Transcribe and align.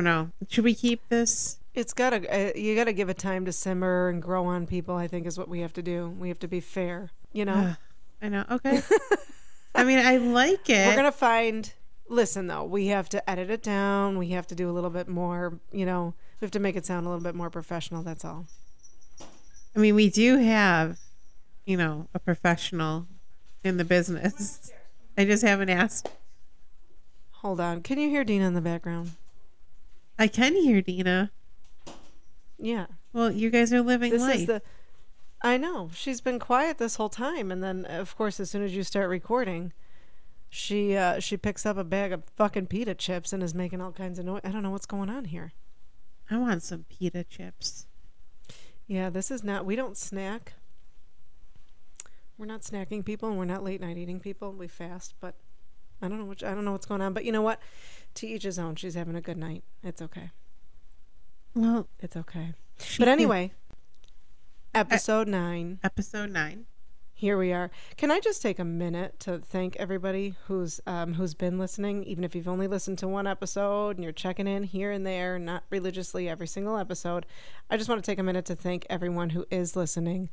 Don't 0.00 0.04
know. 0.04 0.30
Should 0.48 0.64
we 0.64 0.74
keep 0.74 1.06
this? 1.10 1.58
It's 1.74 1.92
gotta 1.92 2.26
uh, 2.34 2.52
you 2.56 2.74
gotta 2.74 2.94
give 2.94 3.10
it 3.10 3.18
time 3.18 3.44
to 3.44 3.52
simmer 3.52 4.08
and 4.08 4.22
grow 4.22 4.46
on 4.46 4.66
people. 4.66 4.96
I 4.96 5.08
think 5.08 5.26
is 5.26 5.36
what 5.36 5.46
we 5.46 5.60
have 5.60 5.74
to 5.74 5.82
do. 5.82 6.08
We 6.18 6.28
have 6.28 6.38
to 6.38 6.48
be 6.48 6.60
fair. 6.60 7.10
You 7.34 7.44
know, 7.44 7.76
I 8.22 8.30
know. 8.30 8.46
Okay. 8.50 8.80
I 9.74 9.84
mean, 9.84 9.98
I 9.98 10.16
like 10.16 10.70
it. 10.70 10.86
we're 10.86 10.96
gonna 10.96 11.12
find. 11.12 11.70
Listen 12.08 12.46
though, 12.46 12.64
we 12.64 12.86
have 12.86 13.10
to 13.10 13.30
edit 13.30 13.50
it 13.50 13.62
down. 13.62 14.16
We 14.16 14.28
have 14.28 14.46
to 14.46 14.54
do 14.54 14.70
a 14.70 14.72
little 14.72 14.88
bit 14.88 15.06
more. 15.06 15.60
You 15.70 15.84
know, 15.84 16.14
we 16.40 16.46
have 16.46 16.50
to 16.52 16.60
make 16.60 16.76
it 16.76 16.86
sound 16.86 17.04
a 17.04 17.10
little 17.10 17.22
bit 17.22 17.34
more 17.34 17.50
professional. 17.50 18.02
That's 18.02 18.24
all. 18.24 18.46
I 19.76 19.80
mean, 19.80 19.94
we 19.94 20.08
do 20.08 20.38
have, 20.38 20.98
you 21.66 21.76
know, 21.76 22.08
a 22.14 22.18
professional 22.18 23.06
in 23.62 23.76
the 23.76 23.84
business. 23.84 24.72
I 25.18 25.26
just 25.26 25.42
haven't 25.42 25.68
asked. 25.68 26.08
Hold 27.32 27.60
on. 27.60 27.82
Can 27.82 27.98
you 27.98 28.08
hear 28.08 28.24
Dina 28.24 28.46
in 28.46 28.54
the 28.54 28.62
background? 28.62 29.12
I 30.20 30.28
can 30.28 30.54
hear 30.54 30.82
Dina. 30.82 31.32
Yeah. 32.58 32.86
Well, 33.14 33.32
you 33.32 33.48
guys 33.48 33.72
are 33.72 33.80
living 33.80 34.12
This 34.12 34.20
life. 34.20 34.40
is 34.40 34.46
the. 34.46 34.62
I 35.42 35.56
know 35.56 35.88
she's 35.94 36.20
been 36.20 36.38
quiet 36.38 36.76
this 36.76 36.96
whole 36.96 37.08
time, 37.08 37.50
and 37.50 37.64
then 37.64 37.86
of 37.86 38.14
course, 38.14 38.38
as 38.38 38.50
soon 38.50 38.62
as 38.62 38.76
you 38.76 38.82
start 38.82 39.08
recording, 39.08 39.72
she 40.50 40.94
uh, 40.94 41.20
she 41.20 41.38
picks 41.38 41.64
up 41.64 41.78
a 41.78 41.84
bag 41.84 42.12
of 42.12 42.24
fucking 42.36 42.66
pita 42.66 42.94
chips 42.94 43.32
and 43.32 43.42
is 43.42 43.54
making 43.54 43.80
all 43.80 43.92
kinds 43.92 44.18
of 44.18 44.26
noise. 44.26 44.42
I 44.44 44.50
don't 44.50 44.62
know 44.62 44.70
what's 44.70 44.84
going 44.84 45.08
on 45.08 45.24
here. 45.24 45.52
I 46.30 46.36
want 46.36 46.62
some 46.62 46.84
pita 46.90 47.24
chips. 47.24 47.86
Yeah, 48.86 49.08
this 49.08 49.30
is 49.30 49.42
not. 49.42 49.64
We 49.64 49.74
don't 49.74 49.96
snack. 49.96 50.52
We're 52.36 52.46
not 52.46 52.60
snacking 52.60 53.04
people, 53.06 53.30
and 53.30 53.38
we're 53.38 53.44
not 53.46 53.64
late 53.64 53.80
night 53.80 53.96
eating 53.96 54.20
people. 54.20 54.52
We 54.52 54.68
fast, 54.68 55.14
but 55.20 55.34
I 56.02 56.08
don't 56.08 56.18
know 56.18 56.24
which. 56.24 56.42
I 56.42 56.54
don't 56.54 56.64
know 56.64 56.72
what's 56.72 56.86
going 56.86 57.00
on. 57.02 57.12
But 57.12 57.24
you 57.24 57.32
know 57.32 57.42
what? 57.42 57.60
To 58.14 58.26
each 58.26 58.42
his 58.42 58.58
own. 58.58 58.74
She's 58.76 58.94
having 58.94 59.16
a 59.16 59.20
good 59.20 59.38
night. 59.38 59.64
It's 59.82 60.02
okay. 60.02 60.30
Well, 61.54 61.88
It's 62.00 62.16
okay. 62.16 62.54
But 62.98 63.08
anyway, 63.08 63.52
episode 64.74 65.28
nine. 65.28 65.78
episode 65.84 66.30
nine. 66.30 66.66
Here 67.12 67.36
we 67.36 67.52
are. 67.52 67.70
Can 67.98 68.10
I 68.10 68.18
just 68.18 68.40
take 68.40 68.58
a 68.58 68.64
minute 68.64 69.20
to 69.20 69.38
thank 69.40 69.76
everybody 69.76 70.36
who's 70.46 70.80
um, 70.86 71.14
who's 71.14 71.34
been 71.34 71.58
listening, 71.58 72.02
even 72.04 72.24
if 72.24 72.34
you've 72.34 72.48
only 72.48 72.66
listened 72.66 72.96
to 73.00 73.08
one 73.08 73.26
episode 73.26 73.96
and 73.96 74.02
you're 74.04 74.12
checking 74.14 74.46
in 74.46 74.64
here 74.64 74.90
and 74.90 75.04
there, 75.06 75.38
not 75.38 75.64
religiously 75.68 76.30
every 76.30 76.46
single 76.46 76.78
episode. 76.78 77.26
I 77.68 77.76
just 77.76 77.90
want 77.90 78.02
to 78.02 78.10
take 78.10 78.18
a 78.18 78.22
minute 78.22 78.46
to 78.46 78.56
thank 78.56 78.86
everyone 78.88 79.30
who 79.30 79.44
is 79.50 79.76
listening, 79.76 80.30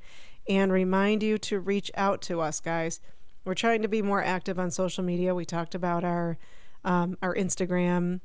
and 0.48 0.72
remind 0.72 1.24
you 1.24 1.38
to 1.40 1.60
reach 1.60 1.92
out 1.96 2.22
to 2.24 2.40
us, 2.40 2.62
guys. 2.62 3.02
We're 3.48 3.54
trying 3.54 3.82
to 3.82 3.88
be 3.88 4.02
more 4.02 4.22
active 4.22 4.60
on 4.60 4.72
social 4.72 5.06
media. 5.06 5.34
We 5.34 5.46
talked 5.46 5.74
about 5.74 6.04
our 6.04 6.38
um, 6.84 7.18
our 7.22 7.34
Instagram, 7.34 8.20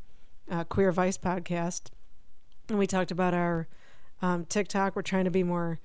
uh, 0.51 0.65
Queer 0.65 0.91
Vice 0.91 1.17
podcast, 1.17 1.91
and 2.69 2.77
we 2.77 2.89
talked 2.89 3.13
about 3.13 3.33
our 3.33 3.69
um, 4.21 4.45
TikTok. 4.45 4.97
We're 4.97 5.03
trying 5.03 5.25
to 5.25 5.31
be 5.31 5.45
more 5.45 5.79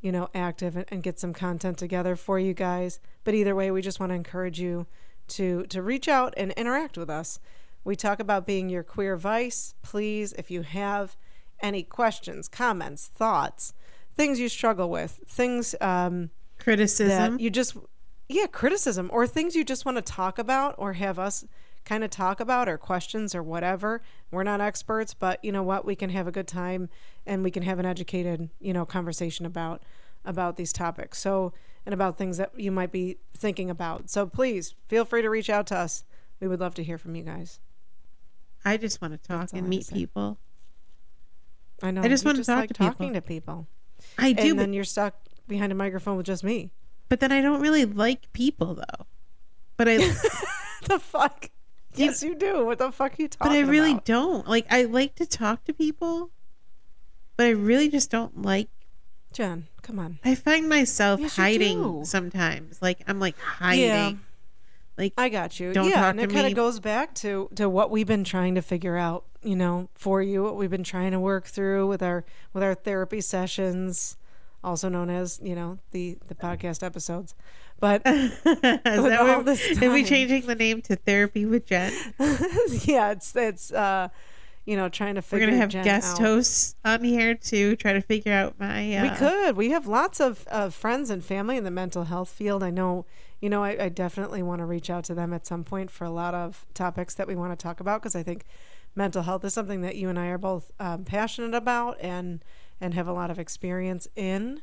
you 0.00 0.12
know, 0.12 0.28
active 0.34 0.76
and, 0.76 0.84
and 0.90 1.02
get 1.02 1.18
some 1.18 1.32
content 1.32 1.78
together 1.78 2.14
for 2.14 2.38
you 2.38 2.52
guys. 2.52 3.00
But 3.24 3.32
either 3.32 3.54
way, 3.54 3.70
we 3.70 3.80
just 3.80 3.98
want 3.98 4.10
to 4.10 4.14
encourage 4.14 4.60
you 4.60 4.86
to 5.28 5.64
to 5.64 5.82
reach 5.82 6.08
out 6.08 6.34
and 6.36 6.52
interact 6.52 6.98
with 6.98 7.08
us. 7.08 7.40
We 7.82 7.96
talk 7.96 8.20
about 8.20 8.46
being 8.46 8.68
your 8.68 8.82
queer 8.82 9.16
vice. 9.16 9.74
Please, 9.82 10.34
if 10.34 10.50
you 10.50 10.60
have 10.60 11.16
any 11.60 11.82
questions, 11.82 12.48
comments, 12.48 13.08
thoughts, 13.08 13.72
things 14.14 14.38
you 14.38 14.50
struggle 14.50 14.90
with, 14.90 15.20
things 15.26 15.74
um, 15.80 16.30
Criticism. 16.58 17.38
you 17.40 17.48
just 17.50 17.74
yeah 18.34 18.46
criticism 18.46 19.08
or 19.12 19.26
things 19.26 19.54
you 19.54 19.64
just 19.64 19.84
want 19.84 19.96
to 19.96 20.02
talk 20.02 20.38
about 20.38 20.74
or 20.76 20.94
have 20.94 21.18
us 21.18 21.44
kind 21.84 22.02
of 22.02 22.10
talk 22.10 22.40
about 22.40 22.68
or 22.68 22.76
questions 22.76 23.34
or 23.34 23.42
whatever. 23.42 24.02
We're 24.30 24.42
not 24.42 24.60
experts 24.60 25.14
but 25.14 25.42
you 25.44 25.52
know 25.52 25.62
what? 25.62 25.84
We 25.84 25.94
can 25.94 26.10
have 26.10 26.26
a 26.26 26.32
good 26.32 26.48
time 26.48 26.88
and 27.24 27.44
we 27.44 27.50
can 27.50 27.62
have 27.62 27.78
an 27.78 27.86
educated 27.86 28.50
you 28.58 28.72
know 28.72 28.84
conversation 28.84 29.46
about 29.46 29.82
about 30.24 30.56
these 30.56 30.72
topics. 30.72 31.18
So 31.18 31.52
and 31.86 31.92
about 31.92 32.18
things 32.18 32.38
that 32.38 32.58
you 32.58 32.72
might 32.72 32.90
be 32.90 33.18
thinking 33.36 33.70
about. 33.70 34.10
So 34.10 34.26
please 34.26 34.74
feel 34.88 35.04
free 35.04 35.22
to 35.22 35.30
reach 35.30 35.50
out 35.50 35.66
to 35.68 35.76
us. 35.76 36.02
We 36.40 36.48
would 36.48 36.60
love 36.60 36.74
to 36.74 36.84
hear 36.84 36.98
from 36.98 37.14
you 37.14 37.22
guys. 37.22 37.60
I 38.64 38.78
just 38.78 39.00
want 39.00 39.12
to 39.12 39.18
talk 39.18 39.52
and 39.52 39.52
I 39.52 39.56
have 39.56 39.64
to 39.64 39.68
meet 39.68 39.88
people. 39.88 40.38
i 41.82 41.90
know 41.90 42.00
I 42.00 42.08
just 42.08 42.24
want 42.24 42.38
to 42.38 42.44
talk 42.44 42.56
like 42.56 42.68
to 42.68 42.74
people. 42.74 42.92
talking 42.92 43.12
to 43.12 43.20
people. 43.20 43.68
I 44.18 44.32
do, 44.32 44.50
and 44.50 44.58
then 44.58 44.72
you're 44.72 44.84
stuck 44.84 45.14
behind 45.46 45.70
a 45.70 45.74
microphone 45.74 46.16
with 46.16 46.26
just 46.26 46.42
me 46.42 46.72
but 47.14 47.20
then 47.20 47.30
I 47.30 47.40
don't 47.40 47.60
really 47.60 47.84
like 47.84 48.32
people 48.32 48.74
though. 48.74 49.06
But 49.76 49.88
I, 49.88 49.98
the 50.88 50.98
fuck 50.98 51.48
yes 51.94 52.24
you 52.24 52.34
do 52.34 52.64
what 52.66 52.78
the 52.78 52.90
fuck 52.90 53.12
are 53.12 53.22
you 53.22 53.28
talking? 53.28 53.52
but 53.52 53.56
I 53.56 53.60
really 53.60 53.92
about? 53.92 54.04
don't 54.04 54.48
like. 54.48 54.66
I 54.68 54.82
like 54.82 55.14
to 55.14 55.26
talk 55.26 55.62
to 55.66 55.72
people, 55.72 56.30
but 57.36 57.46
I 57.46 57.50
really 57.50 57.88
just 57.88 58.10
don't 58.10 58.42
like. 58.42 58.68
jen 59.32 59.68
come 59.82 60.00
on 60.00 60.18
I 60.24 60.34
find 60.34 60.68
myself 60.68 61.20
Yes, 61.20 61.36
hiding 61.36 62.04
sometimes. 62.04 62.82
Like 62.82 62.98
I'm 63.06 63.20
like 63.20 63.38
hiding. 63.38 63.84
Yeah. 63.84 64.12
Like 64.98 65.12
I 65.16 65.28
got 65.28 65.60
you. 65.60 65.72
Don't 65.72 65.88
yeah, 65.88 66.00
talk 66.00 66.10
and 66.10 66.18
to 66.18 66.24
it 66.24 66.32
kind 66.32 66.48
of 66.48 66.54
goes 66.54 66.80
back 66.80 67.14
to 67.16 67.48
to 67.54 67.68
what 67.68 67.92
we've 67.92 68.08
been 68.08 68.24
trying 68.24 68.56
to 68.56 68.60
figure 68.60 68.96
out, 68.96 69.24
you 69.40 69.54
know, 69.54 69.88
for 69.94 70.20
you, 70.20 70.42
what 70.42 70.56
we've 70.56 70.68
been 70.68 70.82
trying 70.82 71.12
to 71.12 71.20
work 71.20 71.44
through 71.46 71.86
with 71.86 72.02
our 72.02 72.24
with 72.52 72.64
our 72.64 72.74
therapy 72.74 73.20
sessions, 73.20 74.16
also 74.64 74.88
known 74.88 75.10
as, 75.10 75.38
you 75.42 75.54
know, 75.54 75.78
the 75.92 76.18
the 76.26 76.34
podcast 76.34 76.82
episodes. 76.82 77.34
But 77.78 78.02
is 78.06 78.42
that 78.42 79.18
all 79.20 79.42
this 79.42 79.80
are 79.82 79.92
we 79.92 80.04
changing 80.04 80.46
the 80.46 80.54
name 80.54 80.82
to 80.82 80.96
therapy 80.96 81.44
with 81.44 81.66
Jen? 81.66 81.92
yeah, 82.84 83.10
it's 83.12 83.34
it's 83.36 83.72
uh 83.72 84.08
you 84.66 84.76
know, 84.76 84.88
trying 84.88 85.14
to 85.14 85.18
We're 85.18 85.22
figure 85.22 85.46
gonna 85.48 85.58
have 85.58 85.68
Jen 85.68 85.84
guest 85.84 86.14
out. 86.14 86.26
hosts 86.26 86.74
on 86.84 87.04
here 87.04 87.34
to 87.34 87.76
try 87.76 87.92
to 87.92 88.00
figure 88.00 88.32
out 88.32 88.58
my. 88.58 88.96
Uh, 88.96 89.02
We 89.02 89.10
could. 89.10 89.56
We 89.56 89.70
have 89.70 89.86
lots 89.86 90.20
of, 90.20 90.46
of 90.46 90.74
friends 90.74 91.10
and 91.10 91.22
family 91.22 91.58
in 91.58 91.64
the 91.64 91.70
mental 91.70 92.04
health 92.04 92.30
field. 92.30 92.62
I 92.62 92.70
know, 92.70 93.04
you 93.42 93.50
know, 93.50 93.62
I, 93.62 93.84
I 93.84 93.88
definitely 93.90 94.42
want 94.42 94.60
to 94.60 94.64
reach 94.64 94.88
out 94.88 95.04
to 95.04 95.14
them 95.14 95.34
at 95.34 95.46
some 95.46 95.64
point 95.64 95.90
for 95.90 96.04
a 96.04 96.10
lot 96.10 96.34
of 96.34 96.64
topics 96.72 97.14
that 97.14 97.26
we 97.28 97.36
want 97.36 97.52
to 97.58 97.62
talk 97.62 97.78
about 97.78 98.00
because 98.00 98.16
I 98.16 98.22
think 98.22 98.44
mental 98.96 99.22
health 99.22 99.44
is 99.44 99.52
something 99.52 99.82
that 99.82 99.96
you 99.96 100.08
and 100.08 100.18
I 100.18 100.28
are 100.28 100.38
both 100.38 100.72
um, 100.80 101.04
passionate 101.04 101.54
about 101.54 102.00
and 102.00 102.42
and 102.80 102.94
have 102.94 103.06
a 103.08 103.12
lot 103.12 103.30
of 103.30 103.38
experience 103.38 104.08
in 104.16 104.62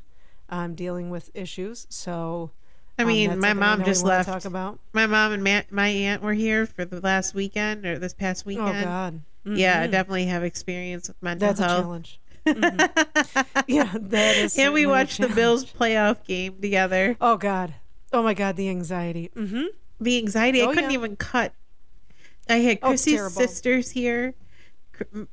um, 0.49 0.75
dealing 0.75 1.09
with 1.09 1.29
issues. 1.33 1.87
So, 1.89 2.51
I 2.99 3.03
um, 3.03 3.07
mean, 3.07 3.29
that's 3.29 3.41
my 3.41 3.53
mom 3.53 3.83
just 3.83 4.03
left. 4.03 4.27
Talk 4.29 4.45
about. 4.45 4.79
My 4.93 5.07
mom 5.07 5.31
and 5.31 5.43
ma- 5.43 5.61
my 5.71 5.87
aunt 5.87 6.21
were 6.21 6.33
here 6.33 6.65
for 6.65 6.85
the 6.85 6.99
last 7.01 7.33
weekend 7.33 7.85
or 7.85 7.97
this 7.99 8.13
past 8.13 8.45
weekend. 8.45 8.67
Oh 8.67 8.71
weekend. 8.71 8.85
God. 8.85 9.21
Yeah, 9.57 9.81
I 9.81 9.87
definitely 9.87 10.25
have 10.25 10.43
experience 10.43 11.07
with 11.07 11.21
mental 11.23 11.47
That's 11.47 11.59
a 11.59 11.63
health. 11.67 11.83
challenge. 11.83 12.19
Mhm. 12.45 13.63
Yeah, 13.67 13.91
that 13.95 14.35
is. 14.37 14.57
and 14.57 14.73
we 14.73 14.85
watched 14.87 15.21
the. 15.21 15.27
Bills 15.29 15.63
playoff 15.63 16.23
game 16.25 16.59
together. 16.59 17.15
Oh 17.21 17.37
God. 17.37 17.75
Oh 18.11 18.23
my 18.23 18.33
God. 18.33 18.55
The 18.55 18.67
anxiety. 18.69 19.29
Mm-hmm. 19.35 19.65
The 19.99 20.17
anxiety, 20.17 20.61
Oh, 20.61 20.69
I 20.71 20.73
couldn't 20.73 20.89
yeah. 20.89 20.97
even 20.97 21.15
cut. 21.15 21.53
I 22.49 22.55
had 22.55 22.79
Oh, 22.81 22.87
Chrissy's 22.89 23.13
terrible. 23.13 23.35
sisters 23.41 23.91
here, 23.91 24.33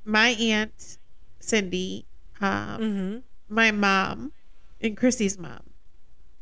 my 0.04 0.28
aunt 0.30 0.98
Cindy, 1.40 2.04
um, 2.40 2.80
Mm-hmm. 2.80 3.18
my 3.54 3.70
mom, 3.70 4.32
and 4.80 4.96
Chrissy's 4.96 5.38
mom, 5.38 5.60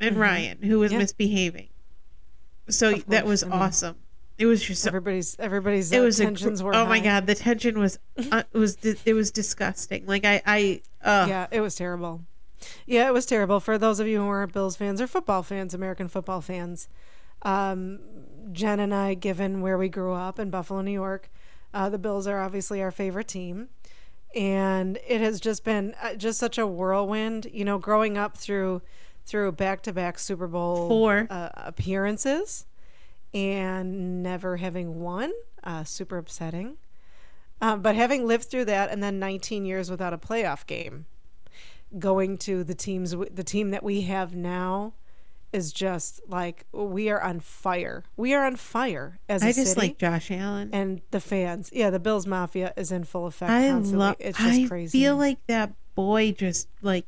and 0.00 0.16
Mhm. 0.16 0.20
Ryan, 0.20 0.62
who 0.62 0.78
was 0.78 0.92
Yeah. 0.92 0.98
misbehaving. 0.98 1.68
So 2.68 2.94
that 3.08 3.26
was 3.26 3.44
mean, 3.44 3.52
awesome. 3.52 3.96
It 4.38 4.46
was 4.46 4.62
just 4.62 4.86
Everybody's 4.86 5.34
everybody's 5.38 5.90
it 5.92 6.00
uh, 6.00 6.02
was 6.02 6.20
a 6.20 6.24
tensions 6.24 6.62
were 6.62 6.74
oh 6.74 6.84
my 6.84 7.00
god 7.00 7.26
the 7.26 7.34
tension 7.34 7.78
was 7.78 7.98
uh, 8.32 8.42
it 8.52 8.58
was 8.58 8.76
it 8.84 9.14
was 9.14 9.30
disgusting 9.30 10.04
like 10.04 10.26
i 10.26 10.42
i 10.44 10.82
uh 11.02 11.24
Yeah, 11.28 11.46
it 11.50 11.60
was 11.62 11.74
terrible. 11.74 12.20
Yeah, 12.84 13.06
it 13.08 13.14
was 13.14 13.24
terrible 13.24 13.60
for 13.60 13.78
those 13.78 13.98
of 14.00 14.06
you 14.06 14.18
who 14.20 14.26
aren't 14.28 14.52
Bills 14.52 14.76
fans 14.76 15.00
or 15.00 15.06
football 15.06 15.42
fans, 15.42 15.72
American 15.74 16.08
football 16.08 16.40
fans. 16.42 16.88
Um, 17.42 18.00
Jen 18.52 18.80
and 18.80 18.94
I, 18.94 19.14
given 19.14 19.60
where 19.60 19.78
we 19.78 19.88
grew 19.88 20.12
up 20.12 20.38
in 20.38 20.50
Buffalo, 20.50 20.80
New 20.82 20.90
York, 20.92 21.30
uh, 21.74 21.88
the 21.88 21.98
Bills 21.98 22.26
are 22.26 22.40
obviously 22.40 22.82
our 22.82 22.90
favorite 22.90 23.28
team, 23.28 23.68
and 24.36 24.98
it 25.08 25.20
has 25.22 25.40
just 25.40 25.64
been 25.64 25.94
uh, 26.00 26.14
just 26.14 26.38
such 26.38 26.58
a 26.58 26.66
whirlwind. 26.66 27.48
You 27.52 27.64
know, 27.64 27.78
growing 27.78 28.18
up 28.18 28.36
through 28.36 28.82
through 29.24 29.52
back 29.52 29.82
to 29.82 29.92
back 29.92 30.18
Super 30.18 30.46
Bowl 30.46 30.88
Four. 30.88 31.26
uh, 31.30 31.48
appearances 31.56 32.66
and 33.34 34.22
never 34.22 34.58
having 34.58 35.00
won, 35.00 35.32
uh, 35.64 35.84
super 35.84 36.18
upsetting. 36.18 36.76
Um, 37.60 37.80
but 37.80 37.94
having 37.94 38.26
lived 38.26 38.44
through 38.44 38.66
that 38.66 38.90
and 38.90 39.02
then 39.02 39.18
19 39.18 39.64
years 39.64 39.90
without 39.90 40.12
a 40.12 40.18
playoff 40.18 40.66
game, 40.66 41.06
going 41.98 42.36
to 42.38 42.62
the 42.62 42.74
teams, 42.74 43.14
the 43.30 43.44
team 43.44 43.70
that 43.70 43.82
we 43.82 44.02
have 44.02 44.34
now 44.34 44.92
is 45.52 45.72
just 45.72 46.20
like 46.28 46.66
we 46.72 47.08
are 47.08 47.20
on 47.22 47.40
fire. 47.40 48.04
We 48.16 48.34
are 48.34 48.44
on 48.44 48.56
fire 48.56 49.18
as 49.28 49.42
a 49.42 49.46
i 49.46 49.52
just 49.52 49.68
city. 49.74 49.80
like 49.80 49.98
josh 49.98 50.30
allen 50.30 50.70
and 50.72 51.00
the 51.10 51.20
fans, 51.20 51.70
yeah, 51.72 51.90
the 51.90 51.98
Bills 52.00 52.26
Mafia 52.26 52.72
is 52.76 52.90
in 52.92 53.04
full 53.04 53.26
effect. 53.26 53.50
i 53.50 53.70
love 53.72 54.16
It's 54.18 54.38
just 54.38 54.60
i 54.60 54.66
crazy. 54.66 54.98
feel 54.98 55.16
like 55.16 55.38
that 55.46 55.72
boy 55.94 56.32
just 56.32 56.68
like 56.82 57.06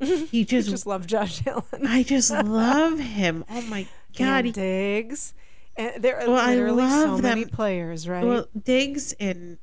he 0.00 0.44
just, 0.44 0.68
just 0.70 0.86
love 0.86 1.06
Josh 1.06 1.46
Allen. 1.46 1.86
i 1.86 2.02
just 2.02 2.30
love 2.44 2.98
him 2.98 3.44
oh 3.48 3.62
my 3.62 3.86
god 4.18 4.38
and 4.38 4.46
he, 4.46 4.52
Diggs. 4.52 5.34
And 5.76 6.02
there 6.02 6.20
are 6.20 6.28
Well, 6.28 6.36
I 6.40 6.54
literally 6.54 6.88
so 6.88 7.06
love 7.12 7.22
many 7.22 7.44
players, 7.46 8.08
right? 8.08 8.24
well 8.24 8.46
diggs 8.60 9.12
and 9.20 9.58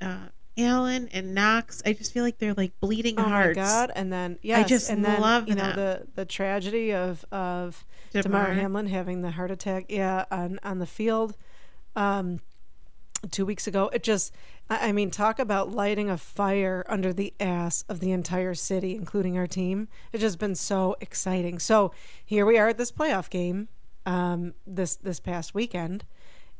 uh, 0.00 0.28
Allen 0.58 1.08
and 1.12 1.34
Knox. 1.34 1.82
I 1.86 1.92
just 1.92 2.12
feel 2.12 2.24
like 2.24 2.38
they're 2.38 2.54
like 2.54 2.78
bleeding 2.80 3.14
Oh 3.18 3.22
hearts. 3.22 3.56
my 3.56 3.62
god! 3.62 3.92
And 3.94 4.12
then 4.12 4.38
yes, 4.42 4.68
just 4.68 4.90
and 4.90 5.04
then 5.04 5.20
love 5.20 5.48
you 5.48 5.54
know 5.54 5.72
the 5.72 6.06
the 6.14 6.24
tragedy 6.24 6.92
of 6.92 7.24
of 7.32 7.84
Tamara 8.12 8.46
Damar. 8.48 8.54
Hamlin 8.54 8.86
having 8.88 9.22
the 9.22 9.30
heart 9.30 9.50
attack. 9.50 9.86
Yeah, 9.88 10.24
on 10.30 10.58
on 10.62 10.78
the 10.78 10.86
field, 10.86 11.36
um, 11.96 12.40
two 13.30 13.46
weeks 13.46 13.66
ago. 13.66 13.88
It 13.92 14.02
just, 14.02 14.34
I, 14.68 14.88
I 14.88 14.92
mean, 14.92 15.10
talk 15.10 15.38
about 15.38 15.70
lighting 15.70 16.10
a 16.10 16.18
fire 16.18 16.84
under 16.88 17.12
the 17.12 17.32
ass 17.40 17.84
of 17.88 18.00
the 18.00 18.12
entire 18.12 18.54
city, 18.54 18.94
including 18.94 19.38
our 19.38 19.46
team. 19.46 19.88
It's 20.12 20.20
just 20.20 20.38
been 20.38 20.54
so 20.54 20.96
exciting. 21.00 21.58
So 21.58 21.92
here 22.24 22.44
we 22.44 22.58
are 22.58 22.68
at 22.68 22.78
this 22.78 22.92
playoff 22.92 23.30
game, 23.30 23.68
um, 24.04 24.52
this 24.66 24.96
this 24.96 25.20
past 25.20 25.54
weekend, 25.54 26.04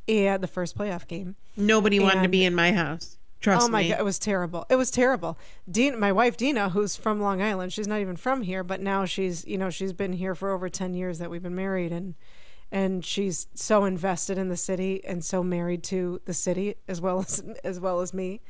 and 0.09 0.43
the 0.43 0.49
first 0.49 0.79
playoff 0.79 1.07
game. 1.07 1.37
Nobody 1.57 2.01
wanted 2.01 2.23
to 2.23 2.29
be 2.29 2.45
in 2.45 2.55
my 2.55 2.73
house. 2.73 3.19
Trust 3.43 3.67
oh 3.67 3.69
my 3.69 3.83
me. 3.83 3.89
god, 3.91 3.99
it 4.01 4.05
was 4.05 4.19
terrible. 4.19 4.65
It 4.71 4.77
was 4.77 4.91
terrible. 4.91 5.37
Dean, 5.71 5.99
my 6.01 6.13
wife 6.13 6.37
Dina, 6.37 6.71
who's 6.71 6.97
from 6.97 7.21
Long 7.21 7.43
Island, 7.43 7.73
she's 7.73 7.89
not 7.89 8.01
even 8.01 8.17
from 8.17 8.43
here, 8.43 8.63
but 8.65 8.81
now 8.81 9.05
she's 9.05 9.45
you 9.47 9.59
know 9.59 9.69
she's 9.69 9.93
been 9.93 10.15
here 10.15 10.35
for 10.35 10.51
over 10.53 10.69
ten 10.69 10.95
years 10.95 11.19
that 11.19 11.29
we've 11.31 11.43
been 11.43 11.55
married, 11.55 11.93
and 11.93 12.15
and 12.71 13.05
she's 13.05 13.49
so 13.55 13.85
invested 13.85 14.39
in 14.39 14.49
the 14.49 14.57
city 14.57 15.05
and 15.05 15.23
so 15.25 15.43
married 15.43 15.83
to 15.85 16.21
the 16.25 16.33
city 16.33 16.77
as 16.89 17.01
well 17.01 17.19
as 17.21 17.43
as 17.65 17.79
well 17.81 18.01
as 18.01 18.15
me. 18.15 18.41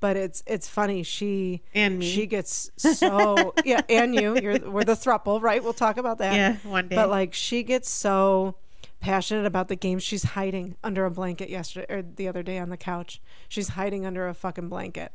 But 0.00 0.16
it's 0.16 0.42
it's 0.48 0.66
funny. 0.66 1.02
She 1.04 1.62
And 1.74 1.98
me. 2.00 2.10
she 2.10 2.26
gets 2.26 2.70
so 2.76 3.54
yeah, 3.64 3.82
and 3.88 4.14
you. 4.14 4.36
You're 4.40 4.58
we're 4.58 4.82
the 4.84 4.94
thruple, 4.94 5.40
right? 5.40 5.62
We'll 5.62 5.74
talk 5.74 5.96
about 5.96 6.18
that. 6.18 6.34
Yeah, 6.34 6.56
one 6.68 6.88
day. 6.88 6.96
But 6.96 7.08
like 7.08 7.34
she 7.34 7.62
gets 7.62 7.88
so 7.88 8.56
passionate 9.02 9.44
about 9.44 9.68
the 9.68 9.76
game. 9.76 9.98
She's 9.98 10.22
hiding 10.22 10.76
under 10.82 11.04
a 11.04 11.10
blanket 11.10 11.50
yesterday 11.50 11.86
or 11.94 12.02
the 12.02 12.28
other 12.28 12.42
day 12.42 12.58
on 12.58 12.70
the 12.70 12.76
couch. 12.78 13.20
She's 13.48 13.68
hiding 13.70 14.06
under 14.06 14.26
a 14.28 14.34
fucking 14.34 14.68
blanket. 14.68 15.12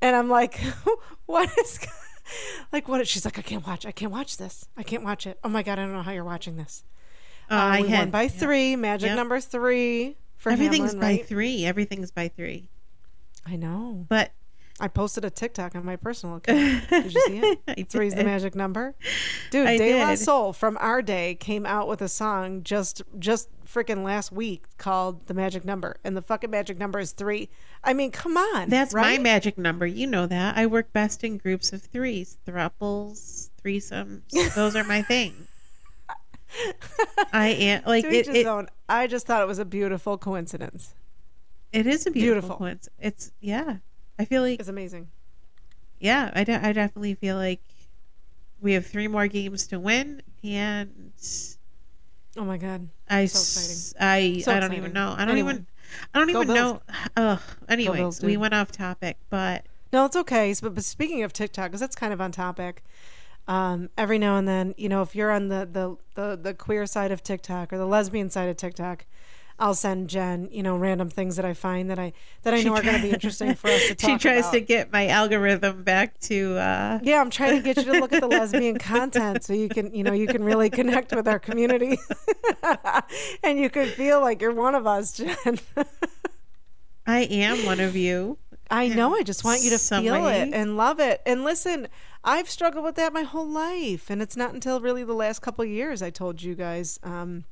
And 0.00 0.16
I'm 0.16 0.30
like, 0.30 0.58
what 1.26 1.50
is 1.58 1.80
like 2.72 2.88
what 2.88 3.00
is 3.00 3.08
she's 3.08 3.24
like, 3.24 3.38
I 3.38 3.42
can't 3.42 3.66
watch. 3.66 3.84
I 3.84 3.92
can't 3.92 4.12
watch 4.12 4.36
this. 4.36 4.68
I 4.76 4.82
can't 4.82 5.02
watch 5.04 5.26
it. 5.26 5.38
Oh 5.44 5.48
my 5.48 5.62
god, 5.62 5.78
I 5.78 5.82
don't 5.82 5.92
know 5.92 6.02
how 6.02 6.12
you're 6.12 6.24
watching 6.24 6.56
this. 6.56 6.84
Oh, 7.50 7.56
Uh, 7.56 7.60
I 7.60 7.82
had 7.82 7.98
won 8.00 8.10
by 8.10 8.22
yeah. 8.22 8.28
three. 8.28 8.76
Magic 8.76 9.08
Yep. 9.08 9.16
number 9.16 9.40
three 9.40 10.16
for 10.36 10.50
Everything's 10.52 10.92
Hamlin, 10.92 11.00
by 11.00 11.06
right? 11.18 11.26
three. 11.26 11.64
Everything's 11.64 12.10
by 12.10 12.28
three. 12.28 12.68
I 13.46 13.56
know. 13.56 14.06
But 14.08 14.30
I 14.80 14.88
posted 14.88 15.24
a 15.24 15.30
TikTok 15.30 15.74
on 15.74 15.84
my 15.84 15.96
personal 15.96 16.36
account. 16.36 16.88
Did 16.88 17.12
you 17.12 17.20
see 17.26 17.38
it? 17.38 17.58
I 17.68 17.82
Three's 17.82 18.14
the 18.14 18.22
magic 18.24 18.54
number. 18.54 18.94
Dude, 19.50 19.66
I 19.66 19.76
De 19.76 19.94
La 20.00 20.10
did. 20.10 20.18
Soul 20.18 20.52
from 20.52 20.76
our 20.80 21.02
day 21.02 21.34
came 21.34 21.66
out 21.66 21.88
with 21.88 22.00
a 22.00 22.08
song 22.08 22.62
just 22.62 23.02
just 23.18 23.48
freaking 23.66 24.02
last 24.04 24.30
week 24.32 24.64
called 24.78 25.26
The 25.26 25.34
Magic 25.34 25.64
Number. 25.64 25.96
And 26.04 26.16
the 26.16 26.22
fucking 26.22 26.50
magic 26.50 26.78
number 26.78 26.98
is 27.00 27.12
three. 27.12 27.50
I 27.84 27.92
mean, 27.92 28.10
come 28.12 28.36
on. 28.36 28.68
That's 28.70 28.94
my 28.94 29.18
magic 29.18 29.58
number. 29.58 29.86
You 29.86 30.06
know 30.06 30.26
that. 30.26 30.56
I 30.56 30.66
work 30.66 30.92
best 30.92 31.22
in 31.24 31.36
groups 31.38 31.72
of 31.72 31.82
threes, 31.82 32.38
thruples, 32.46 33.50
threesomes. 33.62 34.54
Those 34.54 34.74
are 34.76 34.84
my 34.84 35.02
thing. 35.02 35.34
I 37.32 37.48
am 37.48 37.82
like 37.86 38.04
it. 38.04 38.28
It. 38.28 38.68
I 38.88 39.06
just 39.06 39.26
thought 39.26 39.42
it 39.42 39.48
was 39.48 39.58
a 39.58 39.64
beautiful 39.66 40.16
coincidence. 40.16 40.94
it 41.72 41.86
is 41.86 42.06
a 42.06 42.10
beautiful, 42.10 42.48
Beautiful. 42.50 42.56
coincidence. 42.56 42.88
It's 42.98 43.32
yeah. 43.40 43.76
I 44.18 44.24
feel 44.24 44.42
like 44.42 44.58
It's 44.60 44.68
amazing. 44.68 45.08
yeah. 46.00 46.30
I, 46.34 46.44
de- 46.44 46.64
I 46.66 46.72
definitely 46.72 47.14
feel 47.14 47.36
like 47.36 47.60
we 48.60 48.72
have 48.72 48.86
three 48.86 49.08
more 49.08 49.26
games 49.28 49.66
to 49.68 49.78
win, 49.78 50.22
and 50.42 51.12
Oh 52.36 52.44
my 52.44 52.56
god. 52.56 52.88
I 53.08 53.26
So 53.26 53.38
s- 53.38 53.94
I 53.98 54.40
So 54.44 54.52
I 54.52 54.54
don't 54.60 54.64
exciting. 54.64 54.78
even 54.78 54.92
know. 54.92 55.14
I 55.16 55.24
don't 55.24 55.30
Anyway. 55.30 55.50
even. 55.52 55.66
I 56.14 56.18
don't 56.18 56.32
Go 56.32 56.42
even 56.42 56.54
Bills. 56.54 56.80
know. 56.88 56.94
Ugh. 57.16 57.40
Anyways, 57.68 57.98
Bills, 57.98 58.22
we 58.22 58.36
went 58.36 58.54
off 58.54 58.70
topic, 58.70 59.16
but 59.30 59.64
No, 59.92 60.04
it's 60.04 60.16
okay. 60.16 60.54
But, 60.60 60.74
but 60.74 60.84
speaking 60.84 61.22
of 61.22 61.32
TikTok, 61.32 61.70
because 61.70 61.80
that's 61.80 61.96
kind 61.96 62.12
of 62.12 62.20
on 62.20 62.30
topic. 62.32 62.82
Um, 63.48 63.88
every 63.96 64.18
now 64.18 64.36
and 64.36 64.46
then, 64.46 64.74
you 64.76 64.90
know, 64.90 65.00
if 65.00 65.14
you're 65.16 65.30
on 65.32 65.48
the, 65.48 65.66
the 65.70 65.96
the 66.14 66.36
the 66.36 66.54
queer 66.54 66.84
side 66.86 67.10
of 67.10 67.22
TikTok 67.22 67.72
or 67.72 67.78
the 67.78 67.86
lesbian 67.86 68.28
side 68.28 68.48
of 68.50 68.56
TikTok, 68.58 69.06
I'll 69.60 69.74
send 69.74 70.08
Jen, 70.08 70.48
you 70.52 70.62
know, 70.62 70.76
random 70.76 71.10
things 71.10 71.34
that 71.36 71.44
I 71.44 71.52
find 71.52 71.90
that 71.90 71.98
I 71.98 72.12
that 72.42 72.54
I 72.54 72.58
She 72.60 72.64
know 72.66 72.76
are 72.76 72.82
going 72.82 72.94
to 72.96 73.02
be 73.02 73.10
interesting 73.10 73.54
for 73.54 73.68
us 73.68 73.88
to 73.88 73.94
talk 73.96 74.08
about. 74.10 74.20
she 74.20 74.28
tries 74.28 74.44
about. 74.44 74.52
to 74.52 74.60
get 74.60 74.92
my 74.92 75.08
algorithm 75.08 75.82
back 75.82 76.18
to. 76.20 76.56
uh 76.58 77.00
yeah, 77.02 77.20
I'm 77.20 77.30
trying 77.30 77.56
to 77.56 77.62
get 77.62 77.76
you 77.84 77.92
to 77.92 77.98
look 78.00 78.12
at 78.12 78.20
the 78.20 78.28
lesbian 78.38 78.78
content 78.78 79.42
so 79.42 79.52
you 79.54 79.68
can, 79.68 79.92
you 79.94 80.04
know, 80.04 80.12
you 80.12 80.28
can 80.28 80.44
really 80.44 80.70
connect 80.70 81.12
with 81.14 81.26
our 81.26 81.38
community, 81.40 81.98
and 83.42 83.58
you 83.58 83.68
can 83.70 83.88
feel 83.88 84.20
like 84.20 84.40
you're 84.40 84.52
one 84.54 84.74
of 84.74 84.86
us, 84.86 85.12
Jen. 85.12 85.58
I 87.06 87.20
am 87.22 87.64
one 87.64 87.80
of 87.80 87.96
you. 87.96 88.38
I 88.70 88.88
know. 88.88 89.14
I 89.14 89.22
just 89.22 89.44
want 89.44 89.62
you 89.62 89.70
to 89.70 89.78
feel 89.78 90.26
it 90.26 90.50
and 90.52 90.76
love 90.76 91.00
it. 91.00 91.22
And 91.24 91.42
listen, 91.42 91.88
I've 92.22 92.50
struggled 92.50 92.84
with 92.84 92.96
that 92.96 93.12
my 93.14 93.22
whole 93.22 93.48
life, 93.48 94.10
and 94.10 94.20
it's 94.20 94.36
not 94.36 94.52
until 94.52 94.80
really 94.80 95.04
the 95.04 95.14
last 95.14 95.40
couple 95.40 95.64
of 95.64 95.70
years 95.70 96.02
I 96.02 96.10
told 96.10 96.42
you 96.42 96.54
guys, 96.54 96.98
um, 97.02 97.44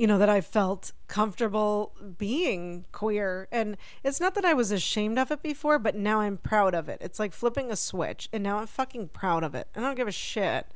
you 0.00 0.06
know, 0.06 0.16
that 0.16 0.30
I 0.30 0.40
felt 0.40 0.92
comfortable 1.08 1.92
being 2.16 2.86
queer. 2.90 3.48
And 3.52 3.76
it's 4.02 4.18
not 4.18 4.34
that 4.34 4.46
I 4.46 4.54
was 4.54 4.70
ashamed 4.72 5.18
of 5.18 5.30
it 5.30 5.42
before, 5.42 5.78
but 5.78 5.94
now 5.94 6.20
I'm 6.20 6.38
proud 6.38 6.74
of 6.74 6.88
it. 6.88 6.96
It's 7.02 7.18
like 7.18 7.34
flipping 7.34 7.70
a 7.70 7.76
switch, 7.76 8.26
and 8.32 8.42
now 8.42 8.60
I'm 8.60 8.66
fucking 8.66 9.08
proud 9.08 9.44
of 9.44 9.54
it. 9.54 9.68
I 9.76 9.80
don't 9.80 9.96
give 9.96 10.08
a 10.08 10.12
shit 10.12 10.68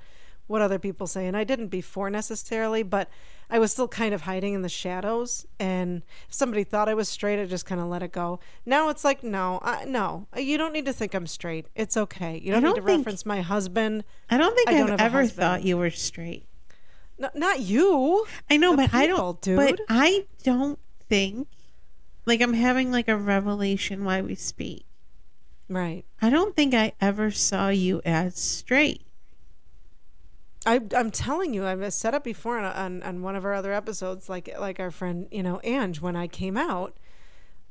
what 0.47 0.61
other 0.61 0.79
people 0.79 1.06
say. 1.06 1.26
And 1.26 1.38
I 1.38 1.43
didn't 1.43 1.69
before 1.69 2.11
necessarily, 2.11 2.82
but 2.82 3.09
I 3.49 3.59
was 3.59 3.73
still 3.73 3.88
kind 3.88 4.12
of 4.12 4.21
hiding 4.21 4.53
in 4.53 4.61
the 4.61 4.69
shadows. 4.69 5.47
And 5.59 6.03
if 6.29 6.35
somebody 6.35 6.62
thought 6.62 6.91
I 6.91 6.94
was 6.94 7.09
straight, 7.09 7.41
I 7.41 7.47
just 7.47 7.65
kind 7.65 7.81
of 7.81 7.87
let 7.87 8.03
it 8.03 8.12
go. 8.12 8.41
Now 8.67 8.91
it's 8.91 9.05
like, 9.05 9.25
no, 9.25 9.59
I, 9.62 9.87
no, 9.87 10.26
you 10.37 10.59
don't 10.59 10.75
need 10.75 10.85
to 10.85 10.93
think 10.93 11.15
I'm 11.15 11.26
straight. 11.26 11.69
It's 11.75 11.97
okay. 11.97 12.38
You 12.44 12.53
don't, 12.53 12.62
don't 12.62 12.75
need 12.75 12.81
to 12.82 12.87
think- 12.87 12.99
reference 12.99 13.25
my 13.25 13.41
husband. 13.41 14.05
I 14.29 14.37
don't 14.37 14.55
think 14.55 14.69
I 14.69 14.73
have 14.73 14.91
have 14.91 15.00
ever 15.00 15.21
husband. 15.23 15.41
thought 15.41 15.62
you 15.65 15.79
were 15.79 15.91
straight. 15.91 16.47
No, 17.19 17.31
not 17.34 17.61
you. 17.61 18.26
I 18.50 18.56
know, 18.56 18.72
The 18.72 18.76
but 18.78 18.94
I 18.94 19.06
don't. 19.06 19.40
Dude. 19.40 19.56
But. 19.56 19.81
I 19.88 20.26
don't 20.43 20.78
think. 21.08 21.49
Like 22.26 22.40
I'm 22.40 22.55
having 22.55 22.90
like 22.90 23.08
a 23.08 23.16
revelation 23.16 24.04
while 24.04 24.23
we 24.25 24.35
speak. 24.35 24.85
Right. 25.68 26.04
I 26.21 26.30
don't 26.30 26.56
think 26.56 26.75
I 26.75 26.92
ever 27.00 27.30
saw 27.30 27.68
you 27.68 28.00
as 28.04 28.37
straight. 28.37 29.02
I, 30.66 30.80
I'm 30.97 31.11
telling 31.11 31.52
you, 31.52 31.66
I've 31.66 31.92
said 31.92 32.14
it 32.14 32.25
before 32.25 32.59
on, 32.59 32.64
on, 32.64 33.02
on 33.02 33.23
one 33.23 33.37
of 33.37 33.44
our 33.44 33.52
other 33.52 33.73
episodes, 33.73 34.28
like 34.28 34.49
like 34.59 34.80
our 34.80 34.90
friend, 34.90 35.28
you 35.30 35.42
know, 35.42 35.61
Ange, 35.62 36.00
when 36.00 36.16
I 36.16 36.26
came 36.26 36.56
out, 36.56 36.97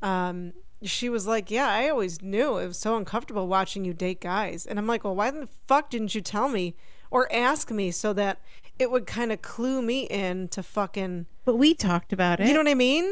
um, 0.03 0.53
she 0.83 1.09
was 1.09 1.25
like, 1.25 1.49
"Yeah, 1.49 1.67
I 1.69 1.89
always 1.89 2.21
knew 2.21 2.57
it 2.57 2.67
was 2.67 2.77
so 2.77 2.95
uncomfortable 2.95 3.47
watching 3.47 3.83
you 3.83 3.93
date 3.93 4.21
guys," 4.21 4.67
and 4.67 4.77
I'm 4.77 4.85
like, 4.85 5.03
"Well, 5.03 5.15
why 5.15 5.31
the 5.31 5.47
fuck 5.65 5.89
didn't 5.89 6.13
you 6.13 6.21
tell 6.21 6.49
me 6.49 6.75
or 7.09 7.31
ask 7.33 7.71
me 7.71 7.89
so 7.89 8.13
that 8.13 8.39
it 8.79 8.91
would 8.91 9.05
kind 9.07 9.31
of 9.31 9.41
clue 9.41 9.81
me 9.81 10.01
in 10.03 10.47
to 10.49 10.63
fucking, 10.63 11.25
But 11.45 11.55
we 11.55 11.73
talked 11.73 12.11
about 12.13 12.39
it. 12.39 12.47
you 12.47 12.53
know 12.53 12.59
what 12.59 12.67
I 12.69 12.75
mean?" 12.75 13.11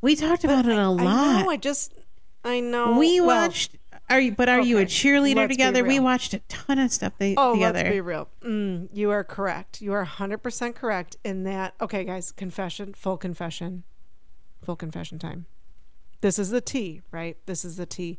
we 0.00 0.16
talked 0.16 0.44
about 0.44 0.66
it 0.66 0.76
a 0.78 0.88
lot. 0.88 1.06
I 1.06 1.42
know. 1.42 1.50
I 1.50 1.56
just, 1.56 1.92
I 2.44 2.60
know. 2.60 2.98
we 2.98 3.20
well, 3.20 3.42
watched. 3.42 3.76
Are 4.10 4.20
you? 4.20 4.32
But 4.32 4.48
are 4.48 4.60
you 4.60 4.78
a 4.78 4.84
cheerleader 4.84 5.36
let's 5.36 5.52
together? 5.54 5.82
We 5.84 5.98
watched 5.98 6.34
a 6.34 6.38
ton 6.40 6.78
of 6.78 6.90
stuff 6.92 7.14
they, 7.18 7.34
Oh, 7.36 7.54
together. 7.54 7.78
let's 7.78 7.90
be 7.90 8.00
real. 8.00 8.28
Mm, 8.42 8.88
you 8.92 9.10
are 9.10 9.24
correct. 9.24 9.80
You 9.80 9.92
are 9.94 10.04
100% 10.04 10.74
correct 10.74 11.16
in 11.24 11.44
that. 11.44 11.74
Okay, 11.80 12.04
guys, 12.04 12.30
confession, 12.32 12.92
full 12.94 13.16
confession. 13.16 13.84
Full 14.62 14.76
confession 14.76 15.18
time. 15.18 15.46
This 16.20 16.38
is 16.38 16.50
the 16.50 16.60
T, 16.60 17.00
right? 17.10 17.36
This 17.46 17.64
is 17.64 17.76
the 17.76 17.86
T. 17.86 18.18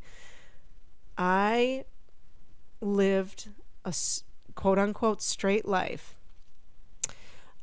I 1.18 1.86
lived 2.82 3.50
a 3.84 3.94
quote 4.56 4.78
unquote 4.80 5.22
straight 5.22 5.66
life 5.68 6.15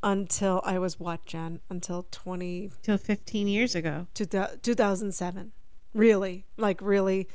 until 0.02 0.60
I 0.64 0.78
was 0.78 0.98
what, 0.98 1.24
Jen? 1.26 1.60
Until 1.70 2.06
20, 2.10 2.70
Till 2.82 2.98
15 2.98 3.48
years 3.48 3.74
ago. 3.74 4.06
2007 4.14 5.52
really 5.94 6.46
like 6.56 6.80
really 6.80 7.28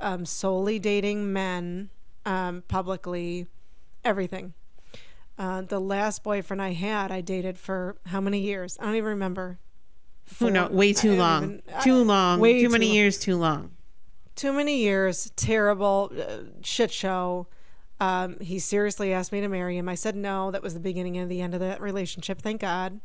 um, 0.00 0.26
solely 0.26 0.78
dating 0.78 1.32
men 1.32 1.88
um, 2.24 2.62
publicly 2.66 3.46
everything 4.04 4.54
uh, 5.38 5.60
the 5.62 5.78
last 5.78 6.24
boyfriend 6.24 6.60
i 6.60 6.72
had 6.72 7.12
i 7.12 7.20
dated 7.20 7.56
for 7.56 7.96
how 8.06 8.20
many 8.20 8.40
years 8.40 8.76
i 8.80 8.84
don't 8.86 8.96
even 8.96 9.10
remember 9.10 9.58
Who 10.40 10.50
knows? 10.50 10.70
Way 10.72 10.92
too 10.92 11.14
long. 11.14 11.44
even- 11.44 11.62
I- 11.72 11.84
too 11.84 12.02
long. 12.02 12.40
way 12.40 12.60
too 12.62 12.68
many 12.70 12.86
long. 12.86 12.94
years. 12.96 13.18
Too 13.18 13.36
long. 13.36 13.70
too 14.34 14.52
many 14.52 14.78
years 14.78 15.30
terrible 15.36 16.10
uh, 16.18 16.38
shit 16.62 16.90
show 16.90 17.46
um, 18.00 18.38
he 18.40 18.58
seriously 18.58 19.12
asked 19.12 19.32
me 19.32 19.40
to 19.40 19.48
marry 19.48 19.76
him. 19.76 19.88
I 19.88 19.94
said 19.94 20.16
no. 20.16 20.50
That 20.50 20.62
was 20.62 20.74
the 20.74 20.80
beginning 20.80 21.16
and 21.16 21.30
the 21.30 21.40
end 21.40 21.54
of 21.54 21.60
that 21.60 21.80
relationship. 21.80 22.40
Thank 22.40 22.60
god. 22.60 23.00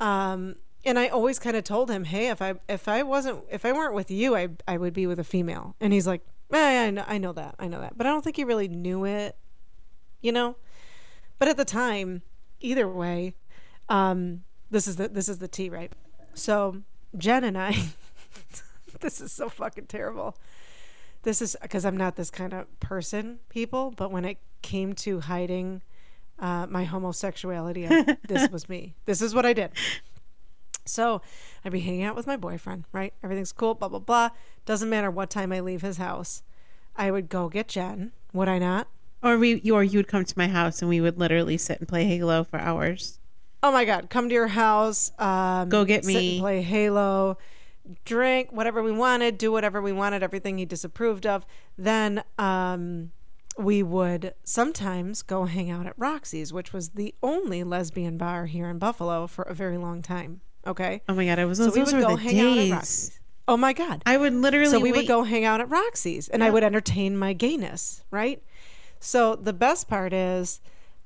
Um, 0.00 0.56
and 0.84 0.98
i 0.98 1.08
always 1.08 1.38
kind 1.38 1.56
of 1.56 1.64
told 1.64 1.90
him 1.90 2.04
hey 2.04 2.28
if 2.28 2.40
i 2.40 2.54
if 2.68 2.86
i 2.86 3.02
wasn't 3.02 3.42
if 3.50 3.64
i 3.64 3.72
weren't 3.72 3.94
with 3.94 4.10
you 4.10 4.36
i, 4.36 4.48
I 4.66 4.76
would 4.76 4.92
be 4.92 5.06
with 5.06 5.18
a 5.18 5.24
female. 5.24 5.74
And 5.80 5.92
he's 5.92 6.06
like 6.06 6.22
eh, 6.52 6.86
I, 6.86 6.90
know, 6.90 7.04
I 7.06 7.18
know 7.18 7.32
that. 7.32 7.56
I 7.58 7.68
know 7.68 7.80
that. 7.80 7.96
But 7.96 8.06
i 8.06 8.10
don't 8.10 8.22
think 8.22 8.36
he 8.36 8.44
really 8.44 8.68
knew 8.68 9.04
it 9.04 9.36
you 10.20 10.32
know? 10.32 10.56
But 11.38 11.48
at 11.48 11.56
the 11.56 11.64
time 11.64 12.22
either 12.60 12.88
way 12.88 13.34
um, 13.88 14.42
this 14.70 14.86
is 14.86 14.96
the 14.96 15.08
this 15.08 15.28
is 15.28 15.38
the 15.38 15.48
tea 15.48 15.68
right? 15.68 15.92
So 16.34 16.82
jen 17.16 17.44
and 17.44 17.58
i 17.58 17.76
this 19.00 19.20
is 19.20 19.32
so 19.32 19.48
fucking 19.48 19.86
terrible. 19.86 20.36
This 21.22 21.42
is 21.42 21.56
because 21.60 21.84
I'm 21.84 21.96
not 21.96 22.16
this 22.16 22.30
kind 22.30 22.52
of 22.52 22.80
person, 22.80 23.38
people. 23.48 23.92
But 23.96 24.10
when 24.10 24.24
it 24.24 24.38
came 24.62 24.92
to 24.94 25.20
hiding 25.20 25.82
uh, 26.38 26.66
my 26.68 26.84
homosexuality, 26.84 27.86
I, 27.88 28.16
this 28.28 28.50
was 28.50 28.68
me. 28.68 28.94
This 29.04 29.20
is 29.20 29.34
what 29.34 29.44
I 29.44 29.52
did. 29.52 29.70
So 30.84 31.20
I'd 31.64 31.72
be 31.72 31.80
hanging 31.80 32.04
out 32.04 32.16
with 32.16 32.26
my 32.26 32.36
boyfriend, 32.36 32.84
right? 32.92 33.12
Everything's 33.22 33.52
cool, 33.52 33.74
blah, 33.74 33.88
blah, 33.88 33.98
blah. 33.98 34.30
Doesn't 34.64 34.88
matter 34.88 35.10
what 35.10 35.28
time 35.30 35.52
I 35.52 35.60
leave 35.60 35.82
his 35.82 35.98
house. 35.98 36.42
I 36.96 37.10
would 37.10 37.28
go 37.28 37.48
get 37.48 37.68
Jen. 37.68 38.12
Would 38.32 38.48
I 38.48 38.58
not? 38.58 38.88
Or 39.22 39.36
we, 39.36 39.60
you, 39.60 39.74
or 39.74 39.84
you 39.84 39.98
would 39.98 40.08
come 40.08 40.24
to 40.24 40.38
my 40.38 40.48
house 40.48 40.80
and 40.80 40.88
we 40.88 41.00
would 41.00 41.18
literally 41.18 41.58
sit 41.58 41.78
and 41.80 41.88
play 41.88 42.04
Halo 42.04 42.44
for 42.44 42.58
hours. 42.58 43.18
Oh 43.62 43.72
my 43.72 43.84
God, 43.84 44.08
come 44.08 44.28
to 44.28 44.34
your 44.34 44.46
house. 44.46 45.10
Um, 45.18 45.68
Go 45.68 45.84
get 45.84 46.04
sit 46.04 46.14
and 46.14 46.24
me. 46.24 46.38
play 46.40 46.62
Halo, 46.62 47.36
drink 48.04 48.52
whatever 48.52 48.82
we 48.82 48.92
wanted, 48.92 49.38
do 49.38 49.52
whatever 49.52 49.80
we 49.80 49.92
wanted, 49.92 50.22
everything 50.22 50.58
he 50.58 50.64
disapproved 50.64 51.26
of. 51.26 51.46
Then 51.76 52.22
um, 52.38 53.12
we 53.56 53.82
would 53.82 54.34
sometimes 54.44 55.22
go 55.22 55.44
hang 55.44 55.70
out 55.70 55.86
at 55.86 55.94
Roxy's, 55.96 56.52
which 56.52 56.72
was 56.72 56.90
the 56.90 57.14
only 57.22 57.64
lesbian 57.64 58.16
bar 58.18 58.46
here 58.46 58.68
in 58.68 58.78
Buffalo 58.78 59.26
for 59.26 59.42
a 59.42 59.54
very 59.54 59.78
long 59.78 60.02
time. 60.02 60.40
Okay. 60.66 61.02
Oh 61.08 61.14
my 61.14 61.24
god, 61.24 61.38
I 61.38 61.44
was 61.44 61.58
So 61.58 61.64
those, 61.66 61.74
we 61.74 61.82
would 61.82 62.06
go 62.06 62.16
hang 62.16 62.40
out 62.40 62.58
at. 62.58 62.70
Roxy's. 62.70 63.20
Oh 63.46 63.56
my 63.56 63.72
God. 63.72 64.02
I 64.04 64.16
would 64.16 64.34
literally. 64.34 64.70
So 64.70 64.78
we 64.78 64.92
would 64.92 65.08
go 65.08 65.22
hang 65.22 65.44
out 65.44 65.60
at 65.60 65.70
Roxy's 65.70 66.28
and 66.28 66.44
I 66.44 66.50
would 66.50 66.62
entertain 66.62 67.16
my 67.16 67.32
gayness, 67.32 68.04
right? 68.10 68.42
So 69.00 69.34
the 69.36 69.52
best 69.52 69.88
part 69.88 70.12
is 70.12 70.60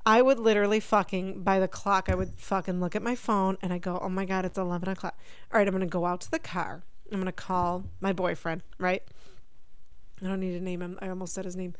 I 0.04 0.21
would 0.23 0.38
literally 0.40 0.80
fucking 0.80 1.42
by 1.42 1.61
the 1.61 1.68
clock 1.68 2.09
I 2.09 2.14
would 2.14 2.35
fucking 2.37 2.80
look 2.80 2.97
at 2.97 3.02
my 3.02 3.14
phone 3.14 3.56
and 3.62 3.73
I 3.73 3.78
go, 3.78 3.99
Oh 4.02 4.09
my 4.09 4.25
god, 4.25 4.44
it's 4.44 4.59
eleven 4.59 4.88
o'clock. 4.88 5.16
All 5.52 5.59
right, 5.59 5.66
I'm 5.68 5.73
gonna 5.73 5.87
go 5.87 6.06
out 6.06 6.21
to 6.23 6.30
the 6.30 6.38
car. 6.38 6.82
I'm 7.12 7.18
gonna 7.18 7.30
call 7.32 7.85
my 8.00 8.12
boyfriend, 8.12 8.62
right? 8.78 9.02
I 10.23 10.26
don't 10.26 10.40
need 10.40 10.52
to 10.52 10.61
name 10.61 10.82
him. 10.82 10.99
I 11.02 11.09
almost 11.09 11.35
said 11.35 11.44
his 11.44 11.56
name. 11.56 11.75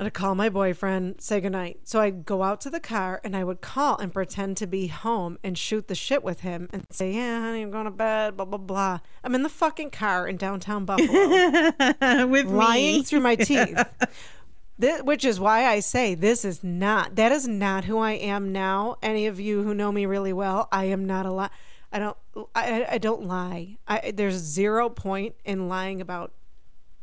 I'm 0.00 0.04
gonna 0.04 0.10
call 0.12 0.36
my 0.36 0.48
boyfriend, 0.48 1.20
say 1.20 1.40
goodnight. 1.40 1.80
So 1.88 2.00
I'd 2.00 2.24
go 2.24 2.44
out 2.44 2.60
to 2.60 2.70
the 2.70 2.78
car 2.78 3.20
and 3.24 3.36
I 3.36 3.42
would 3.42 3.60
call 3.60 3.96
and 3.98 4.12
pretend 4.12 4.56
to 4.58 4.66
be 4.68 4.86
home 4.86 5.38
and 5.42 5.58
shoot 5.58 5.88
the 5.88 5.96
shit 5.96 6.22
with 6.22 6.40
him 6.40 6.68
and 6.72 6.84
say, 6.90 7.14
Yeah, 7.14 7.40
honey, 7.40 7.62
I'm 7.62 7.72
going 7.72 7.86
to 7.86 7.90
bed, 7.90 8.36
blah 8.36 8.46
blah 8.46 8.58
blah. 8.58 9.00
I'm 9.24 9.34
in 9.34 9.42
the 9.42 9.48
fucking 9.48 9.90
car 9.90 10.28
in 10.28 10.36
downtown 10.36 10.84
Buffalo 10.84 11.72
with 12.26 12.46
lying 12.46 12.98
me. 12.98 13.02
through 13.02 13.20
my 13.20 13.34
teeth. 13.34 13.76
Thi- 14.80 15.02
which 15.02 15.24
is 15.24 15.40
why 15.40 15.66
I 15.66 15.80
say 15.80 16.14
this 16.14 16.44
is 16.44 16.62
not 16.62 17.16
that 17.16 17.32
is 17.32 17.48
not 17.48 17.84
who 17.84 17.98
I 17.98 18.12
am 18.12 18.52
now. 18.52 18.96
Any 19.02 19.26
of 19.26 19.40
you 19.40 19.62
who 19.62 19.74
know 19.74 19.90
me 19.90 20.06
really 20.06 20.32
well, 20.32 20.68
I 20.70 20.84
am 20.84 21.04
not 21.04 21.26
a 21.26 21.32
lie. 21.32 21.50
I 21.92 21.98
don't 21.98 22.16
I, 22.54 22.86
I 22.90 22.98
don't 22.98 23.24
lie. 23.24 23.78
I 23.86 24.12
there's 24.12 24.34
zero 24.36 24.88
point 24.88 25.34
in 25.44 25.68
lying 25.68 26.00
about 26.00 26.32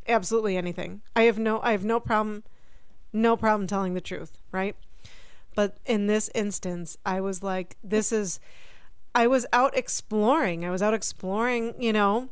absolutely 0.08 0.55
anything. 0.58 1.01
I 1.15 1.24
have 1.24 1.39
no 1.39 1.60
I 1.62 1.72
have 1.72 1.84
no 1.84 2.00
problem 2.00 2.44
no 3.12 3.36
problem 3.36 3.67
telling 3.67 3.94
the 3.94 4.01
truth, 4.01 4.38
right? 4.51 4.75
But 5.55 5.77
in 5.86 6.08
this 6.08 6.29
instance, 6.36 6.98
I 7.05 7.22
was 7.22 7.41
like 7.44 7.77
this 7.84 8.12
is 8.12 8.39
I 9.13 9.27
was 9.27 9.46
out 9.53 9.75
exploring. 9.77 10.65
I 10.65 10.70
was 10.70 10.82
out 10.82 10.94
exploring, 10.94 11.74
you 11.79 11.94
know, 11.94 12.29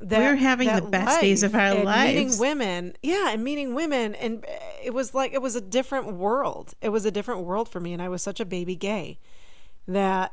that 0.00 0.18
We're 0.18 0.36
having 0.36 0.66
the 0.68 0.80
that 0.80 0.90
best 0.90 1.20
days 1.20 1.42
of 1.42 1.54
our 1.54 1.60
and 1.60 1.84
Meeting 2.14 2.38
women, 2.38 2.94
yeah, 3.02 3.30
and 3.30 3.44
meeting 3.44 3.74
women, 3.74 4.14
and 4.14 4.44
uh, 4.44 4.48
it 4.82 4.94
was 4.94 5.14
like 5.14 5.32
it 5.32 5.42
was 5.42 5.54
a 5.56 5.60
different 5.60 6.14
world. 6.14 6.74
It 6.80 6.88
was 6.88 7.04
a 7.04 7.10
different 7.10 7.42
world 7.42 7.68
for 7.68 7.80
me, 7.80 7.92
and 7.92 8.00
I 8.00 8.08
was 8.08 8.22
such 8.22 8.40
a 8.40 8.44
baby 8.46 8.76
gay 8.76 9.18
that 9.86 10.32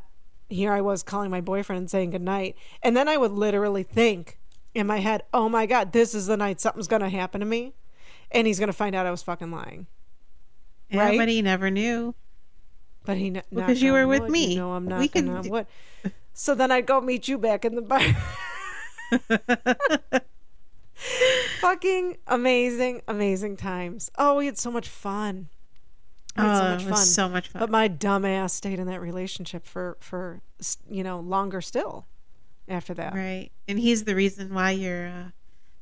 here 0.49 0.71
I 0.71 0.79
was 0.81 1.03
calling 1.03 1.29
my 1.29 1.41
boyfriend 1.41 1.79
and 1.81 1.91
saying 1.91 2.11
goodnight, 2.11 2.55
and 2.81 2.95
then 2.95 3.09
I 3.09 3.17
would 3.17 3.31
literally 3.33 3.83
think 3.83 4.39
in 4.73 4.87
my 4.87 4.99
head, 4.99 5.23
"Oh 5.33 5.49
my 5.49 5.65
god, 5.65 5.91
this 5.91 6.15
is 6.15 6.27
the 6.27 6.37
night 6.37 6.61
something's 6.61 6.87
gonna 6.87 7.09
happen 7.09 7.41
to 7.41 7.45
me," 7.45 7.73
and 8.31 8.47
he's 8.47 8.59
gonna 8.59 8.71
find 8.73 8.95
out 8.95 9.05
I 9.05 9.11
was 9.11 9.23
fucking 9.23 9.51
lying. 9.51 9.87
Yeah, 10.89 10.99
right? 11.03 11.17
but 11.17 11.27
he 11.27 11.41
never 11.41 11.69
knew. 11.69 12.15
But 13.03 13.17
he, 13.17 13.27
n- 13.27 13.41
Because 13.53 13.81
you 13.81 13.91
were 13.93 14.07
with 14.07 14.29
me. 14.29 14.55
Know 14.55 14.71
I'm 14.73 14.85
We 14.85 14.89
knocking 14.89 15.25
can 15.27 15.41
d- 15.41 16.11
So 16.33 16.55
then 16.55 16.71
I'd 16.71 16.85
go 16.85 17.01
meet 17.01 17.27
you 17.27 17.37
back 17.37 17.65
in 17.65 17.75
the 17.75 17.81
bar. 17.81 18.01
Fucking 21.59 22.17
amazing, 22.27 23.01
amazing 23.07 23.57
times. 23.57 24.09
Oh, 24.17 24.37
we 24.37 24.45
had 24.47 24.57
so 24.57 24.71
much 24.71 24.89
fun. 24.89 25.49
We 26.35 26.43
had 26.43 26.55
Oh, 26.55 26.59
so 26.59 26.69
much 26.69 26.83
fun. 26.95 27.05
so 27.05 27.29
much 27.29 27.47
fun. 27.49 27.59
But 27.59 27.69
my 27.69 27.87
dumb 27.87 28.25
ass 28.25 28.53
stayed 28.53 28.79
in 28.79 28.87
that 28.87 29.01
relationship 29.01 29.65
for 29.65 29.97
for 29.99 30.41
you 30.89 31.03
know 31.03 31.19
longer 31.19 31.61
still. 31.61 32.07
After 32.69 32.93
that, 32.95 33.13
Right. 33.13 33.49
And 33.69 33.79
he's 33.79 34.03
the 34.03 34.13
reason 34.13 34.53
why 34.53 34.71
you're 34.71 35.07
uh, 35.07 35.23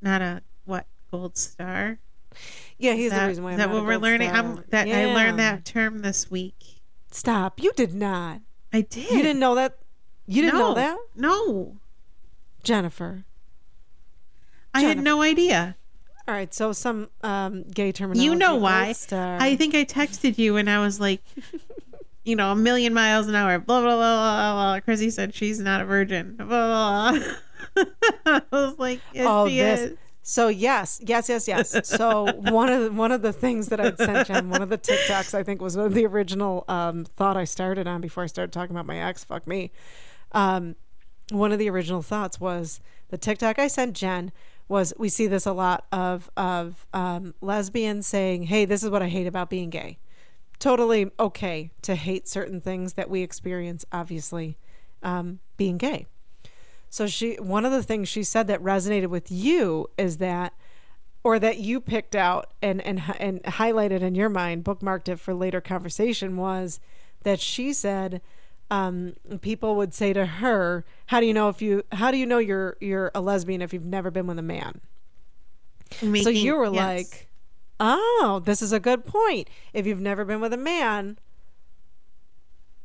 not 0.04 0.22
a 0.22 0.44
what 0.66 0.86
gold 1.10 1.36
star. 1.36 1.98
yeah, 2.78 2.94
he's 2.94 3.10
that, 3.12 3.22
the 3.24 3.28
reason 3.30 3.44
why. 3.44 3.52
I'm 3.54 3.58
that 3.58 3.68
not 3.70 3.72
a 3.72 3.78
what 3.80 3.86
we're 3.86 3.94
gold 3.94 4.04
learning. 4.04 4.30
star. 4.30 4.40
I'm 4.44 4.64
that 4.70 4.88
I 4.88 5.06
learned 5.14 5.40
that 5.40 5.66
term 5.66 6.00
this 6.00 6.30
week. 6.30 6.82
Stop! 7.10 7.60
You 7.62 7.72
did 7.76 7.94
not. 7.96 8.42
I 8.72 8.82
did. 8.82 9.10
You 9.10 9.24
didn't 9.24 9.40
know 9.40 9.56
that. 9.56 9.80
You 10.28 10.42
didn't 10.44 10.60
no, 10.60 10.70
know 10.70 10.74
that, 10.76 10.98
No. 11.16 11.78
Jennifer. 12.66 13.26
I 14.74 14.82
had 14.82 14.98
no 14.98 15.22
idea. 15.22 15.78
All 16.28 16.34
right, 16.34 16.54
so 16.54 16.74
some 16.74 17.10
um, 17.22 17.64
gay 17.64 17.92
terminology. 17.92 18.26
You 18.26 18.36
know 18.36 18.56
why. 18.56 18.94
I 19.12 19.56
think 19.56 19.76
I 19.76 19.86
texted 19.86 20.38
you 20.38 20.58
and 20.58 20.70
I 20.70 20.80
was 20.80 21.00
like, 21.00 21.22
you 22.26 22.36
know, 22.36 22.52
a 22.52 22.56
million 22.56 22.94
miles 22.94 23.28
an 23.28 23.36
hour. 23.36 23.60
Blah 23.60 23.82
blah 23.82 23.96
blah 23.96 24.18
blah. 24.18 24.54
blah. 24.54 24.80
Chrissy 24.82 25.12
said 25.12 25.34
she's 25.34 25.60
not 25.60 25.82
a 25.82 25.86
virgin. 25.86 26.36
Blah 26.36 26.46
blah. 26.46 27.12
blah. 27.12 27.86
I 28.26 28.42
was 28.52 28.80
like, 28.80 29.02
yes, 29.14 29.28
oh 29.30 29.48
she 29.48 29.60
this 29.60 29.80
is. 29.80 29.98
so 30.24 30.48
yes 30.48 31.00
yes 31.06 31.30
yes 31.30 31.48
yes 31.48 31.88
so 31.88 32.32
one 32.36 32.70
of 32.70 32.84
the, 32.84 32.92
one 32.92 33.12
of 33.12 33.22
the 33.22 33.34
things 33.34 33.68
that 33.68 33.80
i'd 33.80 33.98
sent 33.98 34.28
Jen, 34.28 34.50
one 34.50 34.62
of 34.62 34.70
the 34.70 34.78
tiktoks 34.78 35.34
i 35.34 35.44
think 35.44 35.62
was 35.62 35.76
the 35.76 36.06
original 36.06 36.64
um, 36.68 37.06
thought 37.06 37.38
i 37.38 37.44
started 37.44 37.88
on 37.88 38.02
before 38.02 38.24
i 38.24 38.28
started 38.28 38.52
talking 38.52 38.76
about 38.76 38.86
my 38.86 38.98
ex 38.98 39.24
fuck 39.24 39.46
me 39.48 39.72
um, 40.32 40.76
one 41.32 41.52
of 41.52 41.60
the 41.60 41.70
original 41.70 42.02
thoughts 42.02 42.40
was 42.40 42.80
the 43.10 43.18
tiktok 43.18 43.58
i 43.60 43.68
sent 43.68 43.96
jen 43.96 44.32
was 44.68 44.94
we 44.98 45.10
see 45.10 45.28
this 45.28 45.46
a 45.46 45.54
lot 45.54 45.86
of 45.92 46.30
of 46.36 46.88
um, 46.94 47.34
lesbians 47.42 48.08
saying 48.08 48.44
hey 48.44 48.66
this 48.66 48.84
is 48.84 48.90
what 48.90 49.02
i 49.02 49.08
hate 49.08 49.28
about 49.28 49.50
being 49.50 49.70
gay. 49.70 49.98
Totally 50.58 51.12
okay 51.20 51.72
to 51.82 51.96
hate 51.96 52.28
certain 52.28 52.62
things 52.62 52.94
that 52.94 53.10
we 53.10 53.22
experience 53.22 53.86
obviously 53.92 54.58
um, 55.04 55.40
being 55.58 55.78
gay. 55.78 56.08
So 56.90 57.08
she 57.08 57.36
one 57.36 57.66
of 57.66 57.72
the 57.72 57.84
things 57.84 58.08
she 58.08 58.24
said 58.24 58.48
that 58.48 58.62
resonated 58.62 59.08
with 59.08 59.30
you 59.30 59.90
is 59.98 60.18
that 60.18 60.54
or 61.24 61.40
that 61.40 61.58
you 61.58 61.82
picked 61.82 62.16
out 62.16 62.54
and 62.62 62.82
and 62.82 63.02
and 63.20 63.44
highlighted 63.44 64.02
in 64.02 64.16
your 64.16 64.30
mind, 64.30 64.64
bookmarked 64.64 65.10
it 65.10 65.20
for 65.20 65.34
later 65.34 65.60
conversation 65.60 66.38
was 66.38 66.80
that 67.24 67.40
she 67.40 67.74
said 67.74 68.22
um, 68.72 69.14
people 69.42 69.76
would 69.76 69.94
say 69.94 70.14
to 70.14 70.26
her, 70.26 70.86
"How 71.08 71.20
do 71.20 71.26
you 71.26 71.34
know 71.34 71.50
if 71.50 71.62
you 71.62 71.84
how 71.92 72.12
do 72.12 72.18
you 72.18 72.26
know 72.26 72.38
you're 72.38 72.78
you're 72.80 73.12
a 73.14 73.22
lesbian 73.22 73.62
if 73.62 73.74
you've 73.74 73.86
never 73.86 74.12
been 74.12 74.28
with 74.28 74.40
a 74.40 74.44
man?" 74.44 74.82
so 76.00 76.30
you 76.30 76.56
were 76.56 76.66
yes. 76.66 76.76
like, 76.76 77.28
"Oh, 77.80 78.42
this 78.44 78.62
is 78.62 78.72
a 78.72 78.80
good 78.80 79.06
point. 79.06 79.50
If 79.74 79.86
you've 79.86 80.02
never 80.02 80.26
been 80.26 80.42
with 80.42 80.54
a 80.54 80.58
man 80.58 81.20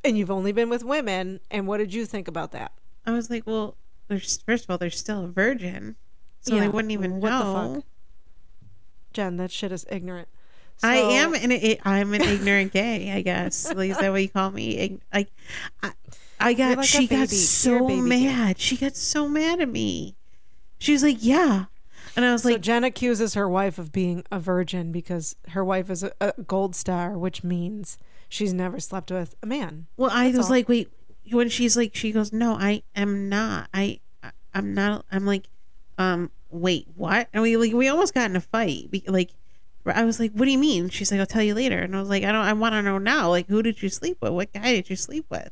and 0.05 0.17
you've 0.19 0.31
only 0.31 0.53
been 0.53 0.69
with 0.69 0.85
women, 0.85 1.41
and 1.51 1.67
what 1.67 1.79
did 1.79 1.95
you 1.95 2.07
think 2.07 2.29
about 2.29 2.53
that?" 2.53 2.73
I 3.07 3.13
was 3.13 3.31
like, 3.31 3.47
well, 3.47 3.77
there's 4.09 4.43
first 4.43 4.65
of 4.65 4.71
all, 4.71 4.79
they're 4.79 4.91
still 4.91 5.25
a 5.25 5.29
virgin, 5.29 5.97
so 6.41 6.55
Yeah, 6.55 6.63
they 6.63 6.69
wouldn't 6.69 6.93
even 6.93 7.21
what 7.21 7.31
the 7.31 7.39
know. 7.39 7.75
fuck? 7.75 7.85
Jen, 9.13 9.37
that 9.39 9.51
shit 9.51 9.73
is 9.73 9.87
ignorant. 9.91 10.29
I 10.83 10.97
am 10.97 11.35
an 11.35 11.77
I'm 11.85 12.15
an 12.15 12.23
ignorant 12.23 12.73
gay, 12.73 13.13
I 13.13 13.23
guess. 13.23 13.73
Like, 13.73 13.91
is 13.91 13.99
that 13.99 14.11
what 14.11 14.23
you 14.23 14.29
call 14.29 14.51
me? 14.51 14.99
Like, 15.13 15.29
I, 15.83 15.93
I 16.39 16.55
got 16.55 16.79
like 16.79 16.87
she 16.87 17.07
got 17.07 17.29
baby. 17.29 17.37
You're 17.37 17.77
a 17.77 17.89
so 17.89 17.89
mad. 17.89 18.59
She 18.59 18.77
got 18.77 18.97
so 18.97 19.29
mad 19.29 19.61
at 19.61 19.69
me. 19.69 20.17
She 20.79 20.93
was 20.93 21.03
like, 21.03 21.19
"Yeah," 21.21 21.67
and 22.17 22.25
I 22.25 22.33
was 22.33 22.43
So 22.43 22.51
like, 22.51 22.63
Jen 22.63 22.85
accuses 22.85 23.35
her 23.35 23.49
wife 23.49 23.79
of 23.79 23.93
being 23.93 24.25
a 24.33 24.41
virgin 24.41 24.91
because 24.93 25.37
her 25.49 25.63
wife 25.65 25.91
is 25.91 26.03
a, 26.03 26.13
a 26.21 26.33
gold 26.43 26.75
star, 26.75 27.19
which 27.19 27.45
means 27.45 27.99
she's 28.29 28.55
never 28.55 28.81
slept 28.81 29.11
with 29.11 29.35
a 29.43 29.47
man. 29.47 29.87
"Well, 29.99 30.11
I 30.13 30.29
was 30.29 30.47
all. 30.47 30.51
like, 30.51 30.69
wait." 30.69 30.89
When 31.31 31.49
she's 31.51 31.77
like, 31.77 31.95
she 31.95 32.11
goes, 32.11 32.33
"No, 32.33 32.55
I 32.55 32.83
am 32.97 33.29
not. 33.29 33.69
I, 33.75 34.01
I'm 34.55 34.73
not." 34.75 35.05
I'm 35.13 35.27
like, 35.27 35.49
um, 35.99 36.31
wait, 36.49 36.89
what? 36.97 37.29
And 37.33 37.43
we 37.43 37.57
like 37.59 37.73
we 37.75 37.87
almost 37.89 38.15
got 38.15 38.31
in 38.31 38.37
a 38.37 38.41
fight. 38.41 38.91
Be- 38.91 39.05
Like, 39.07 39.31
I 39.87 40.05
was 40.05 40.21
like, 40.21 40.33
"What 40.33 40.45
do 40.45 40.51
you 40.51 40.59
mean?" 40.59 40.89
She's 40.91 41.11
like, 41.11 41.21
"I'll 41.21 41.27
tell 41.27 41.43
you 41.43 41.55
later." 41.55 41.79
And 41.79 41.97
I 41.97 42.01
was 42.01 42.09
like, 42.09 42.25
"I 42.25 42.33
don't. 42.33 42.45
I 42.45 42.53
want 42.53 42.75
to 42.75 42.83
know 42.83 42.99
now. 42.99 43.31
Like, 43.31 43.49
who 43.49 43.63
did 43.63 43.83
you 43.83 43.89
sleep 43.89 44.19
with? 44.21 44.33
What 44.33 44.53
guy 44.53 44.73
did 44.73 44.91
you 44.91 44.97
sleep 44.97 45.27
with?" 45.31 45.51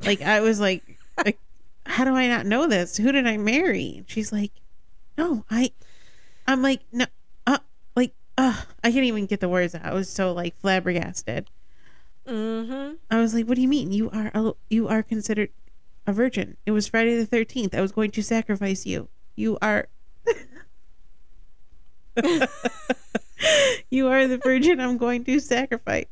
Like, 0.00 0.20
I 0.20 0.40
was 0.40 0.60
like, 0.60 0.82
like, 1.24 1.38
how 1.86 2.04
do 2.04 2.14
I 2.14 2.28
not 2.28 2.46
know 2.46 2.66
this? 2.66 2.96
Who 2.96 3.12
did 3.12 3.26
I 3.26 3.36
marry? 3.36 3.94
And 3.98 4.10
she's 4.10 4.32
like, 4.32 4.52
"No, 5.16 5.44
I." 5.50 5.72
I'm 6.46 6.60
like, 6.60 6.82
no, 6.92 7.06
uh, 7.46 7.58
like, 7.96 8.12
uh, 8.36 8.62
I 8.82 8.92
can't 8.92 9.04
even 9.04 9.24
get 9.26 9.40
the 9.40 9.48
words 9.48 9.74
out. 9.74 9.84
I 9.84 9.94
was 9.94 10.10
so 10.10 10.32
like 10.32 10.58
flabbergasted. 10.58 11.48
Mm-hmm. 12.26 12.94
I 13.10 13.20
was 13.20 13.34
like, 13.34 13.46
"What 13.46 13.54
do 13.56 13.62
you 13.62 13.68
mean? 13.68 13.92
You 13.92 14.10
are 14.10 14.30
a, 14.34 14.52
you 14.68 14.88
are 14.88 15.02
considered 15.02 15.50
a 16.06 16.12
virgin? 16.12 16.56
It 16.66 16.72
was 16.72 16.86
Friday 16.86 17.16
the 17.16 17.26
thirteenth. 17.26 17.74
I 17.74 17.80
was 17.80 17.92
going 17.92 18.10
to 18.12 18.22
sacrifice 18.22 18.84
you." 18.86 19.08
You 19.36 19.58
are. 19.62 19.88
you 23.90 24.08
are 24.08 24.26
the 24.26 24.38
virgin 24.38 24.80
I'm 24.80 24.98
going 24.98 25.24
to 25.24 25.40
sacrifice. 25.40 26.06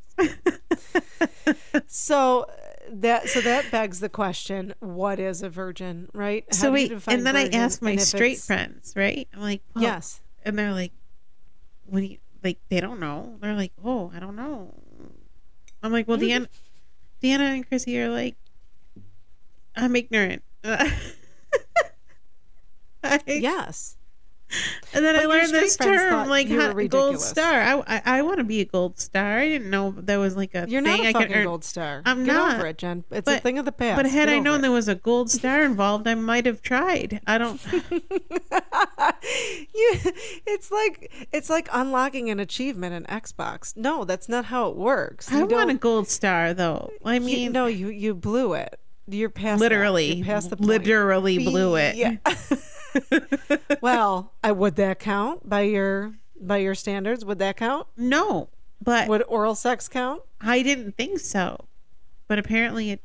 So 1.86 2.46
that 2.90 3.28
so 3.28 3.40
that 3.42 3.70
begs 3.70 4.00
the 4.00 4.08
question: 4.08 4.74
What 4.80 5.18
is 5.20 5.42
a 5.42 5.48
virgin, 5.48 6.08
right? 6.12 6.44
How 6.50 6.56
so 6.56 6.72
wait, 6.72 6.90
and 7.06 7.24
then 7.26 7.36
I 7.36 7.44
virgin? 7.44 7.60
asked 7.60 7.82
my 7.82 7.96
straight 7.96 8.32
it's- 8.32 8.46
friends, 8.46 8.92
right? 8.96 9.28
I'm 9.34 9.40
like, 9.40 9.62
well, 9.74 9.84
Yes. 9.84 10.20
and 10.44 10.58
they're 10.58 10.72
like, 10.72 10.92
"What 11.86 12.00
do 12.00 12.06
you 12.06 12.18
like?" 12.42 12.58
They 12.68 12.80
don't 12.80 12.98
know. 13.00 13.36
They're 13.40 13.54
like, 13.54 13.72
"Oh, 13.84 14.10
I 14.14 14.18
don't 14.18 14.36
know." 14.36 14.74
I'm 15.82 15.92
like, 15.92 16.08
"Well, 16.08 16.18
Deanna, 16.18 16.48
Deanna 17.22 17.54
and 17.54 17.66
Chrissy 17.68 17.98
are 18.00 18.08
like, 18.08 18.36
I'm 19.76 19.94
ignorant." 19.96 20.42
I- 20.64 20.92
Yes. 23.26 23.96
And 24.94 25.04
then 25.04 25.14
But 25.16 25.24
I 25.24 25.26
learned 25.26 25.52
this 25.52 25.76
term, 25.76 26.28
like 26.28 26.48
you 26.48 26.88
gold 26.88 27.20
star. 27.20 27.60
I, 27.60 27.82
I, 27.86 28.02
I 28.18 28.22
want 28.22 28.38
to 28.38 28.44
be 28.44 28.60
a 28.60 28.64
gold 28.66 28.98
star. 29.00 29.38
I 29.38 29.48
didn't 29.48 29.70
know 29.70 29.92
there 29.96 30.20
was 30.20 30.36
like 30.36 30.54
a 30.54 30.66
You're 30.68 30.82
thing 30.82 30.98
not 30.98 31.06
a 31.06 31.08
I 31.08 31.12
fucking 31.12 31.28
could 31.28 31.36
earn. 31.38 31.44
gold 31.44 31.64
star. 31.64 32.02
I'm 32.04 32.24
Get 32.24 32.32
not. 32.34 32.56
over 32.56 32.66
it, 32.66 32.78
Jen. 32.78 33.04
It's 33.10 33.30
a 33.30 33.38
thing 33.38 33.58
of 33.58 33.64
the 33.64 33.72
past. 33.72 33.96
But 33.96 34.06
had 34.06 34.26
Get 34.28 34.34
I 34.34 34.38
known 34.40 34.58
it. 34.58 34.62
there 34.62 34.70
was 34.70 34.88
a 34.88 34.94
gold 34.94 35.30
star 35.30 35.62
involved, 35.62 36.06
I 36.06 36.14
might 36.14 36.44
have 36.46 36.60
tried. 36.62 37.20
I 37.26 37.38
don't. 37.38 37.60
you, 37.72 37.90
it's 40.46 40.70
like 40.70 41.10
it's 41.32 41.50
like 41.50 41.68
unlocking 41.72 42.30
an 42.30 42.40
achievement 42.40 42.94
in 42.94 43.04
Xbox. 43.04 43.76
No, 43.76 44.04
that's 44.04 44.28
not 44.28 44.46
how 44.46 44.68
it 44.68 44.76
works. 44.76 45.32
I 45.32 45.38
You 45.38 45.46
want 45.46 45.70
a 45.70 45.74
gold 45.74 46.08
star 46.08 46.54
though. 46.54 46.90
I 47.04 47.14
you- 47.14 47.20
mean, 47.20 47.52
no, 47.52 47.66
you 47.66 47.88
you 47.88 48.14
blew 48.14 48.54
it. 48.54 48.78
You're 49.06 49.30
past 49.30 49.60
literally, 49.60 50.14
You're 50.14 50.26
past 50.26 50.50
the 50.50 50.56
point. 50.56 50.68
literally 50.68 51.38
blew 51.44 51.76
it. 51.76 51.96
Yeah. 51.96 52.16
well, 53.80 54.32
I 54.42 54.52
would 54.52 54.76
that 54.76 54.98
count 54.98 55.48
by 55.48 55.62
your 55.62 56.14
by 56.40 56.58
your 56.58 56.74
standards? 56.74 57.24
Would 57.24 57.38
that 57.38 57.56
count? 57.56 57.86
No, 57.96 58.48
but 58.80 59.08
Would 59.08 59.22
oral 59.28 59.54
sex 59.54 59.88
count? 59.88 60.22
I 60.40 60.62
didn't 60.62 60.96
think 60.96 61.20
so. 61.20 61.66
But 62.28 62.38
apparently, 62.38 62.90
it. 62.90 63.02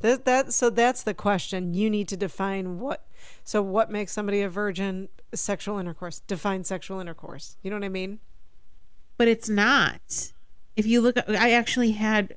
That 0.00 0.24
that 0.24 0.52
so 0.52 0.70
that's 0.70 1.02
the 1.02 1.14
question. 1.14 1.74
You 1.74 1.90
need 1.90 2.08
to 2.08 2.16
define 2.16 2.78
what. 2.78 3.06
So 3.42 3.62
what 3.62 3.90
makes 3.90 4.12
somebody 4.12 4.42
a 4.42 4.48
virgin? 4.48 5.08
Sexual 5.34 5.78
intercourse. 5.78 6.20
Define 6.20 6.64
sexual 6.64 7.00
intercourse. 7.00 7.56
You 7.62 7.70
know 7.70 7.76
what 7.76 7.84
I 7.84 7.88
mean? 7.88 8.20
But 9.16 9.28
it's 9.28 9.48
not. 9.48 10.32
If 10.76 10.86
you 10.86 11.00
look, 11.00 11.16
I 11.28 11.52
actually 11.52 11.92
had 11.92 12.36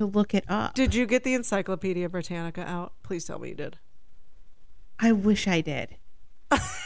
to 0.00 0.06
look 0.06 0.34
it 0.34 0.44
up. 0.48 0.72
Did 0.74 0.94
you 0.94 1.04
get 1.06 1.24
the 1.24 1.34
Encyclopedia 1.34 2.08
Britannica 2.08 2.62
out? 2.62 2.94
Please 3.02 3.26
tell 3.26 3.38
me 3.38 3.50
you 3.50 3.54
did. 3.54 3.78
I 4.98 5.12
wish 5.12 5.46
I 5.46 5.60
did. 5.60 5.96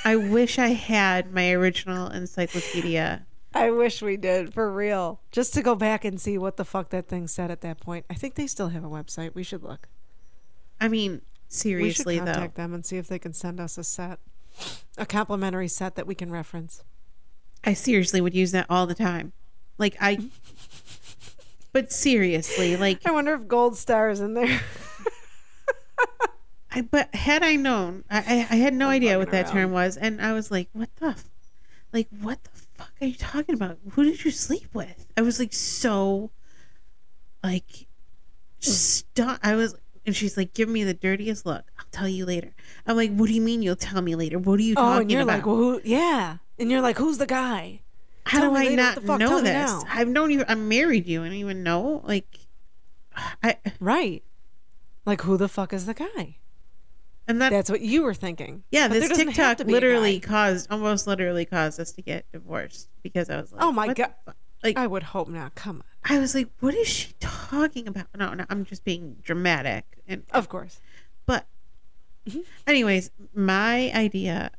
I 0.05 0.17
wish 0.17 0.59
I 0.59 0.69
had 0.69 1.33
my 1.33 1.53
original 1.53 2.09
encyclopedia. 2.09 3.25
I 3.55 3.71
wish 3.71 4.03
we 4.03 4.17
did 4.17 4.53
for 4.53 4.71
real. 4.71 5.21
Just 5.31 5.55
to 5.55 5.63
go 5.63 5.77
back 5.77 6.05
and 6.05 6.21
see 6.21 6.37
what 6.37 6.57
the 6.57 6.65
fuck 6.65 6.91
that 6.91 7.07
thing 7.09 7.29
said 7.29 7.53
at 7.53 7.61
that 7.61 7.81
point. 7.81 8.05
I 8.11 8.15
think 8.15 8.35
they 8.35 8.49
still 8.49 8.69
have 8.71 8.83
a 8.85 8.89
website. 8.89 9.33
We 9.35 9.45
should 9.45 9.63
look. 9.63 9.89
I 10.81 10.89
mean, 10.89 11.23
seriously 11.49 12.15
We 12.15 12.19
should 12.19 12.27
though. 12.27 12.33
contact 12.33 12.57
them 12.57 12.75
and 12.75 12.85
see 12.85 12.97
if 12.97 13.07
they 13.07 13.21
can 13.21 13.33
send 13.33 13.61
us 13.61 13.79
a 13.79 13.85
set, 13.85 14.19
a 14.99 15.07
complimentary 15.07 15.69
set 15.69 15.95
that 15.95 16.07
we 16.07 16.17
can 16.17 16.33
reference. 16.33 16.83
I 17.63 17.75
seriously 17.75 18.21
would 18.21 18.35
use 18.35 18.51
that 18.51 18.67
all 18.69 18.87
the 18.87 18.95
time. 18.95 19.33
Like 19.79 19.97
I 20.01 20.19
But 21.75 21.93
seriously, 21.93 22.77
like 22.77 23.05
I 23.05 23.11
wonder 23.11 23.35
if 23.35 23.49
Gold 23.49 23.77
Star 23.77 24.09
is 24.09 24.21
in 24.21 24.35
there. 24.35 24.61
I 26.71 26.83
but 26.83 27.13
had 27.13 27.43
I 27.43 27.57
known, 27.57 28.05
I 28.09 28.19
I, 28.19 28.55
I 28.55 28.57
had 28.59 28.75
no 28.75 28.87
I'm 28.87 28.93
idea 28.93 29.19
what 29.19 29.33
that 29.33 29.49
term 29.49 29.73
was 29.73 29.97
and 29.97 30.23
I 30.23 30.35
was 30.35 30.53
like, 30.53 30.69
what 30.73 30.89
the 30.97 31.09
f- 31.09 31.29
like 31.93 32.07
what 32.21 32.45
the 32.45 32.51
fuck 32.79 32.93
are 33.01 33.07
you 33.09 33.17
talking 33.17 33.57
about? 33.57 33.79
Who 33.91 34.05
did 34.05 34.25
you 34.25 34.31
sleep 34.31 34.73
with? 34.73 35.05
I 35.17 35.23
was 35.23 35.41
like 35.41 35.53
so 35.53 36.31
like 37.43 37.89
stuck. 38.61 39.41
I 39.43 39.57
was 39.57 39.75
and 40.07 40.15
she's 40.15 40.37
like, 40.37 40.55
give 40.55 40.69
me 40.69 40.85
the 40.85 40.95
dirtiest 40.95 41.45
look. 41.45 41.65
I'll 41.77 41.87
tell 41.91 42.09
you 42.09 42.25
later. 42.25 42.55
I'm 42.87 42.95
like, 42.95 43.13
what 43.13 43.27
do 43.27 43.35
you 43.35 43.41
mean 43.41 43.63
you'll 43.63 43.75
tell 43.75 44.01
me 44.01 44.15
later? 44.15 44.39
What 44.39 44.61
are 44.61 44.63
you 44.63 44.75
oh, 44.77 44.81
talking 44.81 45.01
and 45.03 45.11
you're 45.11 45.23
about? 45.23 45.39
like, 45.39 45.47
well, 45.47 45.57
who? 45.57 45.81
Yeah, 45.83 46.37
and 46.57 46.71
you're 46.71 46.83
like, 46.83 46.99
who's 46.99 47.19
the 47.19 47.27
guy? 47.27 47.81
How 48.27 48.41
tell 48.41 48.51
do 48.55 48.57
I 48.57 48.75
not 48.75 49.05
know 49.05 49.19
Tell 49.19 49.43
this? 49.43 49.85
I've 49.89 50.09
known 50.09 50.31
you. 50.31 50.45
I'm 50.49 50.69
married. 50.69 51.07
You. 51.07 51.23
I 51.23 51.27
don't 51.27 51.35
even 51.37 51.63
know. 51.63 52.01
Like, 52.05 52.27
I 53.43 53.57
Right. 53.81 54.23
Like, 55.07 55.21
who 55.23 55.37
the 55.37 55.49
fuck 55.49 55.73
is 55.73 55.87
the 55.87 55.95
guy? 55.95 56.37
and 57.27 57.41
that. 57.41 57.51
That's 57.51 57.71
what 57.71 57.81
you 57.81 58.03
were 58.03 58.13
thinking. 58.15 58.65
yeah, 58.71 58.87
But 58.89 59.01
this 59.01 59.17
TikTok 59.17 59.57
to 59.59 59.65
be 59.65 59.73
a 59.73 59.75
literally 59.75 60.21
caused, 60.21 60.71
almost 60.71 61.07
literally 61.07 61.45
caused 61.47 61.81
us 61.81 61.93
to 61.93 62.03
get 62.03 62.31
divorced 62.33 62.89
because 63.03 63.31
I 63.31 63.41
was 63.41 63.51
like, 63.53 63.63
Oh 63.63 63.73
my 63.73 63.93
God. 63.95 64.13
Like, 64.63 64.77
I 64.79 64.87
would 64.87 65.03
hope 65.03 65.29
not. 65.29 65.55
Come 65.55 65.77
on. 65.77 66.17
I 66.17 66.19
was 66.19 66.35
like, 66.35 66.49
what 66.61 66.75
is 66.75 66.87
she 66.89 67.13
talking 67.21 67.87
about? 67.89 68.07
No, 68.17 68.33
no, 68.35 68.45
I'm 68.51 68.65
just 68.65 68.85
being 68.85 69.17
dramatic. 69.23 69.85
And 70.09 70.23
Of 70.33 70.49
course. 70.49 70.81
but, 71.27 71.47
Mm-hmm. 72.29 72.41
anyways, 72.67 73.11
my 73.35 73.93
idea 73.95 74.51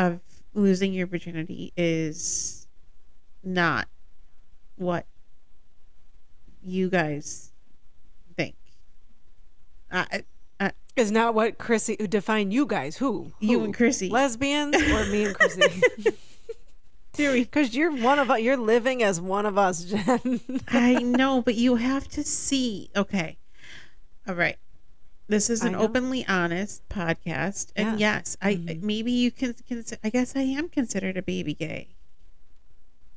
of 0.00 0.18
losing 0.54 0.92
your 0.92 1.06
virginity 1.06 1.72
is 1.76 2.65
not 3.46 3.88
what 4.76 5.06
you 6.62 6.90
guys 6.90 7.52
think. 8.36 8.56
I, 9.90 10.24
I, 10.60 10.72
Is 10.96 11.10
not 11.12 11.34
what 11.34 11.56
Chrissy 11.58 11.96
who 11.98 12.06
define 12.06 12.50
you 12.50 12.66
guys. 12.66 12.96
Who? 12.98 13.32
You 13.40 13.62
and 13.64 13.72
Chrissy. 13.74 14.10
Lesbians 14.10 14.74
or 14.76 15.06
me 15.06 15.24
and 15.26 15.34
Chrissy? 15.36 15.82
Because 17.16 17.74
you're 17.74 17.92
one 17.96 18.18
of 18.18 18.30
us. 18.30 18.40
You're 18.40 18.58
living 18.58 19.02
as 19.02 19.22
one 19.22 19.46
of 19.46 19.56
us, 19.56 19.84
Jen. 19.84 20.38
I 20.68 20.92
know, 21.02 21.40
but 21.40 21.54
you 21.54 21.76
have 21.76 22.06
to 22.08 22.22
see. 22.22 22.90
Okay. 22.94 23.38
All 24.28 24.34
right. 24.34 24.58
This 25.26 25.48
is 25.48 25.62
an 25.62 25.74
openly 25.74 26.26
honest 26.28 26.86
podcast. 26.90 27.72
And 27.74 27.98
yes, 27.98 28.36
I 28.42 28.56
Mhm. 28.56 28.82
maybe 28.82 29.12
you 29.12 29.30
can 29.30 29.54
consider, 29.66 29.98
I 30.04 30.10
guess 30.10 30.36
I 30.36 30.42
am 30.42 30.68
considered 30.68 31.16
a 31.16 31.22
baby 31.22 31.54
gay. 31.54 31.95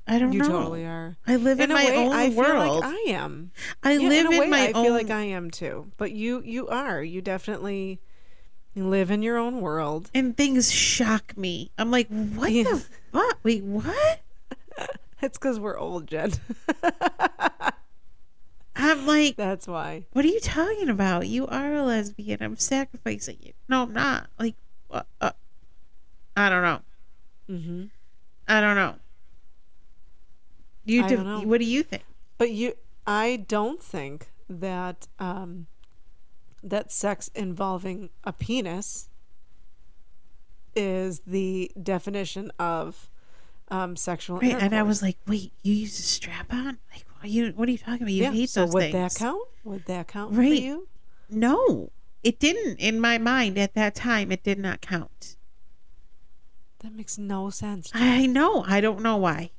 I 0.09 0.17
don't 0.19 0.33
you 0.33 0.39
know. 0.39 0.45
You 0.45 0.51
totally 0.51 0.85
are. 0.85 1.17
I 1.27 1.35
live 1.35 1.59
in, 1.59 1.69
In 1.69 1.73
my 1.75 1.85
way, 1.85 1.97
own 1.97 2.11
I 2.13 2.29
feel 2.29 2.37
world. 2.39 2.79
like 2.81 2.93
I 2.93 3.11
am. 3.11 3.51
I 3.83 3.93
Yeah, 3.93 4.09
live 4.09 4.25
in, 4.31 4.39
way, 4.39 4.47
my 4.47 4.67
I 4.67 4.71
own 4.71 4.83
feel 4.83 4.93
like 4.93 5.09
I 5.11 5.21
am 5.21 5.51
too. 5.51 5.91
But 5.97 6.11
you, 6.13 6.41
you 6.43 6.67
are. 6.67 7.01
You 7.03 7.21
definitely 7.21 7.99
live 8.75 9.11
in 9.11 9.21
your 9.21 9.37
own 9.37 9.61
world. 9.61 10.09
and 10.15 10.35
things 10.35 10.71
shock 10.71 11.37
me. 11.37 11.71
I'm 11.77 11.91
like, 11.91 12.07
what 12.09 12.51
Yeah. 12.51 12.63
the 12.63 12.77
fuck? 13.13 13.39
Wait, 13.43 13.63
what? 13.63 14.21
It's 15.21 15.37
because 15.37 15.59
we're 15.59 15.77
old, 15.77 16.07
Jen. 16.07 16.31
I'm 18.75 19.05
like, 19.05 19.35
That's 19.35 19.67
why. 19.67 20.05
what 20.13 20.23
are 20.23 20.29
you 20.29 20.39
talking 20.39 20.87
about? 20.89 21.27
You 21.27 21.45
are 21.47 21.73
a 21.73 21.83
lesbian. 21.83 22.37
I'm 22.41 22.55
sacrificing 22.55 23.37
you. 23.41 23.51
No, 23.67 23.83
I'm 23.83 23.91
not. 23.93 24.27
Like, 24.39 24.55
uh, 24.89 25.01
uh, 25.19 25.31
I 26.37 26.49
don't 26.49 26.61
know. 26.63 26.79
Mm-hmm. 27.49 27.83
I 28.47 28.61
don't 28.61 28.75
know. 28.77 28.95
You 30.89 31.03
I 31.03 31.07
do, 31.07 31.47
what 31.47 31.59
do 31.59 31.65
you 31.65 31.83
think? 31.83 32.03
But 32.37 32.51
you, 32.51 32.73
I 33.05 33.45
don't 33.47 33.81
think 33.81 34.31
that 34.49 35.07
um, 35.19 35.67
that 36.63 36.91
sex 36.91 37.29
involving 37.35 38.09
a 38.23 38.33
penis 38.33 39.09
is 40.75 41.21
the 41.25 41.71
definition 41.81 42.51
of 42.57 43.09
um, 43.69 43.95
sexual 43.95 44.39
Right, 44.39 44.53
and 44.53 44.73
I 44.73 44.83
was 44.83 45.01
like, 45.01 45.17
"Wait, 45.27 45.53
you 45.61 45.73
use 45.73 45.99
a 45.99 46.03
strap 46.03 46.51
on? 46.51 46.79
Like, 46.91 47.05
what 47.13 47.25
are 47.25 47.27
you? 47.27 47.51
What 47.55 47.67
are 47.67 47.71
you 47.71 47.77
talking 47.77 48.01
about? 48.01 48.11
You 48.11 48.23
yeah. 48.23 48.31
hate 48.31 48.49
So 48.49 48.61
those 48.65 48.73
would 48.73 48.91
things." 48.91 49.13
that 49.13 49.19
count? 49.19 49.47
Would 49.63 49.85
that 49.85 50.07
count 50.07 50.33
for 50.33 50.41
Right. 50.41 50.61
you? 50.61 50.87
No, 51.29 51.91
it 52.23 52.39
didn't. 52.39 52.77
In 52.79 52.99
my 52.99 53.17
mind, 53.17 53.57
at 53.57 53.75
that 53.75 53.93
time, 53.93 54.31
it 54.31 54.43
did 54.43 54.57
not 54.57 54.81
count. 54.81 55.35
That 56.79 56.95
makes 56.95 57.17
no 57.17 57.49
sense. 57.49 57.91
I 57.93 58.25
know. 58.25 58.63
I 58.65 58.81
don't 58.81 59.01
know 59.01 59.17
why. 59.17 59.51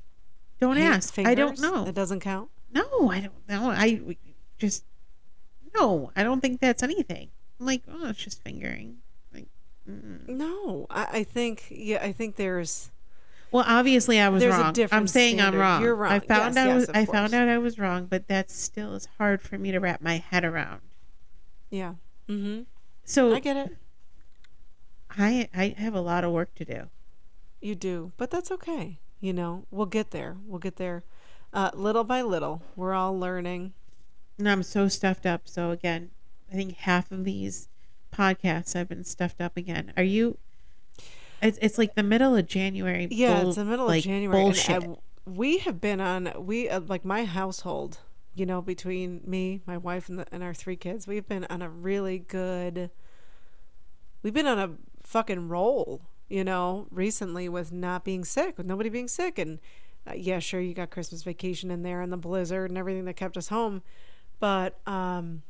Don't 0.61 0.77
ask. 0.77 1.17
I 1.19 1.35
don't 1.35 1.59
know. 1.59 1.83
That 1.83 1.95
doesn't 1.95 2.21
count. 2.21 2.49
No, 2.71 3.09
I 3.09 3.19
don't 3.19 3.49
know. 3.49 3.69
I 3.71 4.15
just 4.59 4.85
no. 5.75 6.11
I 6.15 6.23
don't 6.23 6.39
think 6.39 6.61
that's 6.61 6.83
anything. 6.83 7.29
I'm 7.59 7.65
like, 7.65 7.81
oh, 7.91 8.07
it's 8.09 8.19
just 8.19 8.41
fingering. 8.43 8.97
Like, 9.33 9.47
mm. 9.89 10.27
No, 10.29 10.87
I, 10.89 11.07
I 11.11 11.23
think 11.23 11.65
yeah, 11.69 11.99
I 12.01 12.11
think 12.13 12.35
there's 12.37 12.91
well, 13.51 13.65
obviously, 13.67 14.17
I 14.19 14.29
was 14.29 14.45
wrong. 14.45 14.73
I'm 14.93 15.07
saying 15.07 15.41
I'm 15.41 15.55
wrong. 15.55 15.81
You're 15.81 15.95
wrong. 15.95 16.13
I 16.13 16.19
found 16.19 16.55
Yes, 16.55 16.57
out. 16.57 16.69
I 16.69 16.73
yes, 16.73 16.75
was, 16.75 16.89
I 16.89 17.05
course. 17.05 17.17
found 17.17 17.33
out 17.33 17.49
I 17.49 17.57
was 17.57 17.77
wrong, 17.77 18.05
but 18.05 18.27
that 18.29 18.49
still 18.49 18.93
is 18.95 19.09
hard 19.17 19.41
for 19.41 19.57
me 19.57 19.71
to 19.73 19.79
wrap 19.79 20.01
my 20.01 20.17
head 20.17 20.45
around. 20.45 20.81
yeah. 21.69 21.95
Mm-hmm. 22.29 22.61
So 23.03 23.33
I 23.35 23.39
get 23.39 23.57
it. 23.57 23.75
I 25.17 25.49
I 25.53 25.75
have 25.77 25.93
a 25.95 25.99
lot 25.99 26.23
of 26.23 26.31
work 26.31 26.55
to 26.55 26.63
do. 26.63 26.83
You 27.59 27.75
do, 27.75 28.13
but 28.15 28.31
that's 28.31 28.51
okay. 28.51 28.99
You 29.21 29.33
know, 29.33 29.65
we'll 29.71 29.85
get 29.85 30.11
there. 30.11 30.35
We'll 30.45 30.59
get 30.59 30.75
there, 30.75 31.03
uh, 31.53 31.69
little 31.73 32.03
by 32.03 32.21
little. 32.23 32.63
We're 32.75 32.93
all 32.93 33.17
learning. 33.17 33.73
And 34.37 34.49
I'm 34.49 34.63
so 34.63 34.87
stuffed 34.87 35.25
up. 35.25 35.47
So 35.47 35.69
again, 35.71 36.09
I 36.51 36.55
think 36.55 36.75
half 36.75 37.11
of 37.11 37.23
these 37.23 37.69
podcasts 38.11 38.75
I've 38.75 38.89
been 38.89 39.03
stuffed 39.03 39.39
up 39.39 39.55
again. 39.55 39.93
Are 39.95 40.03
you 40.03 40.37
It's, 41.41 41.57
it's 41.61 41.77
like 41.77 41.95
the 41.95 42.03
middle 42.03 42.35
of 42.35 42.47
January. 42.47 43.07
Yeah, 43.11 43.39
bull- 43.39 43.49
it's 43.49 43.57
the 43.57 43.65
middle 43.65 43.85
like, 43.85 43.99
of 43.99 44.05
January. 44.05 44.41
and 44.41 44.53
Bullshit. 44.53 44.83
I- 44.83 44.95
we 45.23 45.59
have 45.59 45.79
been 45.79 46.01
on 46.01 46.33
we 46.39 46.67
uh, 46.67 46.79
like 46.79 47.05
my 47.05 47.25
household. 47.25 47.99
You 48.33 48.45
know, 48.45 48.61
between 48.61 49.21
me, 49.25 49.61
my 49.67 49.77
wife, 49.77 50.07
and, 50.07 50.17
the, 50.17 50.25
and 50.31 50.41
our 50.41 50.53
three 50.53 50.77
kids, 50.77 51.05
we've 51.05 51.27
been 51.27 51.45
on 51.49 51.61
a 51.61 51.69
really 51.69 52.17
good. 52.17 52.89
We've 54.23 54.33
been 54.33 54.47
on 54.47 54.57
a 54.57 54.71
fucking 55.03 55.49
roll. 55.49 56.01
You 56.31 56.45
know, 56.45 56.87
recently 56.91 57.49
with 57.49 57.73
not 57.73 58.05
being 58.05 58.23
sick, 58.23 58.57
with 58.57 58.65
nobody 58.65 58.87
being 58.87 59.09
sick, 59.09 59.37
and 59.37 59.59
uh, 60.07 60.13
yeah, 60.15 60.39
sure, 60.39 60.61
you 60.61 60.73
got 60.73 60.89
Christmas 60.89 61.23
vacation 61.23 61.69
in 61.69 61.83
there 61.83 62.01
and 62.01 62.11
the 62.11 62.17
blizzard 62.17 62.71
and 62.71 62.77
everything 62.77 63.03
that 63.05 63.15
kept 63.15 63.35
us 63.35 63.49
home, 63.49 63.81
but 64.39 64.79
um, 64.87 65.43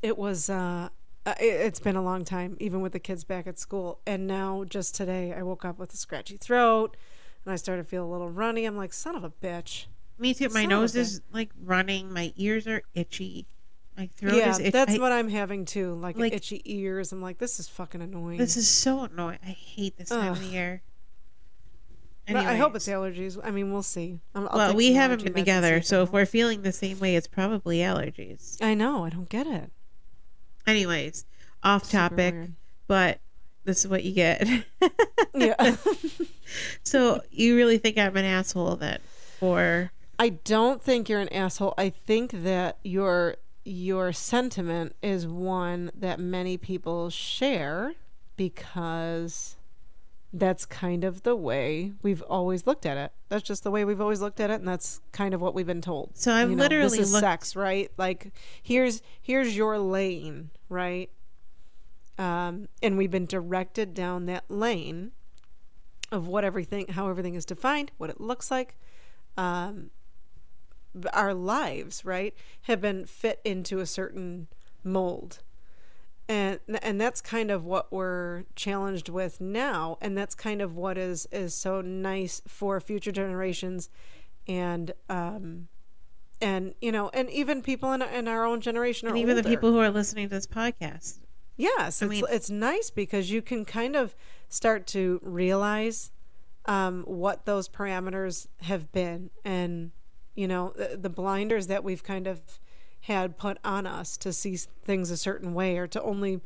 it 0.00 0.16
was 0.16 0.48
uh, 0.48 0.88
uh, 1.26 1.34
it, 1.38 1.44
it's 1.44 1.78
been 1.78 1.96
a 1.96 2.02
long 2.02 2.24
time, 2.24 2.56
even 2.58 2.80
with 2.80 2.92
the 2.92 2.98
kids 2.98 3.22
back 3.22 3.46
at 3.46 3.58
school. 3.58 4.00
And 4.06 4.26
now, 4.26 4.64
just 4.64 4.94
today, 4.94 5.32
I 5.32 5.42
woke 5.42 5.64
up 5.64 5.78
with 5.78 5.92
a 5.92 5.96
scratchy 5.98 6.38
throat, 6.38 6.96
and 7.44 7.52
I 7.52 7.56
started 7.56 7.82
to 7.82 7.88
feel 7.88 8.04
a 8.04 8.10
little 8.10 8.30
runny. 8.30 8.64
I'm 8.64 8.78
like, 8.78 8.94
son 8.94 9.14
of 9.14 9.24
a 9.24 9.30
bitch. 9.30 9.86
Me 10.18 10.32
too. 10.32 10.48
My 10.48 10.62
Son 10.62 10.70
nose 10.70 10.96
is 10.96 11.20
like 11.32 11.50
running. 11.62 12.10
My 12.12 12.32
ears 12.36 12.66
are 12.66 12.82
itchy. 12.94 13.46
My 14.02 14.08
throat 14.16 14.34
yeah, 14.34 14.50
is 14.50 14.58
itchy. 14.58 14.70
that's 14.70 14.94
I- 14.94 14.98
what 14.98 15.12
I'm 15.12 15.28
having 15.28 15.64
too, 15.64 15.94
like, 15.94 16.16
like- 16.16 16.32
itchy 16.32 16.60
ears. 16.64 17.12
I'm 17.12 17.22
like, 17.22 17.38
this 17.38 17.60
is 17.60 17.68
fucking 17.68 18.02
annoying. 18.02 18.38
This 18.38 18.56
is 18.56 18.68
so 18.68 19.00
annoying. 19.04 19.38
I 19.44 19.50
hate 19.50 19.96
this 19.96 20.08
time 20.08 20.32
of 20.32 20.38
Ugh. 20.38 20.42
the 20.42 20.48
year. 20.48 20.82
But 22.26 22.36
I 22.36 22.56
hope 22.56 22.74
it's 22.76 22.88
allergies. 22.88 23.38
I 23.42 23.50
mean, 23.50 23.72
we'll 23.72 23.82
see. 23.82 24.20
I'll 24.34 24.48
well, 24.52 24.74
we 24.74 24.92
haven't 24.92 25.24
been 25.24 25.32
meds 25.32 25.36
and 25.36 25.36
see 25.36 25.40
together, 25.40 25.82
so 25.82 26.02
if 26.02 26.12
we're 26.12 26.26
feeling 26.26 26.62
the 26.62 26.72
same 26.72 26.98
way, 27.00 27.16
it's 27.16 27.26
probably 27.26 27.78
allergies. 27.78 28.62
I 28.62 28.74
know. 28.74 29.04
I 29.04 29.10
don't 29.10 29.28
get 29.28 29.46
it. 29.46 29.70
Anyways, 30.66 31.24
off 31.64 31.84
Super 31.84 31.92
topic, 32.08 32.34
weird. 32.34 32.52
but 32.86 33.20
this 33.64 33.84
is 33.84 33.88
what 33.88 34.02
you 34.04 34.12
get. 34.12 34.48
Yeah. 35.34 35.76
so 36.82 37.22
you 37.30 37.56
really 37.56 37.78
think 37.78 37.96
I'm 37.96 38.16
an 38.18 38.24
asshole 38.26 38.76
then? 38.76 38.98
Or 39.40 39.90
I 40.18 40.28
don't 40.28 40.82
think 40.82 41.08
you're 41.08 41.20
an 41.20 41.32
asshole. 41.32 41.72
I 41.78 41.88
think 41.88 42.32
that 42.42 42.76
your 42.84 43.36
your 43.64 44.12
sentiment 44.12 44.94
is 45.02 45.26
one 45.26 45.90
that 45.94 46.18
many 46.18 46.56
people 46.56 47.10
share 47.10 47.94
because 48.36 49.56
that's 50.32 50.64
kind 50.64 51.04
of 51.04 51.22
the 51.22 51.36
way 51.36 51.92
we've 52.02 52.22
always 52.22 52.66
looked 52.66 52.86
at 52.86 52.96
it. 52.96 53.12
That's 53.28 53.42
just 53.42 53.62
the 53.64 53.70
way 53.70 53.84
we've 53.84 54.00
always 54.00 54.20
looked 54.20 54.40
at 54.40 54.50
it, 54.50 54.54
and 54.54 54.66
that's 54.66 55.00
kind 55.12 55.34
of 55.34 55.40
what 55.40 55.54
we've 55.54 55.66
been 55.66 55.82
told. 55.82 56.16
So 56.16 56.32
I've 56.32 56.50
You 56.50 56.56
know, 56.56 56.62
literally 56.62 56.98
this 56.98 57.08
is 57.08 57.12
looked- 57.12 57.20
sex, 57.22 57.54
right? 57.54 57.90
Like 57.96 58.32
here's 58.62 59.02
here's 59.20 59.56
your 59.56 59.78
lane, 59.78 60.50
right? 60.68 61.10
Um, 62.18 62.68
and 62.82 62.96
we've 62.98 63.10
been 63.10 63.26
directed 63.26 63.94
down 63.94 64.26
that 64.26 64.50
lane 64.50 65.12
of 66.10 66.26
what 66.28 66.44
everything, 66.44 66.88
how 66.88 67.08
everything 67.08 67.34
is 67.34 67.44
defined, 67.44 67.90
what 67.98 68.10
it 68.10 68.20
looks 68.20 68.50
like. 68.50 68.76
Um, 69.36 69.90
our 71.12 71.34
lives, 71.34 72.04
right, 72.04 72.34
have 72.62 72.80
been 72.80 73.06
fit 73.06 73.40
into 73.44 73.80
a 73.80 73.86
certain 73.86 74.48
mold. 74.84 75.40
And 76.28 76.60
and 76.82 77.00
that's 77.00 77.20
kind 77.20 77.50
of 77.50 77.64
what 77.64 77.92
we're 77.92 78.44
challenged 78.54 79.08
with 79.08 79.40
now, 79.40 79.98
and 80.00 80.16
that's 80.16 80.34
kind 80.34 80.62
of 80.62 80.76
what 80.76 80.96
is 80.96 81.26
is 81.32 81.54
so 81.54 81.80
nice 81.80 82.40
for 82.46 82.80
future 82.80 83.12
generations, 83.12 83.90
and 84.46 84.92
um, 85.10 85.68
and 86.40 86.74
you 86.80 86.92
know, 86.92 87.10
and 87.12 87.28
even 87.28 87.60
people 87.60 87.92
in 87.92 88.02
in 88.02 88.28
our 88.28 88.46
own 88.46 88.60
generation 88.60 89.08
and 89.08 89.18
even 89.18 89.36
the 89.36 89.42
people 89.42 89.72
who 89.72 89.78
are 89.78 89.90
listening 89.90 90.28
to 90.28 90.34
this 90.34 90.46
podcast. 90.46 91.18
Yes, 91.56 92.00
I 92.02 92.06
it's 92.06 92.10
mean- 92.10 92.24
it's 92.30 92.50
nice 92.50 92.90
because 92.90 93.30
you 93.30 93.42
can 93.42 93.64
kind 93.64 93.96
of 93.96 94.14
start 94.48 94.86
to 94.88 95.20
realize 95.22 96.12
um, 96.66 97.02
what 97.02 97.46
those 97.46 97.68
parameters 97.68 98.46
have 98.60 98.92
been, 98.92 99.30
and 99.44 99.90
you 100.34 100.48
know 100.48 100.72
the, 100.76 100.96
the 100.96 101.10
blinders 101.10 101.66
that 101.68 101.84
we've 101.84 102.02
kind 102.02 102.26
of 102.26 102.40
had 103.06 103.36
put 103.36 103.58
on 103.64 103.86
us 103.86 104.16
to 104.16 104.32
see 104.32 104.56
things 104.56 105.10
a 105.10 105.16
certain 105.16 105.54
way 105.54 105.76
or 105.76 105.86
to 105.88 106.00
only 106.02 106.40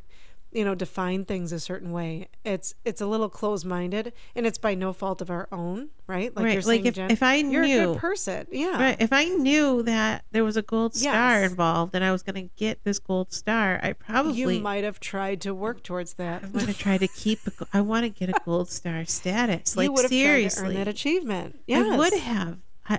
you 0.52 0.64
know 0.64 0.74
define 0.74 1.22
things 1.24 1.52
a 1.52 1.60
certain 1.60 1.92
way. 1.92 2.28
It's 2.42 2.74
it's 2.84 3.02
a 3.02 3.06
little 3.06 3.28
closed 3.28 3.66
minded, 3.66 4.14
and 4.34 4.46
it's 4.46 4.56
by 4.56 4.74
no 4.74 4.94
fault 4.94 5.20
of 5.20 5.28
our 5.28 5.48
own, 5.52 5.90
right? 6.06 6.34
Like 6.34 6.44
Right, 6.46 6.52
you're 6.54 6.62
like 6.62 6.76
saying, 6.76 6.86
if- 6.86 6.94
Jen, 6.94 7.10
if 7.10 7.22
I 7.22 7.42
knew 7.42 7.62
you're 7.62 7.82
a 7.82 7.86
good 7.88 7.98
person, 7.98 8.46
yeah, 8.50 8.80
Right. 8.80 8.96
If 8.98 9.12
I 9.12 9.24
knew 9.26 9.82
that 9.82 10.24
there 10.30 10.44
was 10.44 10.56
a 10.56 10.62
gold 10.62 10.94
star 10.94 11.42
Yes. 11.42 11.50
involved 11.50 11.94
and 11.94 12.02
I 12.02 12.10
was 12.10 12.22
going 12.22 12.36
to 12.48 12.54
get 12.56 12.84
this 12.84 12.98
gold 12.98 13.34
star, 13.34 13.78
I 13.82 13.92
probably 13.92 14.32
you 14.40 14.60
might 14.60 14.84
have 14.84 14.98
tried 14.98 15.42
to 15.42 15.52
work 15.52 15.82
towards 15.82 16.14
that. 16.14 16.42
I'm 16.44 16.52
going 16.52 16.66
to 16.66 16.74
try 16.74 16.96
to 16.96 17.08
keep. 17.08 17.40
A, 17.46 17.66
I 17.74 17.82
want 17.82 18.04
to 18.04 18.08
get 18.08 18.30
a 18.34 18.40
gold 18.46 18.70
star 18.70 19.04
status. 19.18 19.76
Like 19.76 19.84
you 19.86 19.92
would 19.92 20.02
have 20.04 20.10
tried 20.10 20.16
to 20.18 20.24
seriously, 20.24 20.68
earn 20.68 20.74
that 20.74 20.88
achievement. 20.88 21.60
Yes. 21.66 21.86
I 21.92 21.96
would 21.98 22.12
have. 22.14 22.58
I, 22.88 22.98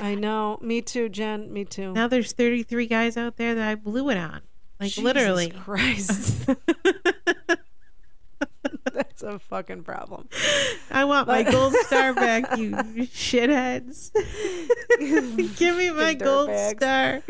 I 0.00 0.14
know. 0.14 0.58
Me 0.60 0.82
too, 0.82 1.08
Jen. 1.08 1.52
Me 1.52 1.64
too. 1.64 1.92
now 1.92 2.06
there's 2.08 2.32
33 2.32 2.86
guys 2.86 3.16
out 3.16 3.36
there 3.36 3.54
that 3.54 3.68
I 3.68 3.74
blew 3.74 4.10
it 4.10 4.18
on. 4.18 4.42
Like 4.78 4.90
Jesus 4.90 5.04
literally. 5.04 5.50
Christ. 5.50 6.48
That's 8.92 9.22
a 9.22 9.38
fucking 9.38 9.84
problem. 9.84 10.28
I 10.90 11.04
want 11.04 11.28
my 11.28 11.42
gold 11.42 11.74
star 11.86 12.12
back, 12.14 12.56
you 12.58 12.70
shitheads. 12.72 14.10
Give 15.56 15.76
me 15.76 15.90
my 15.90 16.14
gold 16.14 16.50
dirtbags. 16.50 16.76
star. 16.76 17.22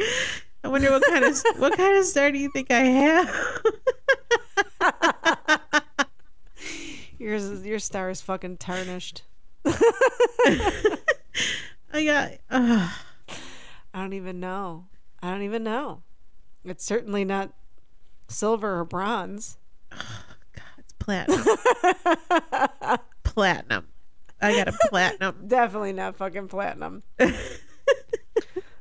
I 0.64 0.68
wonder 0.68 0.90
what 0.90 1.04
kind 1.06 1.24
of 1.24 1.38
what 1.58 1.76
kind 1.76 1.96
of 1.98 2.04
star 2.04 2.32
do 2.32 2.38
you 2.38 2.50
think 2.50 2.70
I 2.70 2.80
have? 2.80 3.62
Yours 7.18 7.44
is, 7.44 7.64
your 7.64 7.78
star 7.78 8.10
is 8.10 8.20
fucking 8.20 8.56
tarnished. 8.58 9.22
I 11.96 12.04
got. 12.04 12.32
Uh, 12.50 12.90
I 13.94 14.00
don't 14.00 14.12
even 14.12 14.38
know. 14.38 14.84
I 15.22 15.30
don't 15.30 15.42
even 15.42 15.64
know. 15.64 16.02
It's 16.62 16.84
certainly 16.84 17.24
not 17.24 17.54
silver 18.28 18.80
or 18.80 18.84
bronze. 18.84 19.56
God, 19.90 20.64
it's 20.76 20.92
platinum. 20.98 21.42
platinum. 23.24 23.86
I 24.42 24.52
got 24.54 24.68
a 24.68 24.78
platinum. 24.90 25.36
Definitely 25.46 25.94
not 25.94 26.16
fucking 26.16 26.48
platinum. 26.48 27.02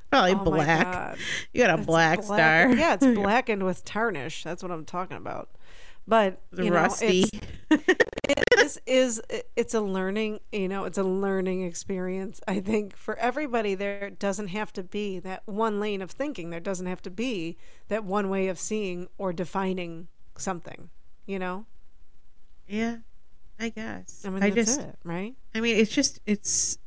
Probably 0.09 0.33
Oh 0.33 0.43
black. 0.43 1.17
You 1.53 1.61
got 1.61 1.69
a 1.69 1.77
It's 1.77 1.85
black, 1.85 2.21
star. 2.21 2.69
Yeah, 2.73 2.95
it's 2.95 3.05
blackened 3.05 3.63
with 3.63 3.85
tarnish. 3.85 4.43
That's 4.43 4.61
what 4.61 4.73
I'm 4.73 4.83
talking 4.83 5.15
about. 5.15 5.49
But 6.07 6.39
you 6.55 6.69
know, 6.69 6.75
rusty. 6.75 7.29
it's, 7.69 7.83
it, 8.29 8.43
this 8.55 8.79
is 8.85 9.21
it's 9.55 9.73
a 9.73 9.81
learning 9.81 10.39
you 10.51 10.67
know 10.67 10.85
it's 10.85 10.97
a 10.97 11.03
learning 11.03 11.63
experience 11.63 12.39
i 12.47 12.59
think 12.59 12.95
for 12.95 13.15
everybody 13.17 13.75
there 13.75 14.11
doesn't 14.11 14.47
have 14.47 14.71
to 14.71 14.83
be 14.83 15.19
that 15.19 15.41
one 15.45 15.79
lane 15.79 16.01
of 16.01 16.11
thinking 16.11 16.51
there 16.51 16.59
doesn't 16.59 16.85
have 16.85 17.01
to 17.01 17.09
be 17.09 17.57
that 17.87 18.03
one 18.03 18.29
way 18.29 18.47
of 18.47 18.59
seeing 18.59 19.07
or 19.17 19.33
defining 19.33 20.07
something 20.37 20.89
you 21.25 21.39
know 21.39 21.65
yeah, 22.67 22.97
I 23.59 23.69
guess. 23.69 24.23
i 24.25 24.29
mean 24.29 24.43
I 24.43 24.49
just. 24.51 24.79
it 24.79 24.97
right 25.03 25.35
I 25.55 25.61
mean, 25.61 25.77
it's 25.77 25.91
just 25.91 26.19
it's 26.25 26.77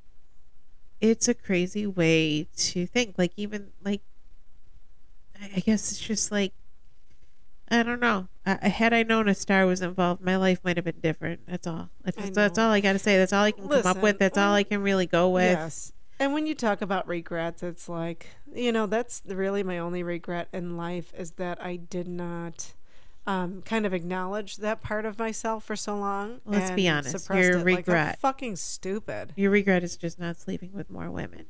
it's 1.00 1.26
a 1.26 1.32
crazy 1.32 1.86
way 1.86 2.48
to 2.54 2.86
think. 2.86 3.14
Like 3.16 3.32
even 3.36 3.70
like 3.82 4.02
I 5.40 5.60
guess 5.60 5.90
it's 5.90 6.00
just 6.00 6.30
like 6.30 6.52
I 7.70 7.82
don't 7.82 8.00
know. 8.00 8.28
I, 8.46 8.68
had 8.68 8.92
I 8.94 9.02
known 9.02 9.28
a 9.28 9.34
star 9.34 9.66
was 9.66 9.82
involved, 9.82 10.22
my 10.22 10.36
life 10.36 10.60
might 10.64 10.76
have 10.76 10.84
been 10.84 11.00
different. 11.00 11.40
That's 11.46 11.66
all. 11.66 11.90
That's, 12.02 12.30
that's 12.30 12.58
all 12.58 12.70
I 12.70 12.80
got 12.80 12.94
to 12.94 12.98
say. 12.98 13.18
That's 13.18 13.32
all 13.32 13.44
I 13.44 13.52
can 13.52 13.68
come 13.68 13.86
up 13.86 14.02
with. 14.02 14.18
That's 14.18 14.38
all 14.38 14.54
I 14.54 14.62
can 14.62 14.82
really 14.82 15.06
go 15.06 15.28
with. 15.28 15.52
yes 15.52 15.92
and 16.20 16.32
when 16.32 16.48
you 16.48 16.54
talk 16.54 16.82
about 16.82 17.06
regrets 17.06 17.62
it's 17.62 17.88
like 17.88 18.26
you 18.52 18.72
know 18.72 18.86
that's 18.86 19.22
really 19.26 19.62
my 19.62 19.78
only 19.78 20.02
regret 20.02 20.48
in 20.52 20.76
life 20.76 21.12
is 21.16 21.32
that 21.32 21.62
i 21.62 21.76
did 21.76 22.08
not 22.08 22.74
um, 23.28 23.60
kind 23.60 23.84
of 23.84 23.92
acknowledge 23.92 24.56
that 24.56 24.80
part 24.80 25.04
of 25.04 25.18
myself 25.18 25.62
for 25.62 25.76
so 25.76 25.94
long. 25.98 26.40
Let's 26.46 26.70
be 26.70 26.88
honest, 26.88 27.28
your 27.28 27.58
it. 27.58 27.66
Like, 27.66 27.76
regret- 27.86 28.18
fucking 28.20 28.56
stupid. 28.56 29.34
Your 29.36 29.50
regret 29.50 29.84
is 29.84 29.98
just 29.98 30.18
not 30.18 30.38
sleeping 30.38 30.72
with 30.72 30.88
more 30.88 31.10
women. 31.10 31.44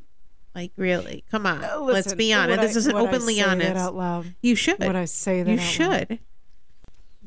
Like 0.54 0.72
really, 0.76 1.24
come 1.30 1.46
on. 1.46 1.62
Uh, 1.64 1.78
Let's 1.80 2.14
be 2.14 2.32
honest. 2.32 2.60
This 2.60 2.76
I- 2.76 2.78
is 2.78 2.86
would 2.88 2.96
I 2.96 3.00
openly 3.00 3.40
honest. 3.40 3.76
out 3.76 3.94
loud. 3.94 4.34
You 4.42 4.54
should. 4.54 4.78
Would 4.80 4.96
I 4.96 5.04
say 5.04 5.42
that? 5.42 5.50
you 5.50 5.56
out 5.58 5.90
loud? 5.90 6.08
should. 6.08 6.18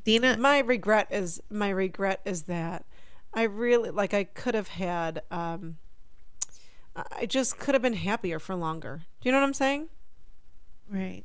Dina, 0.03 0.37
my 0.37 0.59
regret 0.59 1.07
is 1.11 1.41
my 1.49 1.69
regret 1.69 2.21
is 2.25 2.43
that 2.43 2.85
I 3.33 3.43
really 3.43 3.91
like 3.91 4.13
I 4.13 4.23
could 4.25 4.55
have 4.55 4.69
had 4.69 5.21
um 5.31 5.77
I 6.95 7.25
just 7.25 7.57
could 7.57 7.73
have 7.75 7.81
been 7.81 7.93
happier 7.93 8.39
for 8.39 8.55
longer. 8.55 9.03
Do 9.21 9.29
you 9.29 9.31
know 9.31 9.39
what 9.39 9.45
I'm 9.47 9.53
saying? 9.53 9.89
right? 10.89 11.23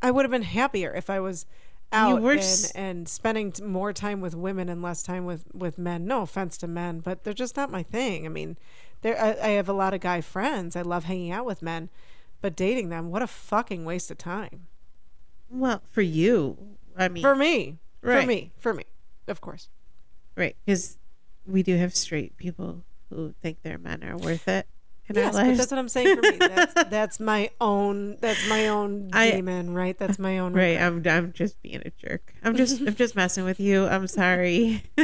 I 0.00 0.10
would 0.10 0.24
have 0.24 0.30
been 0.30 0.42
happier 0.42 0.92
if 0.94 1.10
I 1.10 1.20
was 1.20 1.44
out 1.92 2.22
and, 2.22 2.38
s- 2.40 2.70
and 2.72 3.06
spending 3.08 3.52
more 3.62 3.92
time 3.92 4.20
with 4.22 4.34
women 4.34 4.68
and 4.70 4.80
less 4.80 5.02
time 5.02 5.26
with 5.26 5.44
with 5.52 5.76
men. 5.76 6.06
No 6.06 6.22
offense 6.22 6.56
to 6.58 6.66
men, 6.66 7.00
but 7.00 7.24
they're 7.24 7.34
just 7.34 7.56
not 7.56 7.70
my 7.70 7.82
thing. 7.82 8.24
I 8.24 8.30
mean, 8.30 8.56
there 9.02 9.20
I, 9.20 9.30
I 9.30 9.48
have 9.50 9.68
a 9.68 9.72
lot 9.72 9.94
of 9.94 10.00
guy 10.00 10.20
friends. 10.20 10.74
I 10.76 10.82
love 10.82 11.04
hanging 11.04 11.30
out 11.30 11.44
with 11.44 11.60
men, 11.62 11.90
but 12.40 12.56
dating 12.56 12.88
them, 12.88 13.10
what 13.10 13.22
a 13.22 13.26
fucking 13.26 13.84
waste 13.84 14.10
of 14.10 14.18
time. 14.18 14.66
Well, 15.50 15.82
for 15.90 16.02
you, 16.02 16.76
I 16.96 17.08
mean, 17.08 17.22
For 17.22 17.34
me, 17.36 17.78
for 18.00 18.08
Right. 18.08 18.26
me, 18.26 18.52
for 18.58 18.72
me, 18.74 18.84
of 19.28 19.40
course. 19.40 19.68
right? 20.36 20.56
Because 20.64 20.98
we 21.46 21.62
do 21.62 21.76
have 21.76 21.94
straight 21.94 22.36
people 22.36 22.84
who 23.10 23.34
think 23.42 23.62
their 23.62 23.78
men 23.78 24.02
are 24.02 24.16
worth 24.16 24.48
it 24.48 24.66
in 25.16 25.24
Yes, 25.24 25.36
our 25.36 25.44
but 25.44 25.56
that's 25.56 25.70
what 25.70 25.78
I'm 25.78 25.88
saying 25.88 26.16
for 26.16 26.22
me. 26.22 26.36
That's 26.38 26.74
that's 26.90 27.20
my 27.20 27.50
own. 27.60 28.16
That's 28.20 28.48
my 28.48 28.68
own 28.68 29.10
I- 29.12 29.30
demon, 29.32 29.74
right? 29.74 29.96
That's 29.96 30.18
my 30.18 30.38
own. 30.38 30.52
Right, 30.52 30.78
I'm 30.80 31.02
I'm 31.06 31.32
just 31.32 31.60
being 31.62 31.82
a 31.84 31.90
jerk. 31.90 32.34
I'm 32.42 32.56
just 32.56 32.80
I'm 32.80 32.94
just 32.94 33.16
messing 33.16 33.44
with 33.44 33.60
you. 33.60 33.86
I'm 33.86 34.06
sorry. 34.06 34.82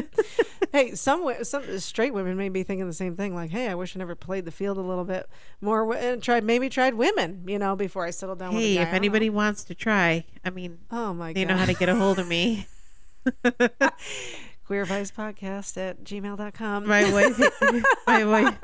Hey, 0.73 0.95
some 0.95 1.33
some 1.45 1.79
straight 1.79 2.13
women 2.13 2.37
may 2.37 2.49
be 2.51 2.63
thinking 2.63 2.87
the 2.87 2.93
same 2.93 3.17
thing. 3.17 3.35
Like, 3.35 3.51
hey, 3.51 3.69
I 3.69 3.75
wish 3.75 3.97
I 3.97 3.99
never 3.99 4.15
played 4.15 4.45
the 4.45 4.51
field 4.51 4.77
a 4.77 4.83
little 4.83 5.05
bit 5.05 5.27
more 5.63 5.95
and 5.95 6.23
tried 6.23 6.45
maybe 6.45 6.69
tried 6.69 6.95
women, 6.95 7.45
you 7.47 7.59
know, 7.59 7.75
before 7.75 8.05
I 8.05 8.11
settled 8.11 8.39
down 8.39 8.55
with 8.55 8.63
hey, 8.63 8.75
guy. 8.75 8.83
If 8.83 8.93
anybody 8.93 9.31
wants 9.31 9.65
to 9.65 9.75
try, 9.75 10.27
I 10.45 10.51
mean, 10.51 10.79
oh 10.91 11.15
my 11.15 11.33
they 11.33 11.45
god, 11.45 11.53
know 11.53 11.57
how 11.59 11.65
to 11.67 11.75
get 11.75 11.89
a 11.89 11.95
hold 11.95 12.19
of 12.19 12.29
me. 12.29 12.67
Queer 14.69 14.85
vice 14.85 15.11
podcast 15.11 15.79
at 15.79 16.05
gmail.com. 16.05 16.87
My 16.87 17.11
wife, 17.13 17.41
my 18.07 18.25
wife, 18.27 18.59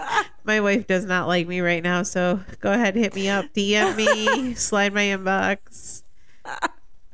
my 0.45 0.61
wife 0.61 0.87
does 0.87 1.07
not 1.07 1.27
like 1.29 1.49
me 1.49 1.61
right 1.61 1.83
now. 1.83 2.03
So 2.03 2.41
go 2.61 2.73
ahead, 2.73 2.95
hit 2.95 3.15
me 3.15 3.31
up, 3.31 3.47
DM 3.55 3.97
me, 3.97 4.53
slide 4.55 4.93
my 4.93 5.05
inbox. 5.05 6.03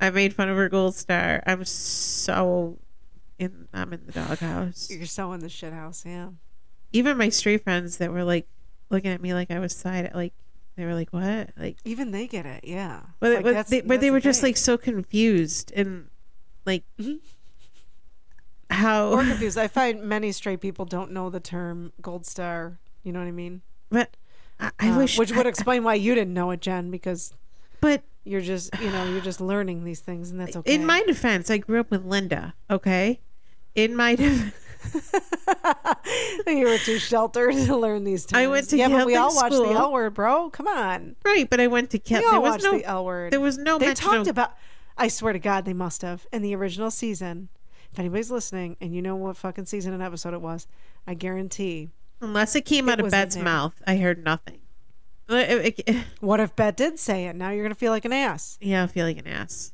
I 0.01 0.11
made 0.11 0.35
fun 0.35 0.49
of 0.49 0.57
her 0.57 0.69
gold 0.69 0.97
star. 0.97 1.41
I'm 1.47 1.65
so 1.65 2.79
in. 3.39 3.69
I'm 3.73 3.93
in 3.93 4.07
the 4.07 4.13
doghouse. 4.13 4.91
You're 4.91 5.07
so 5.07 5.31
in 5.35 5.41
the 5.41 5.49
shit 5.49 5.73
house, 5.73 6.03
yeah. 6.05 6.31
Even 6.93 7.17
my 7.17 7.29
straight 7.29 7.63
friends 7.63 7.99
that 7.99 8.11
were 8.11 8.25
like 8.25 8.49
looking 8.89 9.13
at 9.13 9.21
me 9.23 9.35
like 9.35 9.53
I 9.53 9.61
was 9.61 9.73
side, 9.73 10.11
like 10.17 10.33
they 10.75 10.85
were 10.85 10.95
like, 10.95 11.13
"What?" 11.13 11.51
Like, 11.57 11.77
Even 11.85 12.11
they 12.11 12.27
get 12.27 12.45
it, 12.45 12.65
yeah. 12.65 13.03
but 13.21 13.35
Like, 13.35 13.45
but 13.45 13.67
they, 13.69 13.83
but 13.83 14.01
they 14.01 14.09
the 14.09 14.11
were 14.11 14.19
just 14.21 14.41
thing. 14.41 14.49
like 14.49 14.57
so 14.57 14.77
confused 14.77 15.73
and 15.77 16.09
like 16.67 16.83
Mhm. 17.01 17.21
How. 18.71 19.11
or 19.13 19.23
confused. 19.25 19.59
I 19.59 19.69
find 19.69 20.03
many 20.03 20.33
straight 20.33 20.61
people 20.61 20.85
don't 20.85 21.11
know 21.13 21.31
the 21.31 21.41
term 21.41 21.93
gold 22.01 22.27
star. 22.27 22.79
You 23.03 23.13
know 23.13 23.19
what 23.21 23.29
I 23.29 23.33
mean? 23.33 23.63
but 23.91 24.17
I, 24.61 24.71
I 24.79 24.91
Uh, 24.91 24.99
wish, 24.99 25.19
which 25.19 25.33
would 25.33 25.47
I- 25.47 25.49
explain 25.49 25.85
why 25.85 25.95
you 25.95 26.15
didn't 26.15 26.35
know 26.35 26.51
it, 26.51 26.61
Jen, 26.61 26.91
because 26.91 27.33
but 27.81 28.03
you're 28.25 28.43
just, 28.43 28.71
you 28.81 28.91
know, 28.91 29.05
you're 29.11 29.23
just 29.23 29.41
learning 29.41 29.85
these 29.85 30.01
things, 30.01 30.31
and 30.31 30.39
that's 30.41 30.55
okay. 30.57 30.75
In 30.75 30.85
my 30.85 31.03
defense, 31.07 31.51
I 31.51 31.57
grew 31.59 31.81
up 31.81 31.91
with 31.91 32.05
Linda. 32.05 32.55
Okay, 32.71 33.21
in 33.75 33.97
my 33.97 34.15
defense. 34.17 34.55
you 36.47 36.67
were 36.67 36.79
too 36.79 36.99
sheltered 36.99 37.55
to 37.55 37.77
learn 37.77 38.05
these 38.05 38.27
terms. 38.27 38.39
I 38.39 38.47
went 38.47 38.69
to 38.71 38.77
yeah, 38.77 38.89
but 38.89 39.07
we 39.07 39.17
all 39.17 39.29
Catholic 39.31 39.43
watched 39.43 39.53
the 39.63 39.69
school. 39.69 39.77
L 39.79 39.93
word, 39.93 40.15
bro. 40.15 40.51
Come 40.51 40.69
on, 40.69 41.17
right, 41.25 41.49
but 41.49 41.61
I 41.61 41.67
went 41.67 41.91
to 41.91 42.01
we 42.11 42.17
all 42.17 42.31
There 42.33 42.41
was 42.41 42.51
watched 42.53 42.65
no. 42.65 42.73
the 42.79 42.85
L 42.85 43.05
word. 43.05 43.33
There 43.33 43.41
was 43.41 43.59
no 43.59 43.79
they 43.79 43.95
talked 43.95 44.23
of. 44.23 44.29
about. 44.29 44.55
I 44.99 45.09
swear 45.09 45.33
to 45.33 45.39
God, 45.39 45.65
they 45.65 45.73
must 45.73 46.03
have 46.03 46.27
in 46.33 46.43
the 46.43 46.55
original 46.55 46.91
season. 46.91 47.49
If 47.93 47.99
anybody's 47.99 48.31
listening 48.31 48.77
and 48.81 48.95
you 48.95 49.03
know 49.03 49.17
what 49.17 49.37
fucking 49.37 49.67
season 49.67 49.93
and 49.93 50.03
episode 50.03 50.33
it 50.35 50.41
was, 50.41 50.67
I 51.07 51.15
guarantee. 51.15 51.91
unless 52.21 52.55
it 52.55 52.65
came 52.65 52.89
it 52.89 52.93
out 52.93 53.01
of 53.01 53.11
Bette's 53.11 53.37
mouth, 53.37 53.75
I 53.87 53.97
heard 53.97 54.25
nothing. 54.25 54.59
What 56.21 56.41
if 56.41 56.57
Bet 56.57 56.77
did 56.77 56.99
say 56.99 57.27
it? 57.27 57.37
Now 57.37 57.51
you're 57.51 57.63
gonna 57.65 57.75
feel 57.75 57.93
like 57.93 58.05
an 58.05 58.13
ass. 58.13 58.59
yeah, 58.61 58.83
I 58.85 58.87
feel 58.89 59.07
like 59.07 59.19
an 59.19 59.27
ass. 59.29 59.73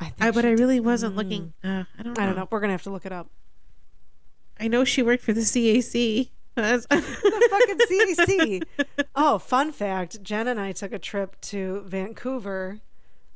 I 0.00 0.06
think. 0.06 0.22
I, 0.22 0.30
but 0.32 0.44
I 0.44 0.50
did. 0.50 0.58
really 0.58 0.80
wasn't 0.80 1.16
looking. 1.16 1.52
Uh, 1.62 1.84
I 1.98 2.02
don't. 2.02 2.16
Know. 2.16 2.22
I 2.22 2.26
don't 2.26 2.36
know. 2.36 2.48
We're 2.50 2.60
gonna 2.60 2.72
have 2.72 2.82
to 2.84 2.90
look 2.90 3.06
it 3.06 3.12
up. 3.12 3.28
I 4.58 4.68
know 4.68 4.84
she 4.84 5.02
worked 5.02 5.22
for 5.22 5.32
the 5.32 5.42
CAC. 5.42 6.30
That's- 6.56 6.86
the 6.90 7.48
fucking 7.50 7.78
CAC. 8.16 8.62
Oh, 9.14 9.38
fun 9.38 9.70
fact: 9.72 10.22
Jen 10.22 10.48
and 10.48 10.58
I 10.60 10.72
took 10.72 10.92
a 10.92 10.98
trip 10.98 11.40
to 11.42 11.82
Vancouver, 11.86 12.80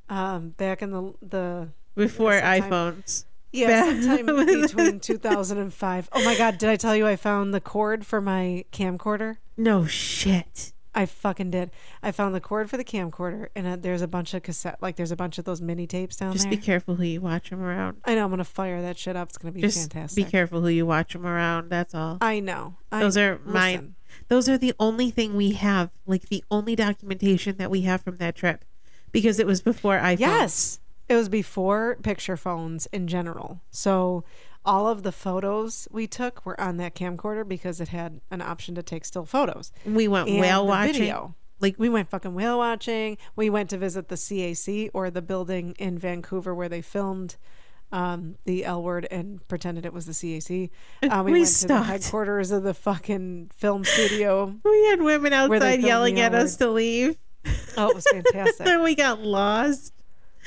um, 0.08 0.50
back 0.50 0.80
in 0.82 0.90
the 0.92 1.12
the 1.20 1.68
Before 1.98 2.32
sometime- 2.32 2.62
iPhones. 2.62 3.24
yeah 3.52 4.00
sometime 4.00 4.46
between 4.62 5.00
2005. 5.00 6.08
Oh 6.12 6.24
my 6.24 6.36
god, 6.36 6.58
did 6.58 6.68
I 6.68 6.76
tell 6.76 6.96
you 6.96 7.06
I 7.06 7.16
found 7.16 7.52
the 7.52 7.60
cord 7.60 8.06
for 8.06 8.20
my 8.20 8.64
camcorder? 8.72 9.36
No 9.56 9.84
shit. 9.86 10.72
I 10.94 11.06
fucking 11.06 11.50
did. 11.52 11.70
I 12.02 12.10
found 12.10 12.34
the 12.34 12.40
cord 12.40 12.68
for 12.68 12.76
the 12.76 12.82
camcorder, 12.84 13.48
and 13.54 13.66
uh, 13.68 13.76
there's 13.76 14.02
a 14.02 14.08
bunch 14.08 14.34
of 14.34 14.42
cassette, 14.42 14.78
like 14.80 14.96
there's 14.96 15.12
a 15.12 15.16
bunch 15.16 15.38
of 15.38 15.44
those 15.44 15.60
mini 15.60 15.86
tapes 15.86 16.16
down 16.16 16.32
Just 16.32 16.44
there. 16.46 16.52
Just 16.52 16.60
be 16.60 16.64
careful 16.66 16.96
who 16.96 17.04
you 17.04 17.20
watch 17.20 17.50
them 17.50 17.62
around. 17.62 17.98
I 18.04 18.14
know 18.16 18.24
I'm 18.24 18.30
gonna 18.30 18.42
fire 18.42 18.82
that 18.82 18.98
shit 18.98 19.14
up. 19.14 19.28
It's 19.28 19.38
gonna 19.38 19.52
be 19.52 19.60
Just 19.60 19.78
fantastic. 19.92 20.24
be 20.24 20.28
careful 20.30 20.60
who 20.60 20.68
you 20.68 20.86
watch 20.86 21.12
them 21.12 21.24
around. 21.26 21.68
That's 21.70 21.94
all. 21.94 22.18
I 22.20 22.40
know. 22.40 22.74
I, 22.90 23.00
Those 23.00 23.16
are 23.16 23.38
mine. 23.44 23.94
Those 24.28 24.48
are 24.48 24.58
the 24.58 24.74
only 24.80 25.10
thing 25.10 25.36
we 25.36 25.52
have, 25.52 25.90
like 26.06 26.30
the 26.30 26.42
only 26.50 26.74
documentation 26.74 27.58
that 27.58 27.70
we 27.70 27.82
have 27.82 28.02
from 28.02 28.16
that 28.16 28.34
trip, 28.34 28.64
because 29.12 29.38
it 29.38 29.46
was 29.46 29.60
before 29.60 29.98
iPhones. 29.98 30.18
Yes. 30.20 30.80
It 31.08 31.14
was 31.14 31.28
before 31.28 31.96
picture 32.02 32.36
phones 32.36 32.86
in 32.86 33.06
general. 33.06 33.60
So 33.70 34.24
all 34.64 34.86
of 34.88 35.02
the 35.02 35.12
photos 35.12 35.88
we 35.90 36.06
took 36.06 36.44
were 36.44 36.60
on 36.60 36.76
that 36.76 36.94
camcorder 36.94 37.46
because 37.48 37.80
it 37.80 37.88
had 37.88 38.20
an 38.30 38.42
option 38.42 38.74
to 38.74 38.82
take 38.82 39.04
still 39.04 39.24
photos. 39.24 39.72
we 39.86 40.06
went 40.08 40.28
And 40.28 40.40
whale 40.40 40.66
watching. 40.66 40.92
video. 40.94 41.34
Like 41.60 41.76
We 41.78 41.88
went 41.88 42.10
fucking 42.10 42.34
whale 42.34 42.58
watching. 42.58 43.16
We 43.34 43.48
went 43.50 43.70
to 43.70 43.78
visit 43.78 44.08
the 44.08 44.14
CAC 44.16 44.90
or 44.92 45.10
the 45.10 45.22
building 45.22 45.74
in 45.78 45.98
Vancouver 45.98 46.54
where 46.54 46.68
they 46.68 46.82
filmed 46.82 47.36
um, 47.90 48.36
the 48.44 48.66
L 48.66 48.82
word 48.82 49.08
and 49.10 49.46
pretended 49.48 49.86
it 49.86 49.94
was 49.94 50.04
the 50.04 50.12
CAC. 50.12 50.68
Uh, 51.02 51.22
we, 51.24 51.32
We 51.32 51.38
went 51.40 51.46
to 51.48 51.52
stopped. 51.54 51.68
the 51.86 51.92
headquarters 51.92 52.50
of 52.50 52.62
the 52.62 52.74
fucking 52.74 53.50
film 53.56 53.82
studio. 53.84 54.54
we 54.64 54.86
had 54.88 55.00
women 55.00 55.32
outside 55.32 55.80
yelling 55.80 56.20
at 56.20 56.34
us 56.34 56.56
to 56.56 56.68
leave. 56.68 57.16
Oh, 57.78 57.88
it 57.88 57.94
was 57.94 58.06
fantastic. 58.12 58.66
then 58.66 58.82
we 58.82 58.94
got 58.94 59.20
lost. 59.22 59.94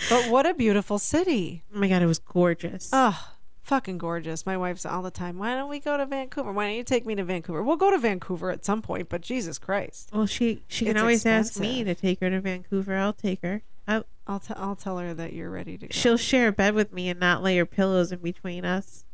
But 0.09 0.29
what 0.29 0.45
a 0.45 0.53
beautiful 0.53 0.99
city. 0.99 1.63
Oh 1.73 1.79
my 1.79 1.87
god, 1.87 2.01
it 2.01 2.05
was 2.07 2.19
gorgeous. 2.19 2.89
Oh, 2.93 3.29
fucking 3.63 3.97
gorgeous. 3.97 4.45
My 4.45 4.57
wife's 4.57 4.85
all 4.85 5.01
the 5.01 5.11
time. 5.11 5.37
Why 5.37 5.55
don't 5.55 5.69
we 5.69 5.79
go 5.79 5.97
to 5.97 6.05
Vancouver? 6.05 6.51
Why 6.51 6.67
don't 6.67 6.75
you 6.75 6.83
take 6.83 7.05
me 7.05 7.15
to 7.15 7.23
Vancouver? 7.23 7.63
We'll 7.63 7.77
go 7.77 7.91
to 7.91 7.97
Vancouver 7.97 8.51
at 8.51 8.65
some 8.65 8.81
point, 8.81 9.09
but 9.09 9.21
Jesus 9.21 9.57
Christ. 9.59 10.09
well, 10.13 10.25
she 10.25 10.63
she 10.67 10.85
can 10.85 10.95
it's 10.95 11.01
always 11.01 11.25
ask 11.25 11.59
me 11.59 11.83
to 11.83 11.95
take 11.95 12.19
her 12.21 12.29
to 12.29 12.41
Vancouver. 12.41 12.95
I'll 12.95 13.13
take 13.13 13.41
her. 13.43 13.61
I, 13.87 14.03
I'll, 14.27 14.39
t- 14.39 14.53
I'll 14.55 14.75
tell 14.75 14.99
her 14.99 15.13
that 15.15 15.33
you're 15.33 15.49
ready 15.49 15.77
to 15.77 15.87
go. 15.87 15.91
she'll 15.91 16.15
share 16.17 16.49
a 16.49 16.51
bed 16.51 16.75
with 16.75 16.93
me 16.93 17.09
and 17.09 17.19
not 17.19 17.41
lay 17.41 17.57
her 17.57 17.65
pillows 17.65 18.11
in 18.11 18.19
between 18.19 18.63
us. 18.63 19.05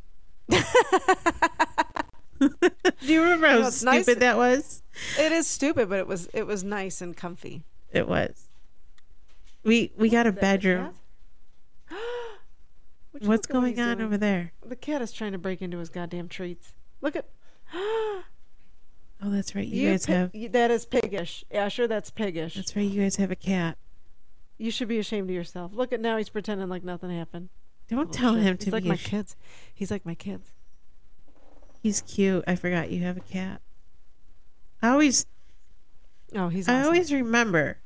Do 2.39 2.50
you 3.02 3.21
remember 3.23 3.47
how 3.47 3.60
know, 3.60 3.67
it's 3.67 3.78
stupid 3.78 4.06
nice- 4.08 4.15
that 4.17 4.38
was? 4.38 4.84
It 5.17 5.32
is 5.32 5.47
stupid, 5.47 5.89
but 5.89 6.00
it 6.00 6.08
was 6.08 6.28
it 6.34 6.45
was 6.45 6.63
nice 6.63 7.02
and 7.02 7.15
comfy. 7.15 7.63
It 7.91 8.08
was. 8.08 8.47
We 9.67 9.91
we 9.97 10.10
got 10.10 10.25
a 10.25 10.32
bedroom. 10.32 10.93
You 13.19 13.27
What's 13.30 13.47
what 13.47 13.53
going 13.53 13.80
on 13.80 13.97
doing? 13.97 14.06
over 14.06 14.17
there? 14.17 14.51
The 14.63 14.75
cat 14.75 15.01
is 15.01 15.12
trying 15.12 15.32
to 15.32 15.39
break 15.39 15.60
into 15.63 15.80
his 15.80 15.89
goddamn 15.89 16.30
treats. 16.30 16.73
Look 17.01 17.15
at 17.15 17.27
Oh, 17.73 18.23
that's 19.23 19.56
right. 19.56 19.65
You, 19.67 19.89
guys 19.89 20.06
pi- 20.06 20.13
have. 20.13 20.32
that 20.51 20.69
is 20.69 20.86
piggish, 20.86 21.43
Asher. 21.51 21.88
That's 21.88 22.12
piggish. 22.12 22.53
That's 22.53 22.75
right. 22.75 22.84
You 22.88 23.01
guys 23.01 23.15
have 23.15 23.32
a 23.32 23.36
cat. 23.36 23.80
you 24.60 24.69
should 24.69 24.88
be 24.88 24.99
ashamed 24.99 25.32
of 25.32 25.36
yourself. 25.36 25.71
Look 25.73 25.91
at 25.91 25.99
now. 25.99 26.17
He's 26.17 26.30
pretending 26.30 26.69
like 26.69 26.84
nothing 26.84 27.10
happened. 27.10 27.49
Don't 27.89 28.13
tell 28.13 28.36
shit. 28.36 28.43
him 28.43 28.58
He's 28.58 28.65
to 28.65 28.71
like 28.71 28.84
be. 28.84 28.89
my 28.89 28.97
kids. 28.97 29.36
He's 29.73 29.89
like 29.89 30.06
my 30.06 30.13
kids. 30.15 30.51
He's 31.82 32.01
cute. 32.01 32.43
I 32.45 32.56
forgot 32.56 32.91
you 32.91 33.01
have 33.01 33.17
a 33.17 33.21
cat. 33.21 33.62
I 34.84 34.89
always, 34.89 35.25
Oh, 36.36 36.49
he's. 36.49 36.67
I 36.69 36.84
always 36.84 37.12
remember, 37.12 37.80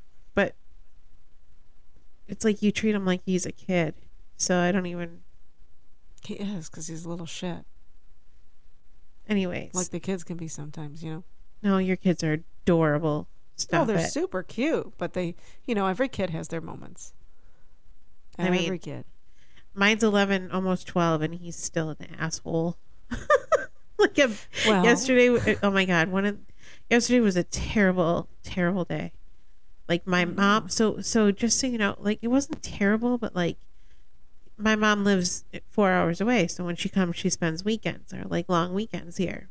it's 2.31 2.45
like 2.45 2.61
you 2.63 2.71
treat 2.71 2.95
him 2.95 3.05
like 3.05 3.21
he's 3.25 3.45
a 3.45 3.51
kid. 3.51 3.93
So 4.37 4.57
I 4.59 4.71
don't 4.71 4.85
even. 4.87 5.19
He 6.25 6.35
is 6.35 6.69
because 6.69 6.87
he's 6.87 7.05
a 7.05 7.09
little 7.09 7.25
shit. 7.25 7.65
Anyways, 9.27 9.73
Like 9.75 9.89
the 9.89 9.99
kids 9.99 10.23
can 10.23 10.37
be 10.37 10.47
sometimes, 10.47 11.03
you 11.03 11.11
know. 11.11 11.23
no, 11.61 11.77
your 11.77 11.95
kids 11.95 12.23
are 12.23 12.43
adorable. 12.63 13.27
Stop 13.55 13.81
oh, 13.83 13.85
they're 13.85 13.97
it. 14.05 14.11
super 14.11 14.43
cute, 14.43 14.93
but 14.97 15.13
they, 15.13 15.35
you 15.65 15.75
know, 15.75 15.87
every 15.87 16.07
kid 16.09 16.31
has 16.31 16.47
their 16.47 16.61
moments. 16.61 17.13
I 18.37 18.47
Every 18.47 18.59
mean, 18.69 18.79
kid. 18.79 19.05
Mine's 19.73 20.03
eleven, 20.03 20.49
almost 20.51 20.87
twelve, 20.87 21.21
and 21.21 21.35
he's 21.35 21.55
still 21.55 21.89
an 21.91 22.15
asshole. 22.17 22.77
like 23.99 24.17
a, 24.17 24.31
Well- 24.65 24.83
yesterday. 24.83 25.29
Uh, 25.29 25.55
oh 25.63 25.71
my 25.71 25.85
god! 25.85 26.09
One 26.09 26.25
of 26.25 26.37
yesterday 26.89 27.19
was 27.19 27.35
a 27.37 27.43
terrible, 27.43 28.27
terrible 28.43 28.85
day. 28.85 29.11
Like 29.89 30.07
my 30.07 30.25
Mm. 30.25 30.35
mom. 30.35 30.69
So 30.69 31.01
so 31.01 31.31
just 31.31 31.59
so 31.59 31.67
you 31.67 31.77
know, 31.77 31.95
like 31.99 32.19
it 32.21 32.27
wasn't 32.29 32.63
terrible, 32.63 33.17
but 33.17 33.35
like 33.35 33.57
my 34.57 34.75
mom 34.75 35.03
lives 35.03 35.43
four 35.69 35.91
hours 35.91 36.21
away. 36.21 36.47
So 36.47 36.63
when 36.63 36.75
she 36.75 36.87
comes, 36.89 37.15
she 37.15 37.29
spends 37.29 37.65
weekends 37.65 38.13
or 38.13 38.23
like 38.25 38.47
long 38.49 38.73
weekends 38.73 39.17
here. 39.17 39.49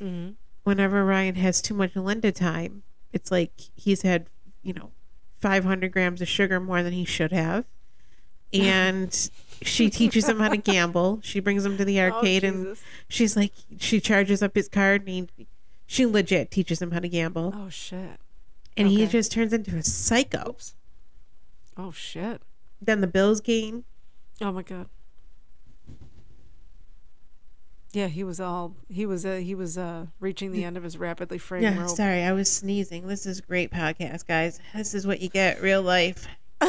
hmm 0.00 0.30
Whenever 0.64 1.04
Ryan 1.04 1.36
has 1.36 1.62
too 1.62 1.74
much 1.74 1.96
Linda 1.96 2.30
time, 2.32 2.82
it's 3.12 3.30
like 3.30 3.52
he's 3.74 4.02
had 4.02 4.26
you 4.62 4.72
know 4.74 4.90
five 5.40 5.64
hundred 5.64 5.92
grams 5.92 6.20
of 6.20 6.28
sugar 6.28 6.58
more 6.60 6.82
than 6.82 6.92
he 6.92 7.04
should 7.04 7.32
have. 7.32 7.64
And 8.52 9.30
she 9.62 9.90
teaches 9.90 10.26
him 10.28 10.40
how 10.40 10.48
to 10.48 10.56
gamble. 10.72 11.20
She 11.22 11.38
brings 11.40 11.64
him 11.64 11.76
to 11.76 11.84
the 11.84 12.00
arcade 12.00 12.44
and 12.44 12.76
she's 13.08 13.36
like 13.36 13.52
she 13.78 14.00
charges 14.00 14.42
up 14.42 14.54
his 14.54 14.68
card 14.68 15.06
and 15.06 15.30
he, 15.36 15.46
she 15.86 16.06
legit 16.06 16.50
teaches 16.50 16.80
him 16.80 16.90
how 16.92 17.00
to 17.00 17.08
gamble 17.08 17.52
Oh 17.54 17.68
shit. 17.68 18.18
And 18.78 18.88
he 18.88 19.06
just 19.06 19.30
turns 19.32 19.52
into 19.52 19.76
a 19.76 19.82
psycho 19.82 20.50
Oops. 20.50 20.74
Oh 21.76 21.90
shit. 21.90 22.40
then 22.80 23.00
the 23.02 23.06
bills 23.06 23.40
game 23.40 23.84
Oh 24.40 24.52
my 24.52 24.62
god. 24.62 24.86
Yeah, 27.92 28.06
he 28.08 28.22
was 28.22 28.38
all 28.38 28.74
he 28.88 29.06
was 29.06 29.24
uh, 29.26 29.36
he 29.36 29.54
was 29.54 29.78
uh 29.78 30.06
reaching 30.20 30.52
the 30.52 30.62
end 30.64 30.76
of 30.76 30.82
his 30.82 30.98
rapidly 30.98 31.38
fraying 31.38 31.64
Yeah, 31.64 31.78
rope. 31.80 31.88
sorry, 31.88 32.22
I 32.22 32.32
was 32.32 32.50
sneezing. 32.50 33.06
This 33.06 33.24
is 33.26 33.40
great 33.40 33.70
podcast, 33.72 34.26
guys. 34.26 34.60
This 34.74 34.94
is 34.94 35.06
what 35.06 35.20
you 35.20 35.28
get 35.30 35.62
real 35.62 35.82
life. 35.82 36.26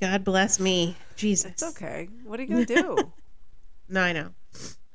God 0.00 0.24
bless 0.24 0.58
me. 0.58 0.96
Jesus. 1.16 1.52
It's 1.52 1.62
okay. 1.62 2.08
What 2.24 2.40
are 2.40 2.42
you 2.42 2.48
gonna 2.48 2.66
do? 2.66 3.12
No, 3.86 4.00
I 4.00 4.12
know. 4.14 4.30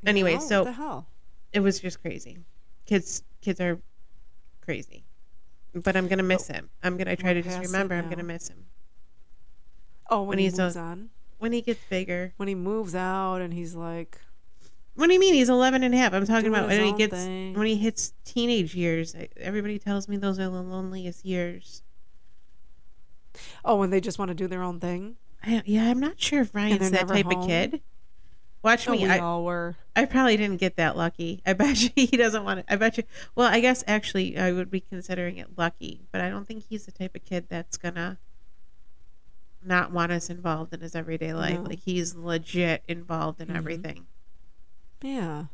Anyway, 0.03 0.33
know, 0.33 0.39
so 0.39 0.59
what 0.63 0.65
the 0.65 0.71
hell? 0.71 1.07
it 1.53 1.59
was 1.59 1.79
just 1.79 2.01
crazy. 2.01 2.39
Kids 2.87 3.21
kids 3.39 3.61
are 3.61 3.79
crazy. 4.69 5.03
But 5.73 5.95
I'm 5.95 6.07
gonna 6.07 6.21
miss 6.21 6.47
oh. 6.51 6.53
him. 6.53 6.69
I'm 6.83 6.95
gonna 6.95 7.15
try 7.15 7.33
to 7.33 7.41
just 7.41 7.59
remember 7.59 7.95
I'm 7.95 8.07
gonna 8.07 8.23
miss 8.23 8.49
him. 8.49 8.67
Oh, 10.11 10.19
when, 10.19 10.29
when 10.29 10.37
he 10.37 10.43
he's 10.45 10.59
moves 10.59 10.75
a- 10.75 10.79
on, 10.79 11.09
When 11.39 11.53
he 11.53 11.61
gets 11.61 11.79
bigger. 11.89 12.33
when 12.37 12.47
he 12.47 12.53
moves 12.55 12.93
out, 12.93 13.37
and 13.37 13.51
he's 13.51 13.73
like, 13.73 14.21
What 14.93 15.07
do 15.07 15.13
you 15.13 15.19
mean 15.19 15.33
he's 15.33 15.49
11 15.49 15.81
and 15.83 15.93
a 15.93 15.97
half? 15.97 16.13
I'm 16.13 16.25
talking 16.27 16.49
about 16.49 16.67
when 16.67 16.85
he 16.85 16.93
gets 16.93 17.15
thing. 17.15 17.55
when 17.55 17.65
he 17.65 17.77
hits 17.77 18.13
teenage 18.25 18.75
years. 18.75 19.15
Everybody 19.37 19.79
tells 19.79 20.07
me 20.07 20.17
those 20.17 20.37
are 20.39 20.49
the 20.49 20.61
loneliest 20.61 21.25
years. 21.25 21.81
oh, 23.65 23.75
when 23.75 23.89
they 23.89 23.99
just 23.99 24.19
want 24.19 24.29
to 24.29 24.35
do 24.35 24.47
their 24.47 24.61
own 24.61 24.79
thing. 24.79 25.15
I, 25.43 25.63
yeah, 25.65 25.89
I'm 25.89 25.99
not 25.99 26.19
sure 26.19 26.41
if 26.41 26.53
Ryan's 26.53 26.91
that 26.91 27.07
type 27.07 27.25
of 27.25 27.47
kid. 27.47 27.81
Watch 28.61 28.87
Oh, 28.87 28.91
me. 28.91 29.03
we 29.03 29.09
I, 29.09 29.19
all 29.19 29.45
were. 29.45 29.77
I 29.95 30.03
probably 30.05 30.35
didn't 30.35 30.57
get 30.57 30.75
that 30.75 30.97
lucky. 30.97 31.41
I 31.45 31.53
bet 31.53 31.81
you 31.83 31.89
he 31.95 32.17
doesn't 32.17 32.43
want 32.43 32.65
to. 32.67 32.73
I 32.73 32.75
bet 32.75 32.97
you. 32.97 33.03
Well, 33.35 33.47
I 33.47 33.59
guess 33.61 33.83
actually 33.87 34.37
I 34.37 34.51
would 34.51 34.69
be 34.69 34.81
considering 34.81 35.37
it 35.37 35.57
lucky, 35.57 36.01
but 36.11 36.19
I 36.21 36.29
don't 36.29 36.45
think 36.45 36.65
he's 36.67 36.85
the 36.85 36.91
type 36.91 37.15
of 37.15 37.23
kid 37.23 37.45
that's 37.49 37.77
gonna 37.77 38.17
not 39.63 39.91
want 39.91 40.11
us 40.11 40.29
involved 40.29 40.73
in 40.73 40.81
his 40.81 40.95
everyday 40.95 41.33
life. 41.33 41.55
No. 41.59 41.61
Like 41.69 41.79
he's 41.79 42.15
legit 42.15 42.83
involved 42.87 43.39
in 43.41 43.47
Mhm. 43.49 43.55
everything. 43.57 44.07
Yeah, 45.01 45.45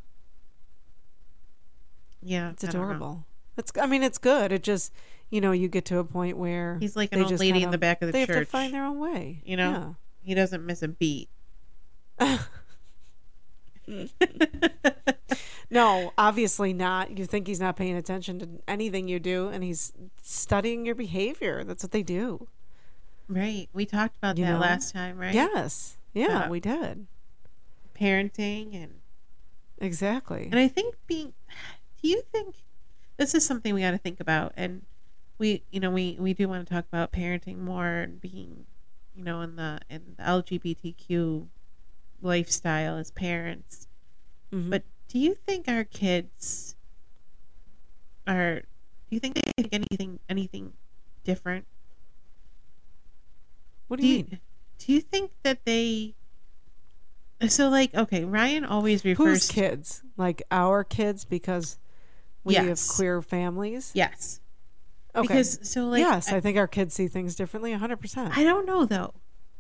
Yeah, 2.22 2.50
it's 2.52 2.64
I 2.64 2.70
adorable. 2.70 3.26
It's. 3.58 3.72
I 3.80 3.86
mean, 3.86 4.02
it's 4.04 4.18
good. 4.18 4.52
It 4.52 4.64
just, 4.64 4.92
you 5.30 5.40
know, 5.40 5.52
you 5.52 5.68
get 5.68 5.86
to 5.86 6.00
a 6.00 6.04
point 6.04 6.38
where 6.38 6.78
He's 6.80 6.96
like 6.96 7.14
an 7.14 7.22
old 7.24 7.40
lady 7.40 7.62
in 7.62 7.70
the 7.72 7.78
back 7.78 8.02
of 8.02 8.12
the 8.12 8.18
church. 8.18 8.28
they 8.28 8.34
have 8.34 8.46
to 8.46 8.52
find 8.52 8.74
their 8.74 8.84
own 8.84 8.98
way. 9.00 9.42
You 9.46 9.58
know? 9.58 9.96
He 10.24 10.34
doesn't 10.34 10.66
miss 10.66 10.82
a 10.82 10.88
beat. 10.88 11.30
No, 15.72 16.14
obviously 16.18 16.74
not. 16.74 17.18
You 17.18 17.26
think 17.26 17.48
he's 17.48 17.60
not 17.60 17.76
paying 17.76 17.96
attention 17.96 18.40
to 18.40 18.48
anything 18.68 19.08
you 19.08 19.20
do, 19.20 19.48
and 19.50 19.64
he's 19.64 19.94
studying 20.22 20.86
your 20.86 20.94
behavior. 20.96 21.64
That's 21.64 21.84
what 21.84 21.92
they 21.92 22.04
do. 22.04 22.48
right. 23.28 23.68
We 23.74 23.86
talked 23.88 24.16
about 24.18 24.38
You 24.38 24.46
that 24.46 24.52
know? 24.54 24.60
last 24.60 24.94
time, 24.94 25.18
right? 25.18 25.34
Yes. 25.34 25.98
Yeah, 26.14 26.28
Yeah. 26.44 26.50
we 26.50 26.60
did. 26.60 27.08
Parenting 28.00 28.76
and 28.76 28.94
Exactly. 29.80 30.48
And 30.52 30.60
I 30.60 30.68
think 30.68 30.96
being, 31.08 31.34
do 32.02 32.08
you 32.10 32.22
think 32.32 32.56
this 33.18 33.34
is 33.34 33.44
something 33.46 33.74
we 33.74 33.82
got 33.82 33.92
to 33.92 33.98
think 33.98 34.20
about? 34.20 34.54
And 34.56 34.84
we, 35.40 35.64
you 35.72 35.80
know, 35.80 35.90
we 35.90 36.16
we 36.20 36.34
do 36.34 36.48
want 36.48 36.66
to 36.66 36.74
talk 36.74 36.86
about 36.88 37.12
parenting 37.12 37.58
more 37.58 37.88
and 37.88 38.22
being, 38.22 38.66
you 39.16 39.24
know, 39.24 39.42
in 39.42 39.56
the 39.56 39.80
in 39.90 40.14
the 40.18 40.24
LGBTQ 40.24 41.48
lifestyle 42.22 42.98
as 42.98 43.12
parents. 43.12 43.88
Mhm. 44.52 44.70
But 44.70 44.84
do 45.08 45.20
you 45.20 45.34
think 45.36 45.68
our 45.68 45.84
kids 45.84 46.76
are? 48.28 48.62
Do 48.62 49.12
you 49.16 49.20
think 49.20 49.36
they 49.36 49.42
think 49.58 49.70
anything 49.74 50.20
anything 50.30 50.74
different? 51.24 51.66
what 53.88 54.00
do 54.00 54.08
you 54.08 54.16
mean? 54.16 54.40
Do 54.80 54.94
you 54.94 55.02
think 55.02 55.32
that 55.44 55.64
they? 55.66 56.16
So 57.48 57.70
like, 57.70 57.94
okay, 57.94 58.24
Ryan 58.24 58.66
always 58.66 59.06
refers. 59.06 59.26
Whose 59.26 59.48
kids? 59.52 60.02
Like 60.18 60.42
our 60.52 60.84
kids 60.84 61.26
because 61.26 61.78
we 62.44 62.56
have 62.56 62.80
queer 62.88 63.22
families? 63.22 63.92
Yes. 63.94 64.40
Okay. 65.14 65.28
Because 65.28 65.60
so 65.70 65.86
like 65.88 66.00
yes, 66.00 66.32
I- 66.32 66.38
I 66.38 66.40
think 66.40 66.58
our 66.58 66.68
kids 66.68 66.94
see 66.96 67.08
things 67.08 67.36
differently 67.36 67.72
100%. 67.74 68.36
I 68.36 68.44
don't 68.44 68.66
know 68.66 68.86
though, 68.86 69.14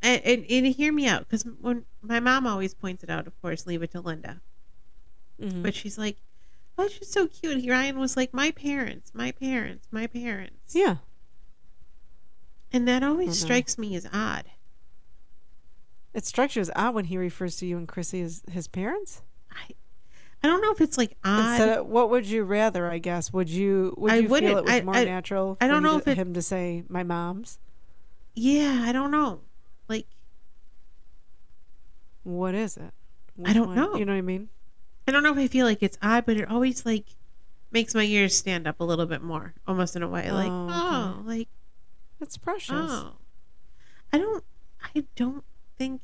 and, 0.05 0.21
and, 0.23 0.45
and 0.49 0.65
hear 0.67 0.93
me 0.93 1.07
out 1.07 1.21
because 1.21 1.43
when 1.59 1.85
my 2.01 2.19
mom 2.19 2.45
always 2.47 2.73
points 2.73 3.03
it 3.03 3.09
out, 3.09 3.27
of 3.27 3.41
course, 3.41 3.65
leave 3.65 3.81
it 3.83 3.91
to 3.91 3.99
Linda, 4.01 4.41
Mhm. 5.41 5.63
but 5.63 5.73
she's 5.75 5.97
like, 5.97 6.17
"Oh, 6.77 6.87
she's 6.87 7.09
so 7.11 7.27
cute." 7.27 7.61
He 7.61 7.69
Ryan 7.71 7.99
was 7.99 8.15
like, 8.15 8.33
"My 8.33 8.51
parents, 8.51 9.11
my 9.13 9.31
parents, 9.31 9.87
my 9.91 10.07
parents," 10.07 10.73
yeah. 10.75 10.97
and 12.71 12.87
that 12.87 13.03
always 13.03 13.29
Mhm. 13.31 13.41
strikes 13.43 13.77
me 13.77 13.95
as 13.95 14.07
odd. 14.13 14.45
It 16.13 16.25
strikes 16.25 16.55
you 16.55 16.61
as 16.61 16.71
odd 16.75 16.93
when 16.95 17.05
he 17.05 17.17
refers 17.17 17.57
to 17.57 17.65
you 17.65 17.77
and 17.77 17.87
Chrissy 17.87 18.21
as 18.21 18.41
his 18.49 18.67
parents? 18.67 19.21
I, 19.51 19.71
I 20.43 20.47
don't 20.47 20.61
know 20.61 20.71
if 20.71 20.79
it's 20.81 20.97
like 20.97 21.17
odd. 21.23 21.59
Of, 21.61 21.87
what 21.87 22.09
would 22.09 22.25
you 22.25 22.43
rather, 22.43 22.89
I 22.89 22.99
guess? 22.99 23.33
Would 23.33 23.49
you 23.49 23.93
would 23.97 24.11
I 24.13 24.15
you 24.17 24.29
feel 24.29 24.57
it 24.59 24.63
was 24.65 24.71
I- 24.71 24.81
more 24.81 24.95
I- 24.95 25.03
natural 25.05 25.57
I 25.59 25.67
don't 25.67 25.77
for 25.77 25.81
know 25.81 25.93
to- 25.99 26.01
if 26.01 26.07
it- 26.09 26.17
him 26.17 26.33
to 26.33 26.41
say 26.41 26.83
my 26.87 27.03
mom's? 27.03 27.59
yeah, 28.33 28.83
I 28.85 28.91
don't 28.91 29.11
know. 29.11 29.41
Like, 29.87 30.07
What 32.23 32.55
is 32.55 32.77
it? 32.77 32.93
I 33.43 33.53
don't 33.53 33.67
one? 33.67 33.75
know. 33.75 33.95
You 33.95 34.05
know 34.05 34.13
what 34.13 34.17
I 34.19 34.21
mean? 34.21 34.49
I 35.07 35.11
don't 35.11 35.21
know 35.23 35.31
if 35.31 35.37
I 35.37 35.47
feel 35.47 35.65
like 35.65 35.83
it's 35.83 35.97
odd, 36.01 36.25
but 36.25 36.37
it 36.37 36.49
always 36.49 36.85
like 36.85 37.05
makes 37.71 37.93
my 37.93 38.03
ears 38.03 38.35
stand 38.35 38.67
up 38.67 38.79
a 38.79 38.83
little 38.83 39.05
bit 39.05 39.21
more, 39.21 39.53
almost 39.67 39.95
in 39.95 40.01
a 40.03 40.07
way. 40.07 40.31
Like, 40.31 40.49
Oh, 40.51 40.65
okay. 40.65 40.73
oh, 40.75 41.21
like 41.25 41.47
It's 42.21 42.37
precious. 42.37 42.71
Oh, 42.73 43.13
I 44.13 44.17
don't. 44.17 44.43
I 44.95 45.03
don't 45.15 45.43
think. 45.77 46.01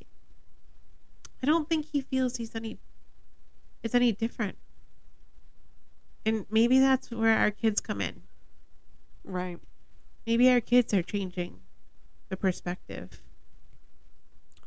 I 1.42 1.46
don't 1.48 1.68
think 1.70 1.86
he 1.92 2.02
feels 2.02 2.36
he's 2.38 2.56
any. 2.56 2.78
It's 3.82 3.96
any 3.96 4.12
different. 4.12 4.58
And 6.24 6.46
maybe 6.52 6.78
that's 6.78 7.10
where 7.10 7.36
our 7.38 7.50
kids 7.50 7.82
come 7.82 8.00
in. 8.02 8.22
Right. 9.24 9.58
Maybe 10.28 10.50
our 10.52 10.62
kids 10.62 10.94
are 10.94 11.02
changing 11.02 11.62
the 12.30 12.38
perspective. 12.38 13.22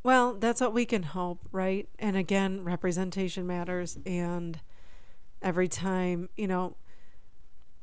Well, 0.04 0.34
that's 0.34 0.60
what 0.60 0.74
we 0.74 0.84
can 0.84 1.02
hope, 1.02 1.48
right? 1.50 1.88
And 1.98 2.14
again, 2.14 2.62
representation 2.62 3.46
matters. 3.46 3.98
And 4.04 4.60
every 5.40 5.66
time, 5.66 6.28
you 6.36 6.46
know, 6.46 6.76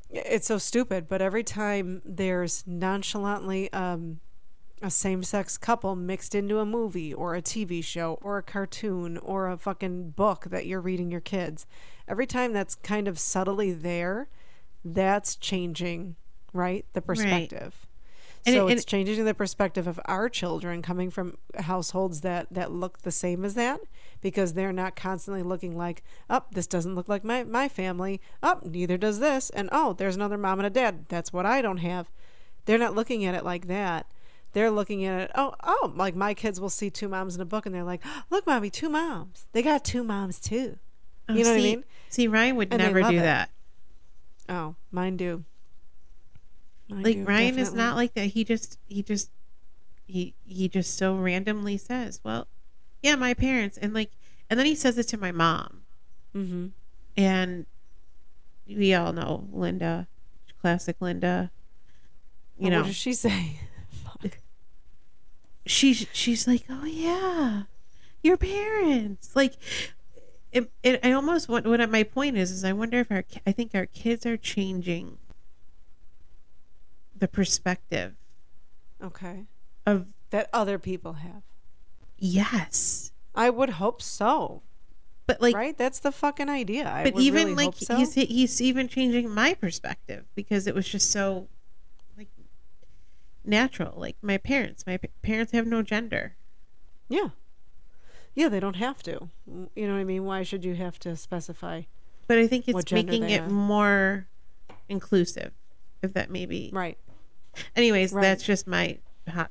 it's 0.08 0.46
so 0.46 0.56
stupid, 0.56 1.08
but 1.08 1.20
every 1.20 1.42
time 1.42 2.00
there's 2.04 2.64
nonchalantly 2.64 3.72
um, 3.72 4.20
a 4.80 4.90
same 4.90 5.24
sex 5.24 5.58
couple 5.58 5.96
mixed 5.96 6.32
into 6.34 6.60
a 6.60 6.64
movie 6.64 7.12
or 7.12 7.34
a 7.34 7.42
TV 7.42 7.82
show 7.82 8.20
or 8.22 8.38
a 8.38 8.42
cartoon 8.42 9.18
or 9.18 9.48
a 9.48 9.56
fucking 9.56 10.10
book 10.10 10.44
that 10.50 10.66
you're 10.66 10.80
reading 10.80 11.10
your 11.10 11.20
kids, 11.20 11.66
every 12.06 12.26
time 12.26 12.52
that's 12.52 12.76
kind 12.76 13.08
of 13.08 13.18
subtly 13.18 13.72
there, 13.72 14.28
that's 14.84 15.34
changing, 15.34 16.14
right? 16.52 16.86
The 16.92 17.02
perspective. 17.02 17.88
And 18.44 18.54
so 18.54 18.66
it- 18.66 18.70
and 18.72 18.78
it's 18.78 18.84
changing 18.84 19.24
the 19.24 19.34
perspective 19.34 19.86
of 19.86 20.00
our 20.06 20.28
children 20.28 20.82
coming 20.82 21.10
from 21.10 21.36
households 21.60 22.22
that 22.22 22.48
that 22.50 22.72
look 22.72 23.02
the 23.02 23.12
same 23.12 23.44
as 23.44 23.54
that 23.54 23.80
because 24.20 24.54
they're 24.54 24.72
not 24.72 24.96
constantly 24.96 25.42
looking 25.42 25.76
like, 25.76 26.02
"Oh, 26.28 26.42
this 26.50 26.66
doesn't 26.66 26.94
look 26.94 27.08
like 27.08 27.22
my 27.24 27.44
my 27.44 27.68
family. 27.68 28.20
Oh, 28.42 28.58
neither 28.64 28.96
does 28.98 29.20
this." 29.20 29.50
And, 29.50 29.68
"Oh, 29.70 29.92
there's 29.92 30.16
another 30.16 30.36
mom 30.38 30.58
and 30.58 30.66
a 30.66 30.70
dad. 30.70 31.06
That's 31.08 31.32
what 31.32 31.46
I 31.46 31.62
don't 31.62 31.78
have." 31.78 32.10
They're 32.64 32.78
not 32.78 32.94
looking 32.94 33.24
at 33.24 33.34
it 33.34 33.44
like 33.44 33.66
that. 33.68 34.06
They're 34.54 34.70
looking 34.70 35.04
at 35.04 35.20
it, 35.20 35.30
"Oh, 35.34 35.54
oh, 35.62 35.92
like 35.96 36.14
my 36.16 36.34
kids 36.34 36.60
will 36.60 36.68
see 36.68 36.90
two 36.90 37.08
moms 37.08 37.36
in 37.36 37.40
a 37.40 37.44
book 37.46 37.64
and 37.64 37.74
they're 37.74 37.84
like, 37.84 38.02
oh, 38.04 38.22
"Look, 38.28 38.46
mommy, 38.46 38.70
two 38.70 38.88
moms. 38.88 39.46
They 39.52 39.62
got 39.62 39.84
two 39.84 40.02
moms 40.04 40.38
too." 40.40 40.78
Oh, 41.28 41.34
You 41.34 41.44
know 41.44 41.50
what 41.50 41.58
I 41.60 41.62
mean? 41.62 41.84
See, 42.10 42.26
Ryan 42.28 42.56
would 42.56 42.72
And 42.72 42.82
never 42.82 43.02
do 43.02 43.16
it. 43.18 43.20
that. 43.22 43.50
Oh, 44.48 44.74
mine 44.90 45.16
do. 45.16 45.44
Mine 46.92 47.02
Like 47.02 47.16
do, 47.16 47.24
Ryan 47.24 47.58
is 47.58 47.72
not 47.74 47.96
like 47.96 48.14
that. 48.14 48.26
He 48.26 48.44
just, 48.44 48.78
he 48.88 49.02
just, 49.02 49.30
he 50.06 50.34
he 50.46 50.68
just 50.68 50.96
so 50.96 51.16
randomly 51.16 51.76
says, 51.78 52.20
"Well, 52.24 52.46
yeah, 53.02 53.16
my 53.16 53.34
parents," 53.34 53.76
and 53.78 53.92
like, 53.94 54.10
and 54.50 54.58
then 54.58 54.66
he 54.66 54.74
says 54.74 54.98
it 54.98 55.08
to 55.08 55.16
my 55.18 55.32
mom. 55.32 55.82
Mhm. 56.34 56.70
and 57.16 57.66
we 58.66 58.94
all 58.94 59.12
know 59.12 59.48
Linda, 59.52 60.06
classic 60.60 60.96
Linda. 61.00 61.50
You 62.58 62.64
Well, 62.64 62.70
know, 62.70 62.78
what 62.80 62.86
does 62.86 62.96
she 62.96 63.12
say? 63.12 63.56
She's 65.66 66.06
she's 66.12 66.48
like, 66.48 66.64
oh 66.68 66.84
yeah, 66.84 67.62
your 68.22 68.36
parents. 68.36 69.36
Like, 69.36 69.54
it, 70.50 70.70
it, 70.82 70.98
I 71.04 71.12
almost 71.12 71.48
want. 71.48 71.66
What 71.66 71.88
my 71.88 72.02
point 72.02 72.36
is 72.36 72.50
is 72.50 72.64
I 72.64 72.72
wonder 72.72 72.98
if 72.98 73.12
our 73.12 73.24
I 73.46 73.52
think 73.52 73.72
our 73.74 73.86
kids 73.86 74.26
are 74.26 74.36
changing 74.36 75.18
the 77.22 77.28
perspective 77.28 78.14
Okay. 79.00 79.44
of 79.86 80.12
That 80.30 80.48
other 80.52 80.76
people 80.76 81.12
have. 81.14 81.42
yes, 82.18 83.12
I 83.32 83.48
would 83.48 83.70
hope 83.70 84.02
so. 84.02 84.62
but 85.28 85.40
like. 85.40 85.54
right? 85.54 85.78
That's 85.78 86.00
the 86.00 86.10
fucking 86.10 86.48
idea. 86.48 86.88
I 86.90 87.04
But 87.04 87.14
would 87.14 87.22
even 87.22 87.46
really 87.54 87.66
like 87.66 87.76
so. 87.76 87.96
he's 87.96 88.14
he's 88.14 88.60
even 88.60 88.88
changing 88.88 89.30
my 89.30 89.54
perspective 89.54 90.24
because 90.34 90.66
it 90.66 90.74
was 90.74 90.88
just 90.88 91.12
so 91.12 91.46
like 92.18 92.28
natural. 93.44 93.94
Like 93.96 94.16
my 94.20 94.36
parents, 94.36 94.84
my 94.84 94.98
parents 95.22 95.52
have 95.52 95.66
no 95.66 95.82
gender. 95.82 96.34
yeah, 97.08 97.28
Yeah, 98.34 98.48
they 98.48 98.58
don't 98.60 98.76
have 98.76 99.00
to. 99.04 99.28
You 99.76 99.86
know 99.86 99.94
what 99.94 100.00
I 100.00 100.04
mean? 100.04 100.24
Why 100.24 100.42
should 100.42 100.64
you 100.64 100.74
have 100.74 100.98
to 101.00 101.14
specify? 101.16 101.82
But 102.26 102.38
I 102.38 102.48
think 102.48 102.66
it's 102.66 102.90
making 102.92 103.30
it 103.30 103.48
more 103.48 104.26
inclusive, 104.88 105.52
if 106.02 106.12
that 106.14 106.30
may 106.30 106.46
be. 106.46 106.70
Right. 106.72 106.98
Anyways, 107.76 108.12
Right. 108.12 108.22
that's 108.22 108.42
just 108.44 108.66
my 108.66 108.98
hot 109.28 109.50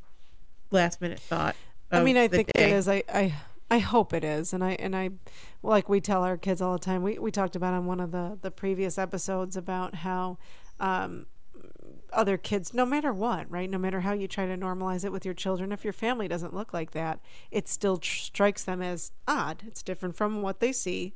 last 0.72 1.02
minute 1.02 1.20
thought. 1.20 1.56
I 1.91 2.02
mean, 2.04 2.18
I 2.18 2.28
think 2.28 2.52
day. 2.54 2.72
it 2.72 2.74
is. 2.74 2.88
I, 2.88 3.04
I 3.14 3.34
I 3.70 3.80
hope 3.80 4.14
it 4.14 4.24
is, 4.24 4.54
and 4.54 4.64
I 4.64 4.72
and 4.74 4.95
I 4.95 5.10
like 5.62 5.89
we 5.89 5.99
tell 6.02 6.24
our 6.24 6.38
kids 6.38 6.62
all 6.62 6.74
the 6.74 6.80
time. 6.80 7.04
We 7.04 7.20
we 7.20 7.32
talked 7.32 7.56
about 7.56 7.74
on 7.74 7.86
one 7.86 7.99
of 7.99 8.12
the 8.12 8.38
the 8.41 8.52
previous 8.52 8.97
episodes 8.97 9.58
about 9.58 9.95
how 9.95 10.38
um, 10.80 11.26
other 12.14 12.38
kids, 12.38 12.74
no 12.74 12.86
matter 12.86 13.12
what, 13.14 13.49
right, 13.52 13.70
no 13.70 13.78
matter 13.78 14.02
how 14.02 14.14
you 14.14 14.28
try 14.28 14.45
to 14.45 14.58
normalize 14.58 15.04
it 15.04 15.12
with 15.12 15.26
your 15.26 15.34
children, 15.34 15.72
if 15.72 15.84
your 15.84 15.93
family 15.93 16.28
doesn't 16.30 16.54
look 16.54 16.74
like 16.74 16.91
that, 16.91 17.20
it 17.52 17.68
still 17.68 17.97
tr- 17.97 18.16
strikes 18.18 18.64
them 18.64 18.82
as 18.82 19.12
odd. 19.28 19.64
It's 19.68 19.84
different 19.84 20.16
from 20.16 20.41
what 20.41 20.60
they 20.62 20.72
see 20.72 21.14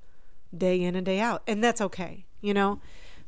day 0.56 0.82
in 0.82 0.96
and 0.96 1.06
day 1.06 1.20
out, 1.22 1.42
and 1.48 1.64
that's 1.64 1.82
okay, 1.82 2.26
you 2.42 2.54
know. 2.54 2.80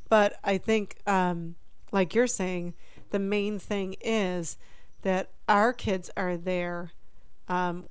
But 0.09 0.37
I 0.43 0.57
think, 0.57 0.97
um, 1.07 1.55
like 1.91 2.13
you're 2.15 2.27
saying, 2.27 2.73
the 3.11 3.19
main 3.19 3.59
thing 3.59 3.95
is 4.01 4.57
that 5.01 5.29
our 5.47 5.73
kids 5.73 6.09
are 6.17 6.37
there 6.37 6.91
um, 7.47 7.85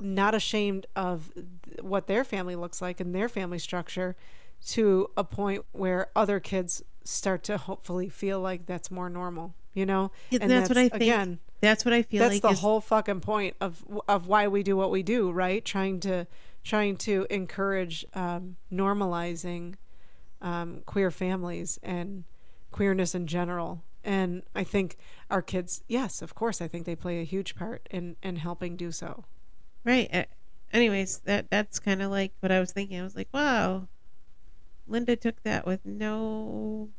not 0.00 0.34
ashamed 0.34 0.86
of 0.96 1.32
what 1.80 2.06
their 2.06 2.24
family 2.24 2.56
looks 2.56 2.80
like 2.80 3.00
and 3.00 3.14
their 3.14 3.28
family 3.28 3.58
structure 3.58 4.16
to 4.66 5.10
a 5.16 5.24
point 5.24 5.64
where 5.72 6.08
other 6.16 6.40
kids 6.40 6.82
start 7.04 7.42
to 7.44 7.56
hopefully 7.56 8.08
feel 8.08 8.40
like 8.40 8.66
that's 8.66 8.90
more 8.90 9.08
normal 9.08 9.54
you 9.74 9.86
know? 9.86 10.10
Yeah, 10.30 10.46
that's 10.46 10.68
what 10.68 10.78
I 10.78 10.88
think. 10.88 11.02
again 11.02 11.38
that's 11.60 11.84
what 11.84 11.92
I 11.92 12.02
feel 12.02 12.20
that's 12.20 12.34
like 12.34 12.42
the 12.42 12.50
is 12.50 12.60
whole 12.60 12.80
fucking 12.80 13.20
point 13.20 13.56
of 13.60 13.84
of 14.06 14.26
why 14.26 14.48
we 14.48 14.62
do 14.62 14.76
what 14.76 14.90
we 14.90 15.02
do 15.02 15.30
right? 15.30 15.64
Trying 15.64 16.00
to 16.00 16.26
trying 16.64 16.96
to 16.98 17.26
encourage 17.30 18.04
um, 18.14 18.56
normalizing 18.72 19.74
um, 20.42 20.82
queer 20.86 21.10
families 21.10 21.78
and 21.82 22.24
queerness 22.70 23.14
in 23.14 23.26
general 23.26 23.82
and 24.08 24.42
i 24.54 24.64
think 24.64 24.96
our 25.30 25.42
kids 25.42 25.82
yes 25.86 26.22
of 26.22 26.34
course 26.34 26.60
i 26.62 26.66
think 26.66 26.86
they 26.86 26.96
play 26.96 27.20
a 27.20 27.24
huge 27.24 27.54
part 27.54 27.86
in 27.90 28.16
in 28.22 28.36
helping 28.36 28.74
do 28.76 28.90
so 28.90 29.24
right. 29.84 30.08
Uh, 30.12 30.24
anyways, 30.72 31.20
that 31.20 31.48
that's 31.50 31.78
kind 31.78 32.02
of 32.02 32.10
like 32.10 32.32
what 32.40 32.52
I 32.52 32.60
was 32.60 32.72
thinking. 32.72 33.00
I 33.00 33.02
was 33.04 33.16
like, 33.16 33.28
wow, 33.32 33.88
Linda 34.86 35.16
took 35.16 35.42
that 35.44 35.64
with 35.66 35.86
no 35.86 36.90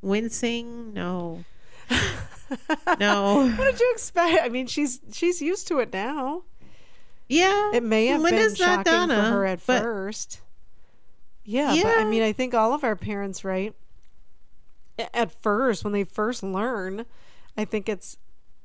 wincing, 0.00 0.92
no, 0.92 1.44
no. 3.00 3.52
what 3.56 3.64
did 3.64 3.80
you 3.80 3.90
expect 3.94 4.42
i 4.44 4.48
mean 4.48 4.66
she's 4.66 5.00
she's 5.12 5.40
used 5.40 5.66
to 5.68 5.78
it 5.78 5.92
now 5.92 6.42
Yeah, 7.28 7.72
it 7.74 7.82
may 7.82 8.06
have 8.06 8.20
Linda's 8.20 8.58
been 8.58 8.66
shocking 8.66 8.92
Donna, 8.92 9.14
for 9.14 9.20
her 9.22 9.46
at 9.46 9.66
but- 9.66 9.82
first 9.82 10.40
yeah, 11.44 11.74
but 11.82 11.98
i 11.98 12.04
mean 12.04 12.22
i 12.22 12.32
think 12.32 12.54
all 12.54 12.72
of 12.74 12.84
our 12.84 12.94
parents 12.96 13.44
right 13.44 13.74
at 15.14 15.30
first 15.42 15.84
when 15.84 15.92
they 15.92 16.04
first 16.04 16.42
learn 16.42 17.04
i 17.56 17.64
think 17.64 17.88
it's 17.88 18.18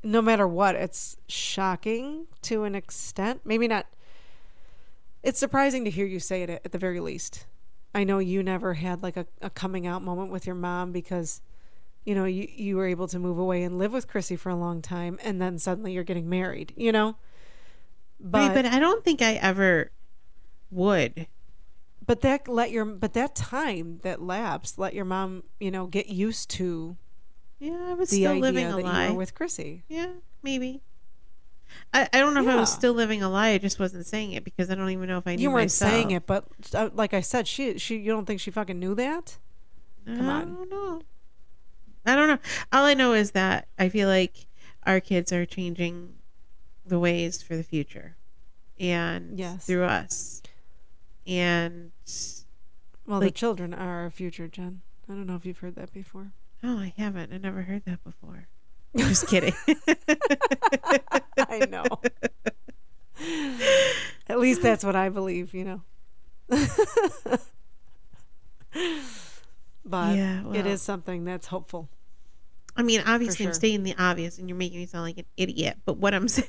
no 0.04 0.22
matter 0.22 0.48
what 0.48 0.76
it's 0.76 1.18
shocking 1.28 2.28
to 2.44 2.64
an 2.64 2.76
extent. 2.76 3.42
Maybe 3.44 3.68
not 3.68 3.88
it's 5.24 5.40
surprising 5.40 5.84
to 5.84 5.90
hear 5.90 6.06
you 6.06 6.20
say 6.20 6.44
it 6.44 6.50
at 6.50 6.72
the 6.72 6.78
very 6.78 7.00
least. 7.00 7.46
I 7.94 8.04
know 8.04 8.20
you 8.20 8.44
never 8.44 8.76
had 8.76 9.02
like 9.04 9.18
a, 9.18 9.26
a 9.42 9.50
coming 9.50 9.88
out 9.88 10.04
moment 10.04 10.32
with 10.32 10.46
your 10.46 10.56
mom 10.56 10.92
because 10.92 11.42
you 12.06 12.16
know 12.16 12.26
you, 12.26 12.48
you 12.50 12.78
were 12.78 12.88
able 12.88 13.08
to 13.08 13.20
move 13.20 13.38
away 13.38 13.64
and 13.64 13.78
live 13.78 13.92
with 13.92 14.08
chrissy 14.08 14.38
for 14.38 14.50
a 14.50 14.56
long 14.56 14.82
time 14.82 15.20
and 15.24 15.42
then 15.42 15.58
suddenly 15.58 15.92
you're 15.92 16.04
getting 16.04 16.30
married 16.30 16.74
you 16.78 16.92
know? 16.92 17.18
But 18.20 18.56
right, 18.56 18.64
but 18.64 18.66
I 18.66 18.80
don't 18.80 19.04
think 19.04 19.22
I 19.22 19.34
ever 19.34 19.92
would. 20.72 21.28
But 22.08 22.22
that 22.22 22.48
let 22.48 22.72
your 22.72 22.86
but 22.86 23.14
that 23.14 23.36
time 23.36 24.00
that 24.02 24.22
lapsed 24.22 24.80
let 24.80 24.94
your 24.96 25.06
mom 25.06 25.44
you 25.60 25.70
know 25.70 25.86
get 25.88 26.08
used 26.08 26.50
to 26.52 26.98
Yeah, 27.60 27.90
I 27.90 27.94
was 27.94 28.10
the 28.10 28.18
still 28.22 28.32
idea 28.32 28.42
living 28.42 28.66
a 28.68 28.78
lie. 28.78 29.12
with 29.12 29.36
Chrissy. 29.36 29.84
Yeah, 29.90 30.14
maybe. 30.42 30.82
I, 31.94 32.08
I 32.14 32.20
don't 32.20 32.34
know 32.34 32.42
if 32.42 32.48
I 32.48 32.56
was 32.56 32.72
still 32.72 32.94
living 32.94 33.22
a 33.22 33.30
lie. 33.30 33.50
I 33.50 33.58
just 33.58 33.78
wasn't 33.78 34.06
saying 34.06 34.32
it 34.32 34.46
because 34.46 34.72
I 34.72 34.76
don't 34.76 34.90
even 34.90 35.10
know 35.10 35.18
if 35.18 35.28
I 35.28 35.36
knew 35.36 35.42
You 35.44 35.52
weren't 35.52 35.66
myself. 35.66 35.92
saying 35.92 36.12
it, 36.12 36.26
but 36.26 36.46
uh, 36.74 36.90
like 36.94 37.14
I 37.14 37.20
said, 37.20 37.46
she 37.46 37.78
she 37.78 37.98
you 37.98 38.12
don't 38.14 38.26
think 38.26 38.40
she 38.40 38.52
fucking 38.52 38.80
knew 38.80 38.96
that? 38.96 39.38
Come 40.06 40.30
I 40.30 40.42
on. 40.42 40.54
don't 40.56 40.70
know. 40.70 41.02
I 42.06 42.16
don't 42.16 42.30
know. 42.30 42.40
All 42.72 42.86
I 42.86 42.94
know 42.94 43.12
is 43.14 43.32
that 43.32 43.68
I 43.78 43.90
feel 43.90 44.08
like 44.08 44.48
our 44.86 45.02
kids 45.02 45.34
are 45.34 45.46
changing 45.46 46.14
the 46.86 47.00
ways 47.00 47.44
for 47.44 47.58
the 47.58 47.64
future, 47.64 48.16
and 48.80 49.38
Yes. 49.38 49.66
through 49.66 49.84
us, 49.84 50.42
and 51.26 51.92
Well, 53.06 53.20
Like- 53.20 53.28
the 53.28 53.32
children 53.32 53.74
are 53.74 54.04
our 54.04 54.10
future, 54.10 54.48
Jenn. 54.48 54.82
I 55.10 55.14
don't 55.14 55.26
know 55.28 55.36
if 55.36 55.46
you've 55.46 55.60
heard 55.60 55.76
that 55.76 55.94
before. 55.94 56.32
oh, 56.64 56.78
I 56.80 56.94
haven't. 56.98 57.32
I 57.34 57.38
never 57.38 57.62
heard 57.64 57.86
that 57.86 58.04
before. 58.04 58.48
Just 58.98 59.28
kidding. 59.28 59.54
I 61.38 61.60
know. 61.70 61.86
At 64.28 64.40
least 64.40 64.62
that's 64.62 64.84
what 64.84 64.96
I 64.96 65.10
believe, 65.10 65.54
you 65.54 65.64
know. 65.66 65.82
but 69.86 70.16
Yeah, 70.18 70.44
well. 70.44 70.54
is 70.68 70.82
something 70.82 71.24
that's 71.26 71.48
hopeful. 71.48 71.90
I 72.76 72.84
mean, 72.84 73.02
obviously, 73.06 73.46
I'm 73.46 73.50
sure. 73.52 73.56
stating 73.56 73.84
the 73.84 73.96
obvious, 73.98 74.38
and 74.38 74.48
you're 74.50 74.58
making 74.58 74.80
me 74.80 74.86
sound 74.86 75.04
like 75.06 75.18
an 75.18 75.26
idiot. 75.36 75.78
But 75.86 75.98
what 75.98 76.14
I'm 76.14 76.28
saying, 76.28 76.48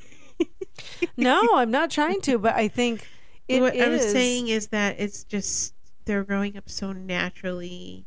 No, 1.16 1.40
I'm 1.54 1.70
not 1.70 1.90
trying 1.90 2.20
to, 2.22 2.38
but 2.38 2.54
I 2.54 2.68
think 2.68 3.06
it 3.48 3.60
what 3.60 3.78
I 3.80 3.88
was 3.88 4.02
saying 4.10 4.48
is 4.48 4.68
that 4.68 4.96
it's 4.98 5.24
just 5.24 5.74
they're 6.04 6.24
growing 6.24 6.56
up 6.56 6.68
so 6.68 6.92
naturally, 6.92 8.06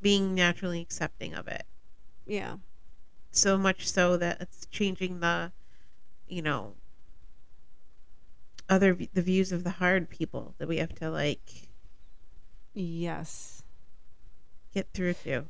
being 0.00 0.34
naturally 0.34 0.80
accepting 0.80 1.34
of 1.34 1.48
it. 1.48 1.64
Yeah. 2.26 2.56
So 3.30 3.58
much 3.58 3.88
so 3.90 4.16
that 4.16 4.40
it's 4.40 4.66
changing 4.66 5.20
the, 5.20 5.52
you 6.28 6.42
know, 6.42 6.74
other 8.68 8.96
the 9.12 9.22
views 9.22 9.52
of 9.52 9.64
the 9.64 9.70
hard 9.70 10.08
people 10.08 10.54
that 10.58 10.68
we 10.68 10.78
have 10.78 10.94
to 10.96 11.10
like 11.10 11.68
Yes. 12.74 13.62
get 14.72 14.88
through 14.92 15.14
to. 15.24 15.44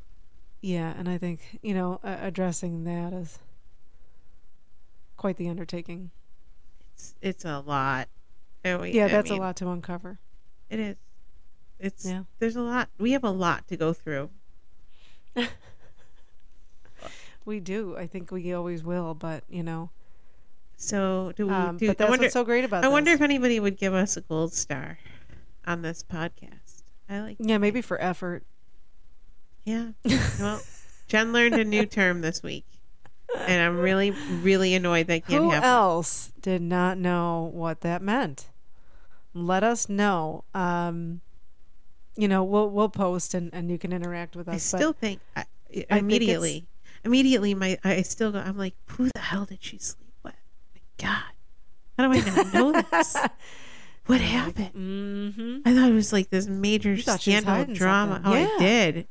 Yeah, 0.61 0.95
and 0.97 1.09
I 1.09 1.19
think 1.19 1.59
you 1.63 1.75
know 1.75 2.01
uh, 2.03 2.17
addressing 2.21 2.85
that 2.85 3.13
is 3.13 3.39
quite 5.17 5.37
the 5.37 5.49
undertaking. 5.49 6.11
It's 6.95 7.15
it's 7.21 7.45
a 7.45 7.61
lot. 7.61 8.09
We- 8.65 8.93
Yeah, 8.93 9.05
I 9.07 9.09
that's 9.09 9.31
mean, 9.31 9.39
a 9.41 9.43
lot 9.43 9.57
to 9.57 9.69
uncover. 9.69 10.19
It 10.71 10.81
is. 10.81 10.97
It's 11.79 12.07
Yeah. 12.07 12.23
there's 12.39 12.57
a 12.57 12.63
lot. 12.63 12.89
We 12.99 13.13
have 13.13 13.25
a 13.25 13.31
lot 13.31 13.69
to 13.69 13.77
go 13.77 13.93
through. 13.93 14.31
We 17.47 17.61
do. 17.61 17.95
I 17.97 18.07
think 18.07 18.31
we 18.31 18.55
always 18.55 18.83
will, 18.83 19.13
but 19.15 19.45
you 19.51 19.63
know. 19.63 19.91
So 20.79 21.33
do 21.37 21.47
we? 21.47 21.53
Um, 21.53 21.77
do, 21.77 21.89
but 21.89 21.93
I 21.93 21.95
that's 21.99 22.09
wonder. 22.11 22.25
what's 22.25 22.33
so 22.33 22.43
great 22.45 22.65
about 22.65 22.85
I 22.85 22.89
wonder 22.89 23.11
if 23.11 23.21
anybody 23.21 23.61
would 23.61 23.77
give 23.77 23.93
us 23.93 24.17
a 24.17 24.23
gold 24.23 24.55
star 24.55 24.99
on 25.67 25.83
this 25.83 26.03
podcast. 26.03 26.83
I 27.09 27.21
like. 27.21 27.37
Yeah, 27.39 27.59
maybe 27.59 27.83
for 27.83 28.01
effort. 28.01 28.45
Yeah. 29.65 29.89
Well, 30.41 30.63
Jenn 31.07 31.33
learned 31.35 31.55
a 31.57 31.65
new 31.65 31.85
term 31.85 32.23
this 32.23 32.43
week, 32.43 32.65
and 33.37 33.61
I'm 33.63 33.79
really, 33.79 34.11
really 34.11 34.75
annoyed 34.75 35.07
that 35.09 35.27
can't 35.27 35.45
Who 35.45 35.51
happen. 35.51 35.69
else 35.69 36.33
did 36.41 36.63
not 36.63 36.97
know 36.97 37.51
what 37.53 37.83
that 37.83 38.01
meant? 38.01 38.47
Let 39.35 39.65
us 39.65 39.89
know. 39.89 40.45
Um, 40.55 41.21
you 42.17 42.29
know, 42.29 42.45
we'll 42.45 42.71
we'll 42.71 42.89
post 42.89 43.35
and, 43.35 43.53
and 43.53 43.71
you 43.71 43.79
can 43.79 43.93
interact 43.93 44.37
with 44.37 44.49
us. 44.49 44.55
I 44.55 44.59
still 44.79 44.93
think 44.93 45.21
I, 45.37 45.45
immediately, 45.91 46.67
immediately, 47.05 47.55
my 47.55 47.77
I 47.83 48.03
still 48.03 48.31
go. 48.33 48.39
I'm 48.39 48.57
like, 48.57 48.75
who 48.91 49.09
the 49.13 49.19
hell 49.21 49.45
did 49.45 49.59
she 49.63 49.79
sleep 49.79 50.13
with? 50.23 50.35
My 50.75 50.81
God, 51.09 51.33
how 51.99 52.13
do 52.13 52.19
I 52.21 52.25
not 52.25 52.55
know 52.55 52.73
this? 52.93 53.17
What 54.07 54.21
happened? 54.21 54.75
Mhm. 54.75 55.63
I 55.65 55.75
thought 55.75 55.91
it 55.91 55.95
was 55.95 56.13
like 56.13 56.31
this 56.31 56.47
major 56.47 56.93
You 56.95 57.03
thought 57.03 57.21
she 57.23 57.33
scandal 57.33 57.75
drama. 57.75 58.21
something. 58.23 58.33
Oh, 58.33 58.37
Yeah. 58.39 58.49
I 58.55 58.59
did. 58.59 58.97
I 58.99 59.07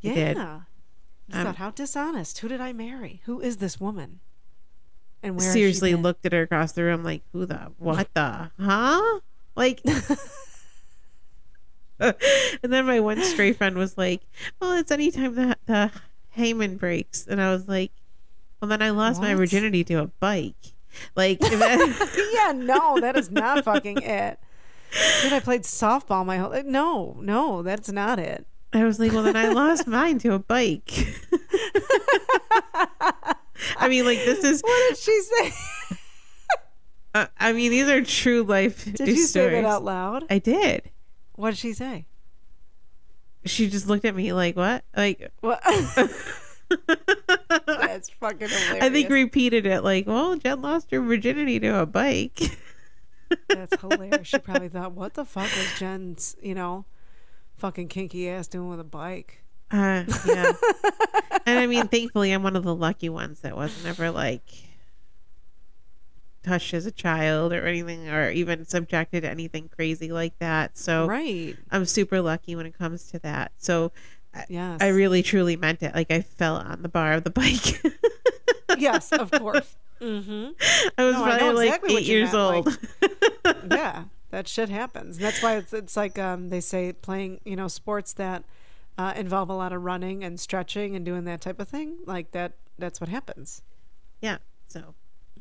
Yeah. 0.00 0.14
did. 0.14 0.36
You 0.36 1.38
Um, 1.38 1.44
thought, 1.46 1.56
how 1.56 1.70
dishonest. 1.70 2.38
Who 2.38 2.48
did 2.48 2.60
I 2.60 2.72
marry? 2.72 3.20
Who 3.26 3.40
is 3.40 3.58
this 3.58 3.78
woman? 3.78 4.20
And 5.22 5.38
where 5.38 5.52
seriously 5.52 5.94
looked 5.94 6.26
at 6.26 6.32
her 6.32 6.42
across 6.42 6.72
the 6.72 6.82
room 6.84 7.02
like, 7.04 7.22
who 7.32 7.46
the, 7.46 7.72
what 7.78 8.08
the, 8.14 8.50
huh? 8.60 9.20
Like, 9.56 9.80
and 12.00 12.14
then 12.62 12.86
my 12.86 13.00
one 13.00 13.22
stray 13.22 13.52
friend 13.52 13.76
was 13.76 13.96
like, 13.96 14.22
well, 14.60 14.72
it's 14.72 14.90
anytime 14.90 15.34
the, 15.34 15.56
the 15.66 15.90
hymen 16.30 16.76
breaks. 16.76 17.26
And 17.26 17.40
I 17.40 17.50
was 17.52 17.68
like, 17.68 17.92
well, 18.60 18.68
then 18.68 18.82
I 18.82 18.90
lost 18.90 19.20
my 19.20 19.34
virginity 19.34 19.84
to 19.84 19.94
a 20.00 20.06
bike. 20.06 20.74
Like, 21.16 21.38
that- 21.40 22.30
yeah, 22.34 22.52
no, 22.52 23.00
that 23.00 23.16
is 23.16 23.30
not 23.30 23.64
fucking 23.66 24.02
it. 24.02 24.38
Dude, 25.22 25.32
I 25.32 25.40
played 25.40 25.62
softball 25.62 26.24
my 26.24 26.36
whole. 26.38 26.62
No, 26.64 27.16
no, 27.20 27.62
that's 27.62 27.90
not 27.90 28.18
it. 28.18 28.46
I 28.72 28.84
was 28.84 28.98
like, 28.98 29.12
well, 29.12 29.22
then 29.22 29.36
I 29.36 29.48
lost 29.48 29.86
mine 29.86 30.18
to 30.20 30.32
a 30.34 30.38
bike. 30.38 30.90
I 33.78 33.88
mean, 33.88 34.04
like, 34.04 34.18
this 34.18 34.42
is 34.44 34.60
What 34.62 34.88
did 34.88 34.98
she 34.98 35.20
say? 35.20 35.52
Uh, 37.14 37.26
I 37.38 37.52
mean, 37.52 37.70
these 37.70 37.88
are 37.88 38.02
true 38.02 38.42
life 38.42 38.84
Did 38.84 39.06
you 39.08 39.16
say 39.16 39.40
stories. 39.40 39.62
that 39.62 39.64
out 39.64 39.84
loud? 39.84 40.24
I 40.28 40.38
did. 40.38 40.90
What 41.36 41.50
did 41.50 41.58
she 41.58 41.72
say? 41.72 42.06
She 43.44 43.68
just 43.70 43.86
looked 43.86 44.04
at 44.04 44.14
me 44.16 44.32
like, 44.32 44.56
"What?" 44.56 44.84
Like, 44.96 45.30
What? 45.40 45.62
That's 47.66 48.10
fucking 48.10 48.48
hilarious. 48.48 48.82
I 48.84 48.90
think 48.90 49.10
repeated 49.10 49.66
it 49.66 49.82
like, 49.84 50.06
"Well, 50.06 50.36
Jenn 50.36 50.62
lost 50.62 50.90
her 50.90 51.00
virginity 51.00 51.60
to 51.60 51.80
a 51.80 51.86
bike." 51.86 52.40
That's 53.48 53.80
hilarious. 53.80 54.26
She 54.26 54.38
probably 54.38 54.68
thought, 54.68 54.92
"What 54.92 55.14
the 55.14 55.24
fuck 55.24 55.44
was 55.56 55.78
Jenn's, 55.78 56.36
you 56.42 56.54
know, 56.54 56.84
fucking 57.56 57.88
kinky 57.88 58.28
ass 58.28 58.48
doing 58.48 58.68
with 58.70 58.80
a 58.80 58.84
bike?" 58.84 59.44
Uh, 59.70 60.04
yeah. 60.26 60.52
and 61.46 61.58
I 61.58 61.66
mean, 61.66 61.88
thankfully, 61.88 62.32
I'm 62.32 62.42
one 62.42 62.56
of 62.56 62.64
the 62.64 62.74
lucky 62.74 63.08
ones 63.08 63.40
that 63.40 63.56
wasn't 63.56 63.86
ever 63.86 64.10
like 64.10 64.42
touched 66.44 66.72
as 66.74 66.86
a 66.86 66.92
child 66.92 67.52
or 67.52 67.66
anything, 67.66 68.08
or 68.08 68.30
even 68.30 68.64
subjected 68.64 69.22
to 69.22 69.28
anything 69.30 69.68
crazy 69.74 70.12
like 70.12 70.38
that. 70.38 70.76
So 70.78 71.06
Right. 71.06 71.56
I'm 71.70 71.84
super 71.86 72.20
lucky 72.20 72.54
when 72.54 72.66
it 72.66 72.76
comes 72.78 73.10
to 73.10 73.18
that. 73.20 73.52
So 73.58 73.90
Yes. 74.48 74.78
I 74.80 74.88
really 74.88 75.22
truly 75.22 75.56
meant 75.56 75.82
it. 75.82 75.94
Like 75.94 76.10
I 76.10 76.20
fell 76.20 76.56
on 76.56 76.82
the 76.82 76.88
bar 76.88 77.12
of 77.14 77.24
the 77.24 77.30
bike. 77.40 77.80
yes, 78.78 79.12
of 79.12 79.30
course. 79.30 79.76
Mm-hmm. 80.00 80.50
I 80.98 81.04
was 81.04 81.14
No, 81.14 81.22
probably 81.22 81.38
know 81.46 81.52
like 81.52 81.66
exactly 81.68 81.96
eight 81.98 82.04
years 82.06 82.32
meant, 82.32 82.66
old. 82.66 82.78
yeah, 83.70 84.04
that 84.30 84.48
shit 84.48 84.68
happens. 84.68 85.16
And 85.16 85.24
that's 85.24 85.42
why 85.42 85.56
it's 85.56 85.72
it's 85.72 85.96
like 85.96 86.18
um, 86.18 86.48
they 86.50 86.60
say 86.60 86.92
playing 86.92 87.40
you 87.44 87.54
know 87.56 87.68
sports 87.68 88.12
that 88.14 88.44
uh, 88.98 89.12
involve 89.16 89.48
a 89.50 89.54
lot 89.54 89.72
of 89.72 89.82
running 89.82 90.24
and 90.24 90.38
stretching 90.38 90.94
and 90.96 91.04
doing 91.04 91.24
that 91.24 91.40
type 91.40 91.60
of 91.60 91.68
thing. 91.68 91.98
Like 92.06 92.32
that. 92.32 92.54
That's 92.76 93.00
what 93.00 93.08
happens. 93.08 93.62
yeah. 94.20 94.38
So. 94.66 94.94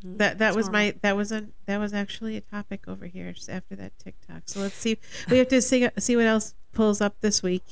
That 0.04 0.18
that 0.18 0.38
That's 0.38 0.56
was 0.56 0.66
normal. 0.68 0.82
my 0.88 0.96
that 1.02 1.16
was 1.16 1.32
a 1.32 1.46
that 1.66 1.78
was 1.78 1.94
actually 1.94 2.36
a 2.38 2.42
topic 2.42 2.88
over 2.88 3.06
here 3.06 3.32
just 3.32 3.50
after 3.50 3.76
that 3.78 3.98
TikTok. 4.00 4.44
So 4.46 4.60
let's 4.60 4.76
see. 4.76 4.98
We 5.30 5.38
have 5.38 5.48
to 5.50 5.62
see 5.62 5.88
see 5.98 6.16
what 6.18 6.26
else 6.26 6.56
pulls 6.74 7.00
up 7.02 7.16
this 7.22 7.42
week. 7.42 7.64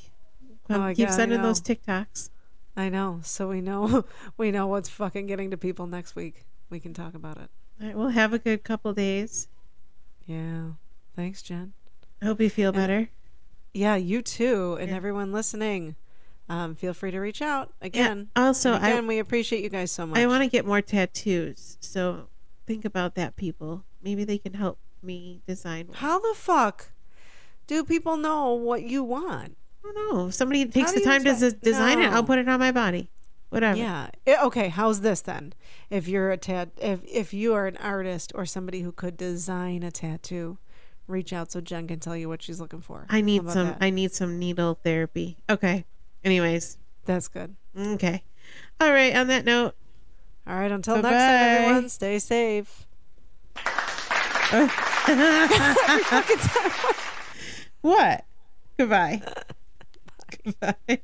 Oh, 0.70 0.76
Um, 0.76 0.82
I 0.82 0.94
keep 0.94 1.10
I 1.10 1.12
sending 1.12 1.42
those 1.42 1.60
TikToks. 1.62 2.30
I 2.78 2.88
know. 2.88 3.20
So 3.24 3.50
we 3.50 3.60
know 3.60 4.06
we 4.38 4.50
know 4.52 4.66
what's 4.68 4.88
fucking 4.90 5.28
getting 5.28 5.52
to 5.52 5.58
people 5.58 5.88
next 5.88 6.16
week. 6.16 6.46
We 6.70 6.80
can 6.80 6.94
talk 6.94 7.14
about 7.16 7.38
it. 7.38 7.50
All 7.82 7.88
right, 7.88 7.98
we'll 7.98 8.10
have 8.10 8.32
a 8.32 8.40
good 8.40 8.64
couple 8.64 8.94
days. 8.94 9.50
Yeah. 10.26 10.72
Thanks, 11.16 11.42
Jenn. 11.42 11.74
I 12.22 12.26
hope 12.26 12.40
you 12.40 12.50
feel 12.50 12.70
And- 12.70 12.78
better. 12.78 13.10
Yeah, 13.74 13.96
you 13.96 14.22
too, 14.22 14.78
and 14.80 14.90
Yeah. 14.90 14.96
everyone 14.96 15.32
listening. 15.34 15.96
Um, 16.52 16.76
feel 16.76 16.94
free 16.94 17.12
to 17.12 17.20
reach 17.20 17.42
out 17.42 17.72
again. 17.82 18.30
Yeah. 18.36 18.44
Also, 18.48 18.74
And 18.74 18.86
I 18.86 18.90
again, 18.90 19.08
we 19.08 19.20
appreciate 19.20 19.64
you 19.64 19.70
guys 19.70 19.90
so 19.92 20.06
much. 20.06 20.20
I 20.20 20.28
want 20.28 20.44
to 20.44 20.50
get 20.50 20.66
more 20.66 20.82
tattoos. 20.82 21.78
So 21.80 22.28
think 22.68 22.84
about 22.84 23.16
that, 23.16 23.38
people. 23.38 23.86
Maybe 24.04 24.24
they 24.26 24.38
can 24.38 24.56
help 24.56 24.78
me 25.02 25.42
design. 25.48 25.88
One. 25.88 25.98
How 25.98 26.20
the 26.20 26.34
fuck 26.36 26.92
do 27.68 27.86
people 27.86 28.18
know 28.18 28.52
what 28.54 28.84
you 28.84 29.02
want? 29.04 29.56
I 29.84 29.92
don't 29.94 30.14
know. 30.14 30.28
If 30.28 30.34
somebody 30.34 30.66
takes 30.66 30.92
the 30.92 31.02
time 31.02 31.24
to 31.24 31.52
design 31.52 32.02
it, 32.02 32.12
I'll 32.12 32.24
put 32.24 32.38
it 32.38 32.50
on 32.50 32.60
my 32.60 32.72
body. 32.72 33.10
Whatever. 33.50 33.78
Yeah. 33.78 34.10
Eh, 34.28 34.38
okay. 34.44 34.70
How's 34.70 35.02
this 35.02 35.22
then? 35.22 35.54
If 35.90 36.08
you're 36.08 36.32
a 36.32 36.38
tat, 36.38 36.70
if 36.78 37.00
if 37.06 37.34
you 37.34 37.54
are 37.54 37.68
an 37.68 37.78
artist 37.78 38.32
or 38.36 38.46
somebody 38.46 38.82
who 38.82 38.92
could 38.94 39.18
design 39.18 39.84
a 39.84 39.92
tattoo, 39.92 40.58
reach 41.08 41.34
out 41.34 41.52
so 41.52 41.60
Jenn 41.60 41.88
can 41.88 42.00
tell 42.00 42.16
you 42.16 42.30
what 42.30 42.42
she's 42.42 42.62
looking 42.62 42.80
for. 42.82 43.06
I 43.10 43.20
need 43.22 43.50
some. 43.50 43.68
that? 43.68 43.78
I 43.82 43.90
need 43.90 44.14
some 44.14 44.40
needle 44.40 44.80
therapy. 44.84 45.38
Okay. 45.50 45.86
Anyways. 46.24 46.78
That's 47.06 47.28
good. 47.28 47.56
Okay. 47.78 48.24
All 48.80 48.92
right. 48.92 49.16
On 49.16 49.28
that 49.28 49.46
note. 49.46 49.76
All 50.48 50.56
right. 50.56 50.72
Until 50.72 50.96
next 50.96 51.04
Bye-bye. 51.04 51.18
time, 51.18 51.62
everyone. 51.64 51.90
Stay 51.90 52.20
safe. 52.20 52.88
what? 57.82 58.26
Goodbye. 58.78 59.22
Goodbye. 60.44 61.02